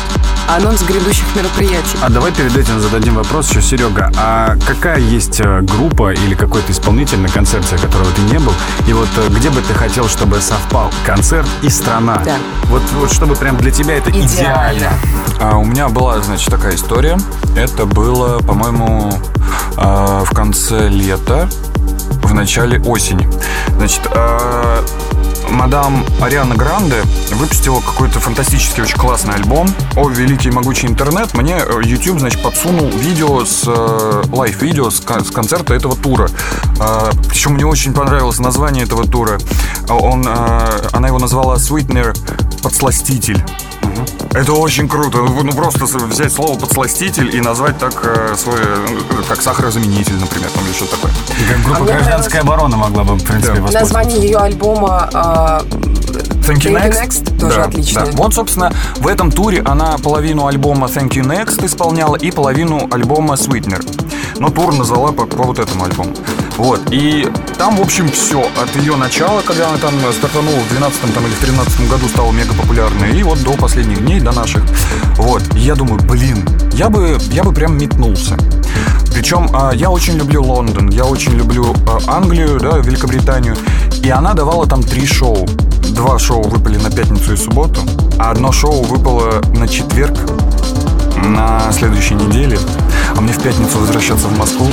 Анонс 0.46 0.82
грядущих 0.82 1.24
мероприятий. 1.34 1.96
А 2.02 2.10
давай 2.10 2.32
перед 2.32 2.54
этим 2.54 2.78
зададим 2.80 3.14
вопрос 3.14 3.48
еще, 3.48 3.62
Серега. 3.62 4.12
А 4.14 4.56
какая 4.66 4.98
есть 4.98 5.40
э, 5.40 5.62
группа 5.62 6.12
или 6.12 6.34
какой-то 6.34 6.70
исполнитель 6.70 7.18
на 7.18 7.30
концерте, 7.30 7.78
которого 7.78 8.10
ты 8.10 8.20
не 8.30 8.38
был? 8.40 8.52
И 8.86 8.92
вот 8.92 9.08
э, 9.16 9.28
где 9.30 9.48
бы 9.48 9.62
ты 9.62 9.72
хотел, 9.72 10.06
чтобы 10.06 10.38
совпал 10.42 10.90
концерт 11.06 11.48
и 11.62 11.70
страна? 11.70 12.20
Да. 12.26 12.36
Вот, 12.64 12.82
вот 12.92 13.10
чтобы 13.10 13.36
прям 13.36 13.56
для 13.56 13.70
тебя 13.70 13.96
это 13.96 14.10
Идеально. 14.10 14.76
идеально. 14.76 14.90
А 15.40 15.56
у 15.56 15.64
меня 15.64 15.88
была, 15.88 16.20
значит, 16.20 16.50
такая 16.50 16.74
история. 16.74 17.16
Это 17.56 17.86
было, 17.86 18.38
по-моему, 18.40 19.10
а, 19.78 20.24
в 20.26 20.34
конце 20.34 20.88
лета, 20.88 21.48
в 22.22 22.34
начале 22.34 22.78
осени. 22.80 23.26
Значит, 23.78 24.02
а, 24.10 24.84
мадам 25.50 26.04
Ариана 26.20 26.54
Гранде 26.54 27.02
выпустила 27.32 27.80
какой-то 27.80 28.20
фантастический, 28.20 28.82
очень 28.82 28.98
классный 28.98 29.34
альбом. 29.34 29.68
О, 29.96 30.08
великий 30.08 30.50
могучий 30.50 30.86
интернет. 30.86 31.34
Мне 31.34 31.56
э, 31.58 31.80
YouTube, 31.84 32.20
значит, 32.20 32.42
подсунул 32.42 32.88
видео 32.90 33.44
с 33.44 33.64
э, 33.66 34.22
лайв-видео 34.30 34.90
с, 34.90 35.00
кон- 35.00 35.24
с 35.24 35.30
концерта 35.30 35.74
этого 35.74 35.96
тура. 35.96 36.28
А, 36.80 37.10
Причем 37.28 37.52
мне 37.54 37.66
очень 37.66 37.92
понравилось 37.92 38.38
название 38.38 38.84
этого 38.84 39.06
тура. 39.06 39.38
Он, 39.88 40.24
э, 40.26 40.88
она 40.92 41.08
его 41.08 41.18
назвала 41.18 41.56
Sweetener 41.56 42.16
подсластитель. 42.62 43.42
Это 44.34 44.52
очень 44.52 44.88
круто. 44.88 45.18
Ну, 45.18 45.42
ну, 45.42 45.52
просто 45.52 45.84
взять 45.84 46.32
слово 46.32 46.58
подсластитель 46.58 47.34
и 47.34 47.40
назвать 47.40 47.78
так 47.78 47.92
э, 48.04 48.34
свой, 48.36 48.58
э, 48.60 49.22
как 49.28 49.42
сахарозаменитель, 49.42 50.16
например, 50.16 50.50
там 50.50 50.64
или 50.64 50.72
что-то 50.72 50.96
такое. 50.96 51.12
Как 51.48 51.62
группа 51.62 51.82
А 51.82 51.86
«Гражданская 51.86 52.42
оборона» 52.42 52.76
могла 52.76 53.04
бы, 53.04 53.14
в 53.14 53.24
принципе, 53.24 53.60
Да. 53.60 53.80
Название 53.80 54.20
ее 54.20 54.38
альбома 54.38 55.08
а, 55.12 55.62
Thank 56.48 56.64
You 56.64 56.72
Thank 56.72 56.92
You 56.92 56.92
Next. 56.92 57.02
Next 57.02 57.38
тоже 57.38 57.56
Да, 57.56 57.64
отличное. 57.64 58.06
да. 58.06 58.12
Вот, 58.12 58.32
собственно, 58.32 58.72
в 58.96 59.06
этом 59.06 59.30
туре 59.30 59.60
она 59.66 59.98
половину 59.98 60.46
альбома 60.46 60.86
Thank 60.86 61.10
You 61.10 61.22
Next 61.22 61.64
исполняла 61.66 62.16
и 62.16 62.30
половину 62.30 62.88
альбома 62.90 63.34
Sweetener. 63.34 63.84
Но 64.38 64.48
тур 64.48 64.74
назвала 64.74 65.12
по, 65.12 65.26
по 65.26 65.42
вот 65.42 65.58
этому 65.58 65.84
альбому. 65.84 66.14
Вот. 66.56 66.80
И 66.90 67.30
там, 67.58 67.76
в 67.76 67.82
общем, 67.82 68.08
все. 68.10 68.40
От 68.40 68.74
ее 68.76 68.96
начала, 68.96 69.42
когда 69.42 69.68
она 69.68 69.76
там 69.78 69.92
стартанула 70.12 70.58
в 70.58 70.68
12 70.70 71.14
там, 71.14 71.26
или 71.26 71.32
в 71.32 71.38
13 71.40 71.90
году, 71.90 72.08
стала 72.08 72.32
мега 72.32 72.54
популярной. 72.54 73.18
И 73.18 73.22
вот 73.22 73.42
до 73.42 73.52
последних 73.52 74.02
дней, 74.02 74.20
до 74.20 74.32
наших. 74.32 74.62
Вот. 75.16 75.42
И 75.54 75.58
я 75.58 75.74
думаю, 75.74 76.00
блин, 76.02 76.48
я 76.72 76.88
бы, 76.88 77.18
я 77.30 77.44
бы 77.44 77.52
прям 77.52 77.76
метнулся. 77.76 78.38
Причем 79.12 79.50
а, 79.52 79.72
я 79.74 79.90
очень 79.90 80.16
люблю 80.16 80.42
Лондон, 80.42 80.88
я 80.88 81.04
очень 81.04 81.32
люблю 81.32 81.74
а, 81.86 82.16
Англию, 82.16 82.58
да, 82.58 82.78
Великобританию. 82.78 83.56
И 84.02 84.08
она 84.08 84.32
давала 84.32 84.66
там 84.66 84.82
три 84.82 85.06
шоу. 85.06 85.46
Два 85.88 86.18
шоу 86.18 86.42
выпали 86.42 86.78
на 86.78 86.90
пятницу 86.90 87.32
и 87.32 87.36
субботу, 87.36 87.80
а 88.18 88.30
одно 88.30 88.52
шоу 88.52 88.82
выпало 88.82 89.40
на 89.54 89.66
четверг 89.66 90.16
на 91.24 91.70
следующей 91.72 92.14
неделе. 92.14 92.58
А 93.16 93.20
мне 93.20 93.32
в 93.32 93.42
пятницу 93.42 93.78
возвращаться 93.78 94.28
в 94.28 94.38
Москву. 94.38 94.68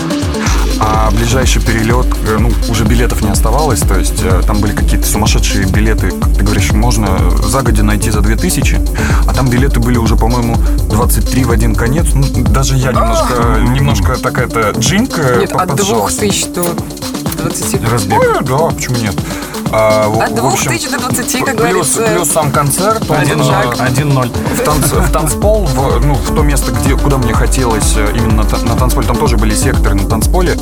А 0.80 1.10
ближайший 1.12 1.62
перелет, 1.62 2.06
э, 2.28 2.38
ну, 2.38 2.52
уже 2.70 2.84
билетов 2.84 3.22
не 3.22 3.30
оставалось, 3.30 3.80
то 3.80 3.98
есть 3.98 4.22
э, 4.22 4.42
там 4.46 4.60
были 4.60 4.74
какие-то 4.74 5.08
сумасшедшие 5.08 5.66
билеты, 5.68 6.12
как 6.12 6.34
ты 6.34 6.44
говоришь, 6.44 6.74
можно 6.74 7.08
загодя 7.48 7.82
найти 7.82 8.12
за 8.12 8.20
2000, 8.20 8.82
а 9.26 9.34
там 9.34 9.50
билеты 9.50 9.80
были 9.80 9.98
уже, 9.98 10.18
по-моему, 10.18 10.58
23 10.90 11.46
в 11.46 11.52
один 11.52 11.76
конец. 11.76 12.08
Ну, 12.14 12.26
даже 12.44 12.76
я 12.76 12.92
немножко, 12.92 13.60
немножко 13.74 14.16
такая-то 14.18 14.72
джинка 14.78 15.38
Нет, 15.40 15.54
от 15.54 15.70
поджался. 15.70 15.94
двух 15.94 16.12
тысяч 16.14 16.46
до 16.48 16.68
20. 17.42 17.90
Разбег. 17.90 18.20
Ну, 18.22 18.42
да, 18.42 18.76
почему 18.76 18.98
нет? 18.98 19.16
А, 19.78 20.08
в- 20.08 20.22
От 20.22 20.32
в 20.32 20.36
двух 20.36 20.54
общем, 20.54 20.72
тысяч 20.72 20.90
до 20.90 20.98
20, 21.00 21.40
как 21.44 21.58
плюс, 21.58 21.96
говорится. 21.96 22.02
плюс 22.04 22.30
сам 22.32 22.50
концерт, 22.52 23.04
он, 23.10 23.18
Один 23.18 23.42
э, 23.42 23.44
шаг, 23.44 23.76
один 23.80 24.10
ноль. 24.10 24.30
в, 24.30 24.62
танц, 24.64 24.86
в 24.92 25.12
танцпол, 25.12 25.66
в, 25.66 26.00
ну, 26.06 26.14
в 26.14 26.34
то 26.34 26.44
место, 26.44 26.72
где, 26.72 26.96
куда 26.96 27.18
мне 27.18 27.34
хотелось, 27.34 27.94
э, 27.98 28.14
именно 28.16 28.44
на, 28.44 28.44
на 28.44 28.76
танцполе, 28.78 29.06
там 29.06 29.18
тоже 29.18 29.36
были 29.36 29.54
секторы 29.54 29.96
на 29.96 30.08
танцполе. 30.08 30.58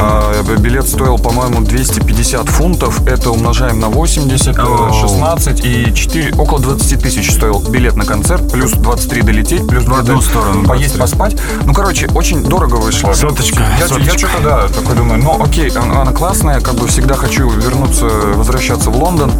Э, 0.00 0.42
билет 0.58 0.88
стоил, 0.88 1.16
по-моему, 1.18 1.60
250 1.60 2.48
фунтов. 2.48 3.06
Это 3.06 3.30
умножаем 3.30 3.78
на 3.78 3.88
80, 3.88 4.58
э, 4.58 4.60
Оу. 4.62 4.92
16 4.92 5.64
и 5.64 5.94
4, 5.94 6.34
около 6.34 6.58
20 6.58 7.00
тысяч 7.00 7.32
стоил 7.32 7.60
билет 7.60 7.94
на 7.94 8.04
концерт, 8.04 8.50
плюс 8.50 8.72
23 8.72 9.22
долететь, 9.22 9.66
плюс 9.68 9.84
В 9.84 9.94
одну 9.94 10.16
где-то 10.18 10.22
сторону 10.22 10.64
поесть, 10.66 10.96
23. 10.96 11.00
поспать. 11.00 11.36
Ну, 11.64 11.72
короче, 11.72 12.08
очень 12.14 12.42
дорого 12.42 12.76
вышло. 12.76 13.12
Соточка, 13.12 13.60
Я, 13.60 13.78
я 13.84 13.88
соточка. 13.88 14.18
что-то, 14.18 14.42
да, 14.42 14.68
такой 14.68 14.96
думаю, 14.96 15.22
ну, 15.22 15.40
окей, 15.40 15.70
она, 15.70 16.02
она 16.02 16.10
классная, 16.12 16.60
как 16.60 16.74
бы 16.74 16.88
всегда 16.88 17.14
хочу 17.14 17.48
вернуться, 17.48 18.06
возвращаться 18.06 18.55
в 18.90 18.96
Лондон. 18.96 19.30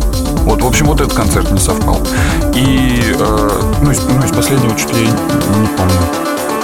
Вот, 0.45 0.63
в 0.63 0.67
общем, 0.67 0.87
вот 0.87 1.01
этот 1.01 1.15
концерт 1.15 1.51
не 1.51 1.59
совпал. 1.59 2.01
И, 2.55 3.15
э, 3.19 3.63
ну, 3.81 3.91
из, 3.91 4.01
ну, 4.03 4.23
из 4.25 4.31
последнего 4.31 4.77
что-то 4.77 4.99
я 4.99 5.07
не, 5.07 5.67
помню. 5.77 5.95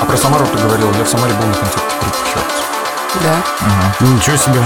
А 0.00 0.04
про 0.04 0.16
Самару 0.16 0.46
ты 0.46 0.58
говорил, 0.62 0.88
я 0.98 1.04
в 1.04 1.08
Самаре 1.08 1.32
был 1.34 1.46
на 1.46 1.54
концерте 1.54 1.94
группы 2.00 2.16
Хёртс. 2.32 3.24
Да. 3.24 4.06
Ничего 4.06 4.36
себе. 4.36 4.60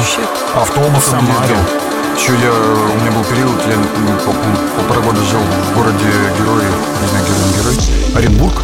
Автобус 0.54 1.04
В 1.04 1.10
Самаре. 1.10 1.56
Еще 2.16 2.32
я, 2.32 2.50
у 2.50 3.00
меня 3.00 3.10
был 3.12 3.24
период, 3.24 3.60
я 3.68 3.76
ну, 3.76 4.16
пол- 4.24 4.34
пол- 4.34 4.68
полтора 4.76 5.00
года 5.00 5.20
жил 5.22 5.40
в 5.40 5.76
городе 5.76 6.08
Герой, 6.38 6.64
не 7.02 7.08
знаю, 7.08 7.24
герой, 7.26 7.76
Оренбург. 8.16 8.54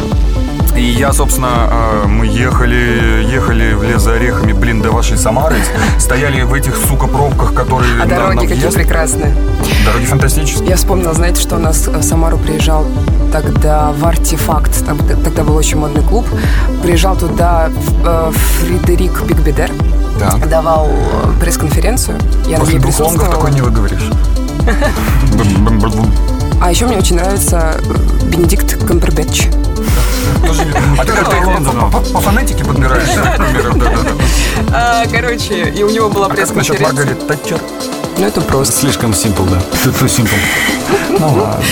И 0.75 0.81
я, 0.81 1.13
собственно, 1.13 1.69
э, 2.03 2.07
мы 2.07 2.25
ехали, 2.25 3.23
ехали 3.31 3.73
в 3.73 3.83
лес 3.83 4.01
за 4.01 4.13
орехами, 4.13 4.53
блин, 4.53 4.81
до 4.81 4.91
вашей 4.91 5.17
Самары. 5.17 5.55
Стояли 5.99 6.41
в 6.41 6.53
этих, 6.53 6.75
сука, 6.75 7.07
пробках, 7.07 7.53
которые 7.53 7.93
А 8.01 8.05
на- 8.05 8.09
на 8.09 8.15
дороги 8.15 8.47
какие 8.47 8.55
въезд. 8.61 8.75
прекрасные. 8.75 9.35
Дороги 9.85 10.05
фантастические. 10.05 10.69
Я 10.69 10.75
вспомнила, 10.75 11.13
знаете, 11.13 11.39
что 11.41 11.57
у 11.57 11.59
нас 11.59 11.87
в 11.87 12.01
Самару 12.01 12.37
приезжал 12.37 12.85
тогда 13.31 13.91
в 13.91 14.05
«Артефакт», 14.05 14.85
там 14.85 14.97
тогда 14.97 15.43
был 15.43 15.55
очень 15.55 15.77
модный 15.77 16.01
клуб. 16.03 16.25
Приезжал 16.81 17.15
туда 17.15 17.69
э, 18.05 18.31
Фредерик 18.59 19.21
Бигбедер, 19.23 19.69
Так. 20.19 20.49
давал 20.49 20.89
э, 20.89 21.39
пресс-конференцию. 21.39 22.17
Я 22.47 22.57
на 22.57 22.65
После 22.65 22.79
двух 22.79 22.99
лонгов 22.99 23.29
такой 23.29 23.51
не 23.51 23.61
выговоришь. 23.61 24.09
А 26.61 26.71
еще 26.71 26.85
мне 26.85 26.97
очень 26.97 27.17
нравится 27.17 27.75
э, 27.77 28.25
Бенедикт 28.27 28.85
Камбербэтч. 28.87 29.47
А 30.97 31.05
ты 31.05 31.11
как-то 31.11 31.35
их 31.37 31.45
по- 31.91 32.19
фонетике 32.21 32.63
подбираешь? 32.65 33.07
например? 33.15 33.73
А, 34.73 35.03
Короче, 35.11 35.69
и 35.69 35.83
у 35.83 35.89
него 35.89 36.09
была 36.09 36.25
А 36.27 36.29
насчет 36.29 36.49
пресс-конференция. 36.49 36.85
Маргарет 36.95 37.27
Тэтчер? 37.27 37.59
Ну, 38.17 38.25
это 38.25 38.41
просто. 38.41 38.73
Слишком 38.75 39.13
симпл, 39.13 39.43
да. 39.45 39.57
Too 39.83 40.05
simple. 40.05 40.37
Ну 41.19 41.27
ладно. 41.27 41.63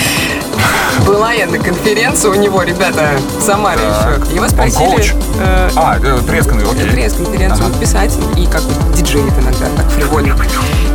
Была 1.06 1.32
я 1.32 1.46
на 1.46 1.58
конференции 1.58 2.28
у 2.28 2.34
него, 2.34 2.62
ребята, 2.62 3.12
в 3.38 3.42
Самаре 3.42 3.80
Так. 3.80 4.20
еще. 4.26 4.34
Его 4.36 4.48
спросили... 4.48 5.14
э, 5.40 5.70
А, 5.74 5.98
э, 5.98 6.18
пресс-конференция, 6.26 6.80
окей. 6.82 6.90
пресс-конференцию, 6.92 7.66
он 7.66 7.72
писатель 7.74 8.22
и 8.36 8.46
как 8.46 8.62
бы 8.62 8.74
диджеет 8.94 9.32
иногда, 9.38 9.66
так 9.76 9.90
фривольно. 9.90 10.36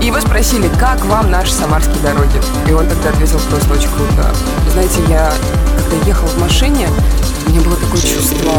И 0.01 0.05
его 0.07 0.19
спросили, 0.21 0.69
как 0.79 1.03
вам 1.05 1.31
наши 1.31 1.51
самарские 1.53 1.99
дороги? 2.01 2.41
И 2.67 2.71
он 2.71 2.87
тогда 2.87 3.09
ответил 3.09 3.39
просто 3.49 3.73
очень 3.73 3.89
круто. 3.89 4.33
Знаете, 4.71 4.99
я 5.09 5.31
когда 5.89 6.05
ехал 6.05 6.27
в 6.27 6.39
машине, 6.39 6.89
у 7.45 7.49
меня 7.49 7.61
было 7.61 7.75
такое 7.77 8.01
чувство, 8.01 8.51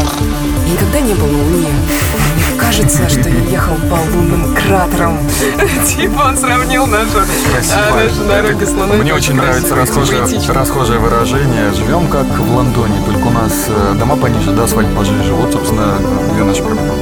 я 0.66 0.72
никогда 0.72 1.00
не 1.00 1.14
был 1.14 1.26
на 1.26 1.42
Луне. 1.44 1.68
Мне 1.68 2.58
кажется, 2.58 3.08
что 3.08 3.28
я 3.28 3.40
ехал 3.50 3.74
по 3.90 3.94
лунным 4.14 4.54
кратерам. 4.54 5.18
Типа 5.86 6.22
он 6.28 6.36
сравнил 6.38 6.86
нашу, 6.86 7.18
а, 7.18 7.94
наши 7.94 8.24
дороги 8.24 8.64
с 8.64 8.72
Луной. 8.72 8.96
Мне 8.98 9.14
очень 9.14 9.34
нравится 9.34 9.74
расхожее, 9.74 10.24
расхожее 10.48 10.98
выражение. 10.98 11.72
Живем 11.74 12.08
как 12.08 12.26
в 12.26 12.50
Лондоне, 12.50 13.00
только 13.04 13.26
у 13.26 13.30
нас 13.30 13.52
э, 13.68 13.94
дома 13.98 14.16
пониже, 14.16 14.52
да, 14.52 14.64
асфальт 14.64 14.94
пожиже. 14.96 15.34
Вот, 15.34 15.52
собственно, 15.52 15.98
где 16.32 16.44
наша 16.44 16.62
проблема. 16.62 16.94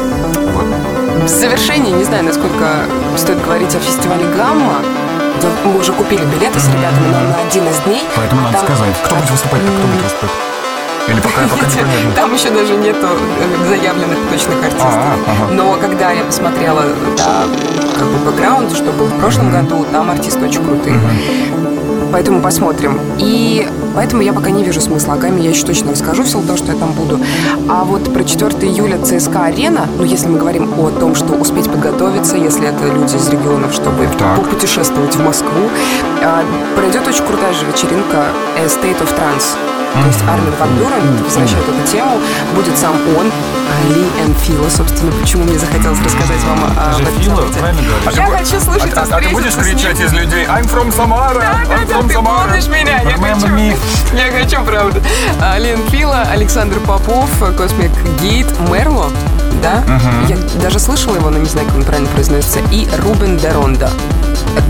Вот. 0.54 0.95
В 1.24 1.28
завершении, 1.28 1.92
не 1.92 2.04
знаю, 2.04 2.24
насколько 2.24 2.84
стоит 3.16 3.42
говорить 3.44 3.74
о 3.74 3.80
фестивале 3.80 4.24
«Гамма». 4.36 4.74
Мы 5.64 5.78
уже 5.78 5.92
купили 5.92 6.24
билеты 6.24 6.58
с 6.58 6.66
ребятами 6.68 7.08
на, 7.12 7.20
на 7.20 7.36
один 7.46 7.64
из 7.68 7.78
дней. 7.80 8.02
Поэтому 8.16 8.40
А 8.42 8.44
надо 8.44 8.58
там- 8.58 8.66
сказать. 8.66 8.94
Кто 9.04 9.14
будет 9.16 9.30
выступать? 9.30 9.60
Кто 9.60 9.86
будет 9.86 10.02
выступать? 10.02 10.30
Или 11.08 11.20
пока, 11.20 11.42
пока 11.42 11.54
Видите, 11.54 11.80
непонятно. 11.80 12.12
Там 12.16 12.34
еще 12.34 12.50
даже 12.50 12.74
нету 12.76 13.06
э, 13.06 13.68
заявленных 13.68 14.18
точных 14.30 14.56
артистов. 14.64 14.94
А, 14.94 15.14
ага. 15.26 15.52
Но 15.52 15.74
когда 15.80 16.10
я 16.10 16.24
посмотрела 16.24 16.82
да, 17.16 17.44
как 17.96 18.06
бы 18.08 18.30
бэкграунд, 18.30 18.72
что 18.74 18.90
был 18.92 19.06
в 19.06 19.18
прошлом 19.20 19.52
году, 19.52 19.86
там 19.92 20.10
артисты 20.10 20.44
очень 20.46 20.64
крутые. 20.64 20.98
Поэтому 22.12 22.40
посмотрим. 22.42 22.98
И 23.18 23.68
поэтому 23.96 24.22
я 24.22 24.32
пока 24.32 24.50
не 24.50 24.62
вижу 24.62 24.80
смысла. 24.80 25.14
О 25.14 25.16
Гамме 25.16 25.42
я 25.42 25.50
еще 25.50 25.66
точно 25.66 25.90
расскажу, 25.92 26.22
в 26.22 26.28
силу 26.28 26.44
того, 26.44 26.56
что 26.56 26.70
я 26.72 26.78
там 26.78 26.92
буду. 26.92 27.18
А 27.68 27.82
вот 27.82 28.12
про 28.12 28.22
4 28.22 28.68
июля 28.68 28.98
ЦСКА 29.02 29.46
Арена, 29.46 29.86
ну, 29.98 30.04
если 30.04 30.28
мы 30.28 30.38
говорим 30.38 30.70
о 30.78 30.90
том, 30.90 31.14
что 31.14 31.32
успеть 31.34 31.68
подготовиться, 31.70 32.36
если 32.36 32.68
это 32.68 32.86
люди 32.86 33.16
из 33.16 33.28
регионов, 33.28 33.72
чтобы 33.72 34.06
Так. 34.18 34.38
попутешествовать 34.38 35.16
в 35.16 35.24
Москву, 35.24 35.68
а, 36.22 36.44
пройдет 36.76 37.08
очень 37.08 37.24
крутая 37.24 37.52
же 37.54 37.64
вечеринка 37.66 38.26
A 38.56 38.66
State 38.66 39.00
of 39.00 39.08
Trance. 39.16 39.75
То 40.02 40.06
есть 40.08 40.22
Армин 40.28 40.52
Ван 40.60 40.68
Бюрен 40.76 41.24
возвращает 41.24 41.64
эту 41.68 41.86
тему. 41.90 42.20
Будет 42.54 42.76
сам 42.78 42.94
он, 43.18 43.26
а, 43.30 43.92
Ли 43.92 44.06
Эн 44.22 44.34
Фила, 44.34 44.68
собственно, 44.68 45.10
почему 45.12 45.44
мне 45.44 45.58
захотелось 45.58 45.98
рассказать 46.00 46.42
вам 46.44 46.64
же 47.22 47.30
об 47.32 47.38
этом 47.38 47.52
правильно 47.54 47.82
говоришь? 47.82 48.14
Я 48.18 48.26
хочу 48.26 48.60
слушать 48.60 48.92
а, 48.96 49.00
а- 49.00 49.16
а 49.16 49.20
ты 49.20 49.28
будешь 49.30 49.52
с 49.52 49.56
ним. 49.56 49.64
кричать 49.64 50.00
из 50.00 50.12
людей 50.12 50.44
I'm 50.46 50.64
from 50.70 50.94
Samara, 50.96 51.40
Да, 51.40 51.74
I'm 51.74 51.86
да, 51.88 51.94
from 51.98 52.08
ты 52.08 52.14
Samara. 52.14 52.44
помнишь 52.46 52.66
меня, 52.68 53.00
я 53.02 53.16
хочу. 53.16 53.46
me. 53.48 53.76
Я 54.14 54.38
хочу, 54.38 54.62
правда. 54.64 55.00
А, 55.40 55.58
Лен 55.58 55.80
Фила, 55.88 56.22
Александр 56.30 56.78
Попов, 56.80 57.28
Космик 57.56 57.90
Гейт, 58.20 58.46
Мерло, 58.70 59.10
да? 59.62 59.82
Я 60.28 60.36
даже 60.60 60.78
слышала 60.78 61.16
его, 61.16 61.30
но 61.30 61.38
не 61.38 61.46
знаю, 61.48 61.66
как 61.66 61.76
он 61.76 61.84
правильно 61.84 62.08
произносится. 62.08 62.60
И 62.70 62.86
Рубен 63.02 63.38
Деронда. 63.38 63.90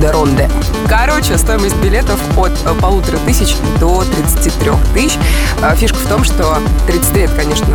Деронде. 0.00 0.50
Короче, 0.88 1.38
стоимость 1.38 1.76
билетов 1.76 2.20
от 2.38 2.52
э, 2.64 2.74
полутора 2.80 3.18
тысяч 3.26 3.56
до 3.80 4.04
33 4.04 4.72
тысяч. 4.94 5.18
А, 5.62 5.74
Фишка 5.74 5.96
в 5.96 6.08
том, 6.08 6.24
что 6.24 6.58
33 6.86 7.22
это, 7.22 7.34
конечно, 7.34 7.66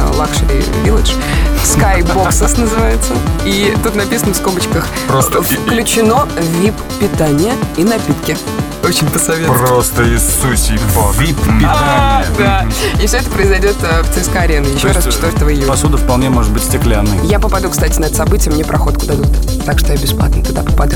Village. 0.83 1.13
Sky 1.63 2.01
Boxes 2.01 2.59
называется. 2.59 3.13
И 3.45 3.75
тут 3.83 3.95
написано 3.95 4.33
в 4.33 4.37
скобочках 4.37 4.87
Просто 5.07 5.41
включено 5.41 6.27
VIP-питание 6.59 7.53
и 7.77 7.83
напитки. 7.83 8.37
Очень 8.83 9.07
посоветую. 9.09 9.57
Просто 9.57 10.03
Иисусий 10.09 10.79
Бог. 10.95 11.15
Вип 11.17 11.37
А, 11.63 12.23
питание. 12.23 12.25
да. 12.37 12.65
И 13.01 13.07
все 13.07 13.17
это 13.17 13.29
произойдет 13.29 13.75
э, 13.83 14.01
в 14.01 14.09
ЦСКА 14.13 14.41
арене 14.41 14.69
еще 14.73 14.87
раз 14.91 15.05
есть, 15.05 15.21
4 15.21 15.51
июля. 15.53 15.67
Посуда 15.67 15.97
вполне 15.97 16.29
может 16.29 16.51
быть 16.51 16.63
стеклянной. 16.63 17.19
Я 17.27 17.39
попаду, 17.39 17.69
кстати, 17.69 17.99
на 17.99 18.05
это 18.05 18.15
событие, 18.15 18.51
мне 18.53 18.65
проходку 18.65 19.05
дадут. 19.05 19.27
Так 19.65 19.77
что 19.79 19.93
я 19.93 19.97
бесплатно 19.99 20.43
туда 20.43 20.63
попаду. 20.63 20.95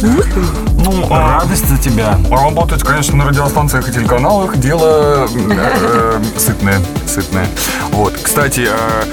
Ну, 0.00 1.06
а, 1.10 1.40
Радость 1.40 1.68
за 1.68 1.76
тебя. 1.78 2.18
Работать, 2.30 2.82
конечно, 2.82 3.16
на 3.16 3.24
радиостанциях 3.26 3.88
и 3.88 3.92
телеканалах 3.92 4.56
дело 4.58 5.26
э, 5.28 5.56
э, 5.80 6.20
сытное, 6.38 6.80
сытное. 7.06 7.46
Вот, 7.90 8.14
кстати, 8.22 8.68
э, 8.68 9.04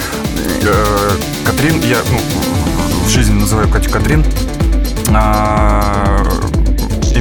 э, 0.64 1.10
Катрин, 1.46 1.80
я 1.82 1.98
ну, 2.12 2.20
в 3.06 3.10
жизни 3.10 3.34
называю 3.34 3.68
Катю 3.70 3.90
Катрин, 3.90 4.24
а, 5.14 6.24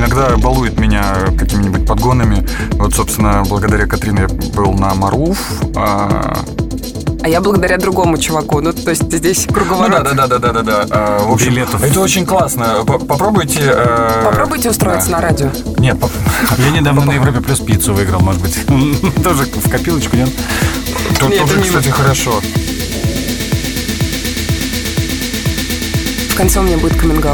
иногда 0.01 0.37
балует 0.37 0.79
меня 0.79 1.15
какими-нибудь 1.39 1.87
подгонами. 1.87 2.47
Вот, 2.73 2.95
собственно, 2.95 3.43
благодаря 3.49 3.87
Катрин 3.87 4.19
я 4.19 4.29
был 4.55 4.73
на 4.73 4.95
Маруф. 4.95 5.39
а, 5.77 6.39
А 7.23 7.29
я 7.29 7.41
благодаря 7.43 7.77
другому 7.77 8.17
чуваку. 8.17 8.61
Ну, 8.63 8.73
то 8.73 8.89
есть 8.91 9.13
здесь 9.13 9.45
Ну 9.47 9.53
круговорот. 9.55 9.91
да, 10.03 10.13
да, 10.15 10.27
да, 10.27 10.39
да, 10.39 10.39
да, 10.39 10.53
да, 10.53 10.63
да. 10.63 10.87
А, 10.91 11.25
В 11.27 11.33
общем, 11.33 11.51
Билетов. 11.51 11.83
это 11.85 12.01
очень 12.01 12.25
классно. 12.25 12.83
Попробуйте. 12.87 13.61
э, 13.63 14.23
Попробуйте 14.25 14.71
устроиться 14.71 15.11
да. 15.11 15.17
на 15.17 15.23
радио. 15.23 15.51
Нет, 15.79 16.01
поп- 16.01 16.11
Я 16.59 16.71
недавно 16.71 17.05
на 17.05 17.13
Европе 17.13 17.41
плюс 17.43 17.61
пиццу 17.61 17.93
выиграл, 17.93 18.21
может 18.21 18.41
быть. 18.41 18.57
Тоже 19.23 19.45
в 19.45 19.71
копилочку, 19.71 20.17
нет? 20.17 20.31
тут 21.19 21.37
тоже, 21.37 21.61
кстати, 21.61 21.89
хорошо. 21.89 22.41
Конце 26.41 26.61
у 26.61 26.63
меня 26.63 26.79
будет 26.79 26.97
каминг 26.99 27.27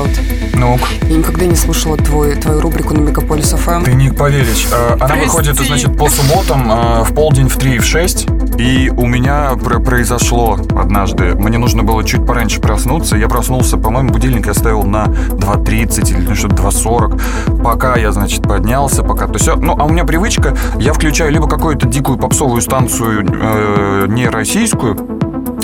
Ну, 0.54 0.78
Я 1.08 1.16
никогда 1.18 1.46
не 1.46 1.54
слушала 1.54 1.96
твой, 1.96 2.34
твою 2.34 2.60
рубрику 2.60 2.92
на 2.92 2.98
Мегаполис 2.98 3.52
Эм. 3.52 3.58
ФМ. 3.58 3.84
Ты 3.84 3.94
не 3.94 4.10
поверишь. 4.10 4.66
э, 4.72 4.94
Она 4.94 5.06
Прости. 5.06 5.24
выходит, 5.26 5.56
значит, 5.60 5.96
по 5.96 6.08
субботам 6.08 6.68
э, 6.70 7.04
в 7.04 7.14
полдень 7.14 7.48
в 7.48 7.56
3 7.56 7.76
и 7.76 7.78
в 7.78 7.84
6. 7.84 8.26
И 8.58 8.90
у 8.96 9.06
меня 9.06 9.52
пр- 9.62 9.80
произошло 9.80 10.58
однажды. 10.76 11.34
Мне 11.36 11.58
нужно 11.58 11.84
было 11.84 12.02
чуть 12.02 12.26
пораньше 12.26 12.60
проснуться. 12.60 13.16
Я 13.16 13.28
проснулся, 13.28 13.76
по-моему, 13.76 14.10
будильник 14.10 14.46
я 14.46 14.54
ставил 14.54 14.82
на 14.82 15.04
2.30 15.04 16.10
или 16.10 16.26
ну, 16.28 16.34
что-то 16.34 16.56
2.40. 16.56 17.62
Пока 17.62 17.94
я, 17.96 18.10
значит, 18.10 18.42
поднялся, 18.42 19.04
пока 19.04 19.28
то 19.28 19.38
все. 19.38 19.54
Ну, 19.54 19.76
а 19.78 19.84
у 19.84 19.88
меня 19.88 20.04
привычка, 20.04 20.56
я 20.80 20.92
включаю 20.92 21.30
либо 21.30 21.48
какую-то 21.48 21.86
дикую 21.86 22.18
попсовую 22.18 22.60
станцию 22.60 23.24
э, 23.28 24.06
не 24.08 24.26
российскую, 24.28 25.15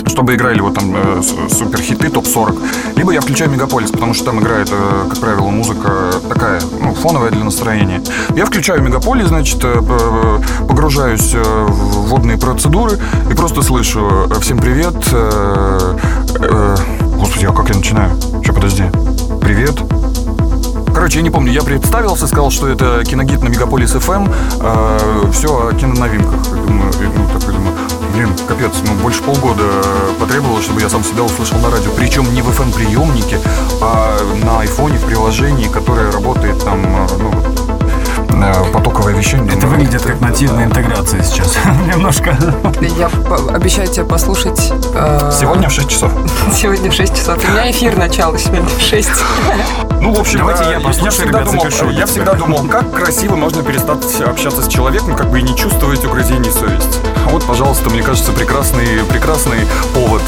чтобы 0.07 0.35
играли 0.35 0.59
вот 0.61 0.73
там 0.75 0.95
э, 0.95 1.21
с- 1.21 1.57
суперхиты 1.57 2.09
топ-40. 2.09 2.59
Либо 2.95 3.11
я 3.13 3.21
включаю 3.21 3.49
Мегаполис, 3.49 3.91
потому 3.91 4.13
что 4.13 4.25
там 4.25 4.39
играет, 4.39 4.69
э, 4.71 5.05
как 5.09 5.19
правило, 5.19 5.47
музыка 5.49 6.11
такая, 6.29 6.61
ну, 6.81 6.93
фоновая 6.93 7.31
для 7.31 7.43
настроения. 7.43 8.01
Я 8.35 8.45
включаю 8.45 8.81
Мегаполис, 8.83 9.27
значит, 9.27 9.63
э, 9.63 9.81
п- 9.81 10.65
погружаюсь 10.67 11.33
э, 11.33 11.41
в 11.67 12.07
водные 12.09 12.37
процедуры 12.37 12.99
и 13.29 13.33
просто 13.33 13.61
слышу 13.61 14.27
э, 14.29 14.39
«Всем 14.39 14.57
привет». 14.59 14.95
э, 15.11 15.95
э, 16.39 16.75
Господи, 17.17 17.45
а 17.45 17.51
как 17.53 17.69
я 17.69 17.75
начинаю? 17.75 18.11
Че, 18.43 18.53
подожди. 18.53 18.83
«Привет». 19.41 19.75
Короче, 20.93 21.17
я 21.17 21.23
не 21.23 21.31
помню, 21.31 21.51
я 21.51 21.63
представился, 21.63 22.27
сказал, 22.27 22.51
что 22.51 22.67
это 22.67 23.03
киногид 23.03 23.41
на 23.43 23.47
Мегаполис 23.49 23.95
FM, 23.95 25.31
все 25.31 25.47
о 25.69 25.73
киноновинках. 25.73 26.33
Я 26.55 26.61
думаю, 26.61 26.91
ну, 27.17 27.39
такой 27.39 27.53
думаю, 27.55 27.75
блин, 28.13 28.29
капец, 28.47 28.71
ну, 28.85 28.93
больше 29.01 29.21
полгода 29.23 29.63
потребовалось, 30.19 30.65
чтобы 30.65 30.81
я 30.81 30.89
сам 30.89 31.03
себя 31.03 31.23
услышал 31.23 31.57
на 31.59 31.69
радио. 31.69 31.91
Причем 31.91 32.31
не 32.33 32.41
в 32.41 32.49
FM-приемнике, 32.49 33.39
а 33.81 34.17
на 34.45 34.61
айфоне 34.61 34.97
в 34.97 35.05
приложении, 35.05 35.67
которое 35.67 36.11
работает 36.11 36.63
там, 36.63 36.83
э, 36.85 37.07
ну, 37.19 37.31
потоковое 38.73 39.13
вещание. 39.13 39.53
Это 39.55 39.67
выглядит 39.67 40.01
как 40.01 40.19
нативная 40.21 40.65
интеграция 40.65 41.21
сейчас. 41.23 41.55
Немножко. 41.87 42.37
Я 42.97 43.07
обещаю 43.53 43.87
тебе 43.87 44.05
послушать 44.05 44.71
э, 44.93 45.31
Сегодня 45.37 45.69
в 45.69 45.71
6 45.71 45.89
часов. 45.89 46.11
сегодня 46.53 46.89
в 46.89 46.93
6 46.93 47.15
часов. 47.15 47.37
У 47.37 47.51
меня 47.51 47.71
эфир 47.71 47.97
начало 47.97 48.37
сегодня 48.37 48.67
в 48.67 48.81
6. 48.81 49.09
Ну, 50.01 50.13
в 50.13 50.19
общем, 50.19 50.39
Давайте 50.39 50.63
э, 50.65 50.71
я 50.71 50.79
послушаю, 50.79 51.29
ребят, 51.29 51.49
запишу 51.49 51.89
я 51.89 51.95
для 51.95 52.05
всегда 52.05 52.31
тебя. 52.33 52.39
думал, 52.45 52.67
как 52.67 52.91
красиво 52.91 53.35
можно 53.35 53.63
перестать 53.63 54.21
общаться 54.21 54.61
с 54.61 54.67
человеком, 54.67 55.15
как 55.15 55.29
бы 55.29 55.39
и 55.39 55.43
не 55.43 55.55
чувствовать 55.55 56.03
угрызений 56.05 56.51
совести. 56.51 56.99
А 57.25 57.29
вот, 57.29 57.45
пожалуйста, 57.45 57.89
мне 57.89 58.03
кажется, 58.03 58.31
прекрасный, 58.33 59.03
прекрасный 59.09 59.59
повод. 59.93 60.21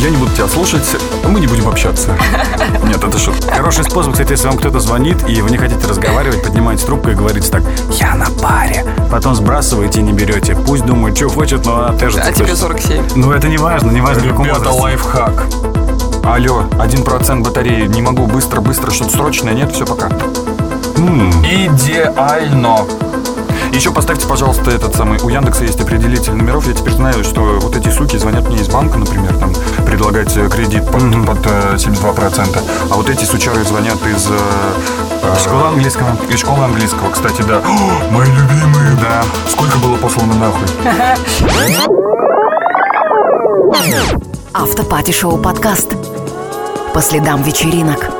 Я 0.00 0.10
не 0.10 0.16
буду 0.16 0.30
тебя 0.32 0.46
слушать, 0.46 0.84
мы 1.24 1.40
не 1.40 1.46
будем 1.48 1.68
общаться. 1.68 2.16
Нет, 2.84 3.02
это 3.02 3.18
шутка. 3.18 3.52
Хороший 3.52 3.82
способ, 3.84 4.12
кстати, 4.12 4.30
если 4.30 4.46
вам 4.46 4.56
кто-то 4.56 4.78
звонит, 4.78 5.28
и 5.28 5.42
вы 5.42 5.50
не 5.50 5.58
хотите 5.58 5.84
разговаривать, 5.86 6.42
поднимаете 6.42 6.86
трубку 6.86 7.10
и 7.10 7.14
говорите 7.14 7.50
так, 7.50 7.62
я 7.92 8.14
на 8.14 8.26
паре. 8.26 8.86
Потом 9.10 9.34
сбрасываете 9.34 9.98
и 10.00 10.02
не 10.02 10.12
берете. 10.12 10.54
Пусть 10.54 10.86
думает, 10.86 11.16
что 11.16 11.28
хочет, 11.28 11.66
но 11.66 11.86
отвяжется. 11.86 12.28
А 12.28 12.32
тебе 12.32 12.46
точно. 12.46 12.68
47. 12.68 13.04
Ну, 13.16 13.32
это 13.32 13.48
не 13.48 13.58
важно, 13.58 13.90
не 13.90 14.00
важно, 14.00 14.22
в 14.22 14.28
каком 14.28 14.46
Ребята, 14.46 14.70
возрасте. 14.70 14.82
лайфхак. 14.82 15.46
Алло, 16.24 16.64
один 16.78 17.02
процент 17.02 17.44
батареи, 17.44 17.86
не 17.86 18.00
могу 18.02 18.26
быстро-быстро, 18.26 18.92
что-то 18.92 19.10
срочное, 19.10 19.54
нет, 19.54 19.72
все, 19.72 19.84
пока. 19.84 20.08
Идеально. 21.42 22.84
Еще 23.78 23.92
поставьте, 23.92 24.26
пожалуйста, 24.26 24.72
этот 24.72 24.96
самый... 24.96 25.20
У 25.22 25.28
Яндекса 25.28 25.62
есть 25.62 25.80
определитель 25.80 26.32
номеров. 26.32 26.66
Я 26.66 26.74
теперь 26.74 26.94
знаю, 26.94 27.22
что 27.22 27.60
вот 27.60 27.76
эти 27.76 27.90
суки 27.90 28.16
звонят 28.16 28.48
мне 28.48 28.56
из 28.58 28.66
банка, 28.66 28.98
например, 28.98 29.32
там, 29.36 29.52
предлагать 29.86 30.36
э, 30.36 30.48
кредит 30.48 30.84
под, 30.84 31.02
под 31.24 31.46
э, 31.46 31.76
72%. 31.76 32.58
А 32.90 32.94
вот 32.96 33.08
эти 33.08 33.24
сучары 33.24 33.62
звонят 33.62 34.04
из... 34.04 34.26
э, 34.28 34.36
э, 35.22 35.36
Школы 35.38 35.68
английского. 35.68 36.08
Из 36.28 36.40
школы 36.40 36.64
английского, 36.64 37.10
кстати, 37.10 37.42
да. 37.42 37.58
О, 37.58 38.10
мои 38.10 38.26
любимые, 38.26 38.98
да. 39.00 39.22
Сколько 39.48 39.78
было 39.78 39.94
послано 39.96 40.34
нахуй? 40.34 40.66
Автопати-шоу 44.54 45.38
подкаст. 45.38 45.94
По 46.92 47.00
следам 47.00 47.44
вечеринок. 47.44 48.17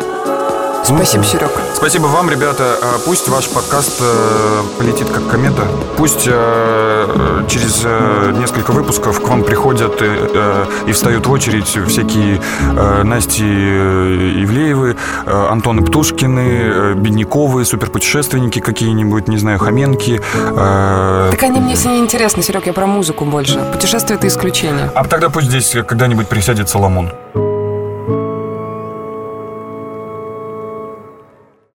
Спасибо, 0.89 1.23
Серег. 1.25 1.51
Спасибо 1.75 2.07
вам, 2.07 2.31
ребята. 2.31 2.79
А, 2.81 2.99
Пусть 3.05 3.29
ваш 3.29 3.47
подкаст 3.49 4.01
э, 4.01 4.63
полетит 4.79 5.11
как 5.11 5.27
комета. 5.29 5.63
Пусть 5.99 6.27
э, 6.27 7.45
через 7.47 7.83
э, 7.85 8.33
несколько 8.39 8.71
выпусков 8.73 9.21
к 9.21 9.29
вам 9.29 9.43
приходят 9.45 10.01
и, 10.01 10.07
э, 10.07 10.93
встают 10.93 11.27
в 11.27 11.31
очередь 11.31 11.67
всякие 11.89 12.41
э, 12.75 13.03
Насти 13.03 13.45
э, 13.45 14.43
Ивлеевы, 14.43 14.97
э, 15.27 15.47
Антоны 15.51 15.83
Птушкины, 15.83 16.41
э, 16.41 16.95
Бедняковы, 16.95 17.67
суперпутешественники 17.67 18.61
какие-нибудь, 18.61 19.29
не 19.29 19.37
знаю, 19.37 19.59
Хоменки. 19.59 20.23
э, 20.35 21.29
Так 21.31 21.43
они 21.43 21.61
мне 21.61 21.75
все 21.77 21.91
не 21.91 21.99
интересны, 21.99 22.43
Серег, 22.43 22.67
я 22.67 22.73
про 22.73 22.87
музыку 22.87 23.27
больше. 23.27 23.61
Путешествие— 23.73 24.17
это 24.19 24.27
исключение. 24.27 24.91
А 24.95 25.05
тогда 25.05 25.29
пусть 25.29 25.49
здесь 25.49 25.71
когда-нибудь 25.87 26.29
присядет 26.29 26.71
Соломон. 26.71 27.11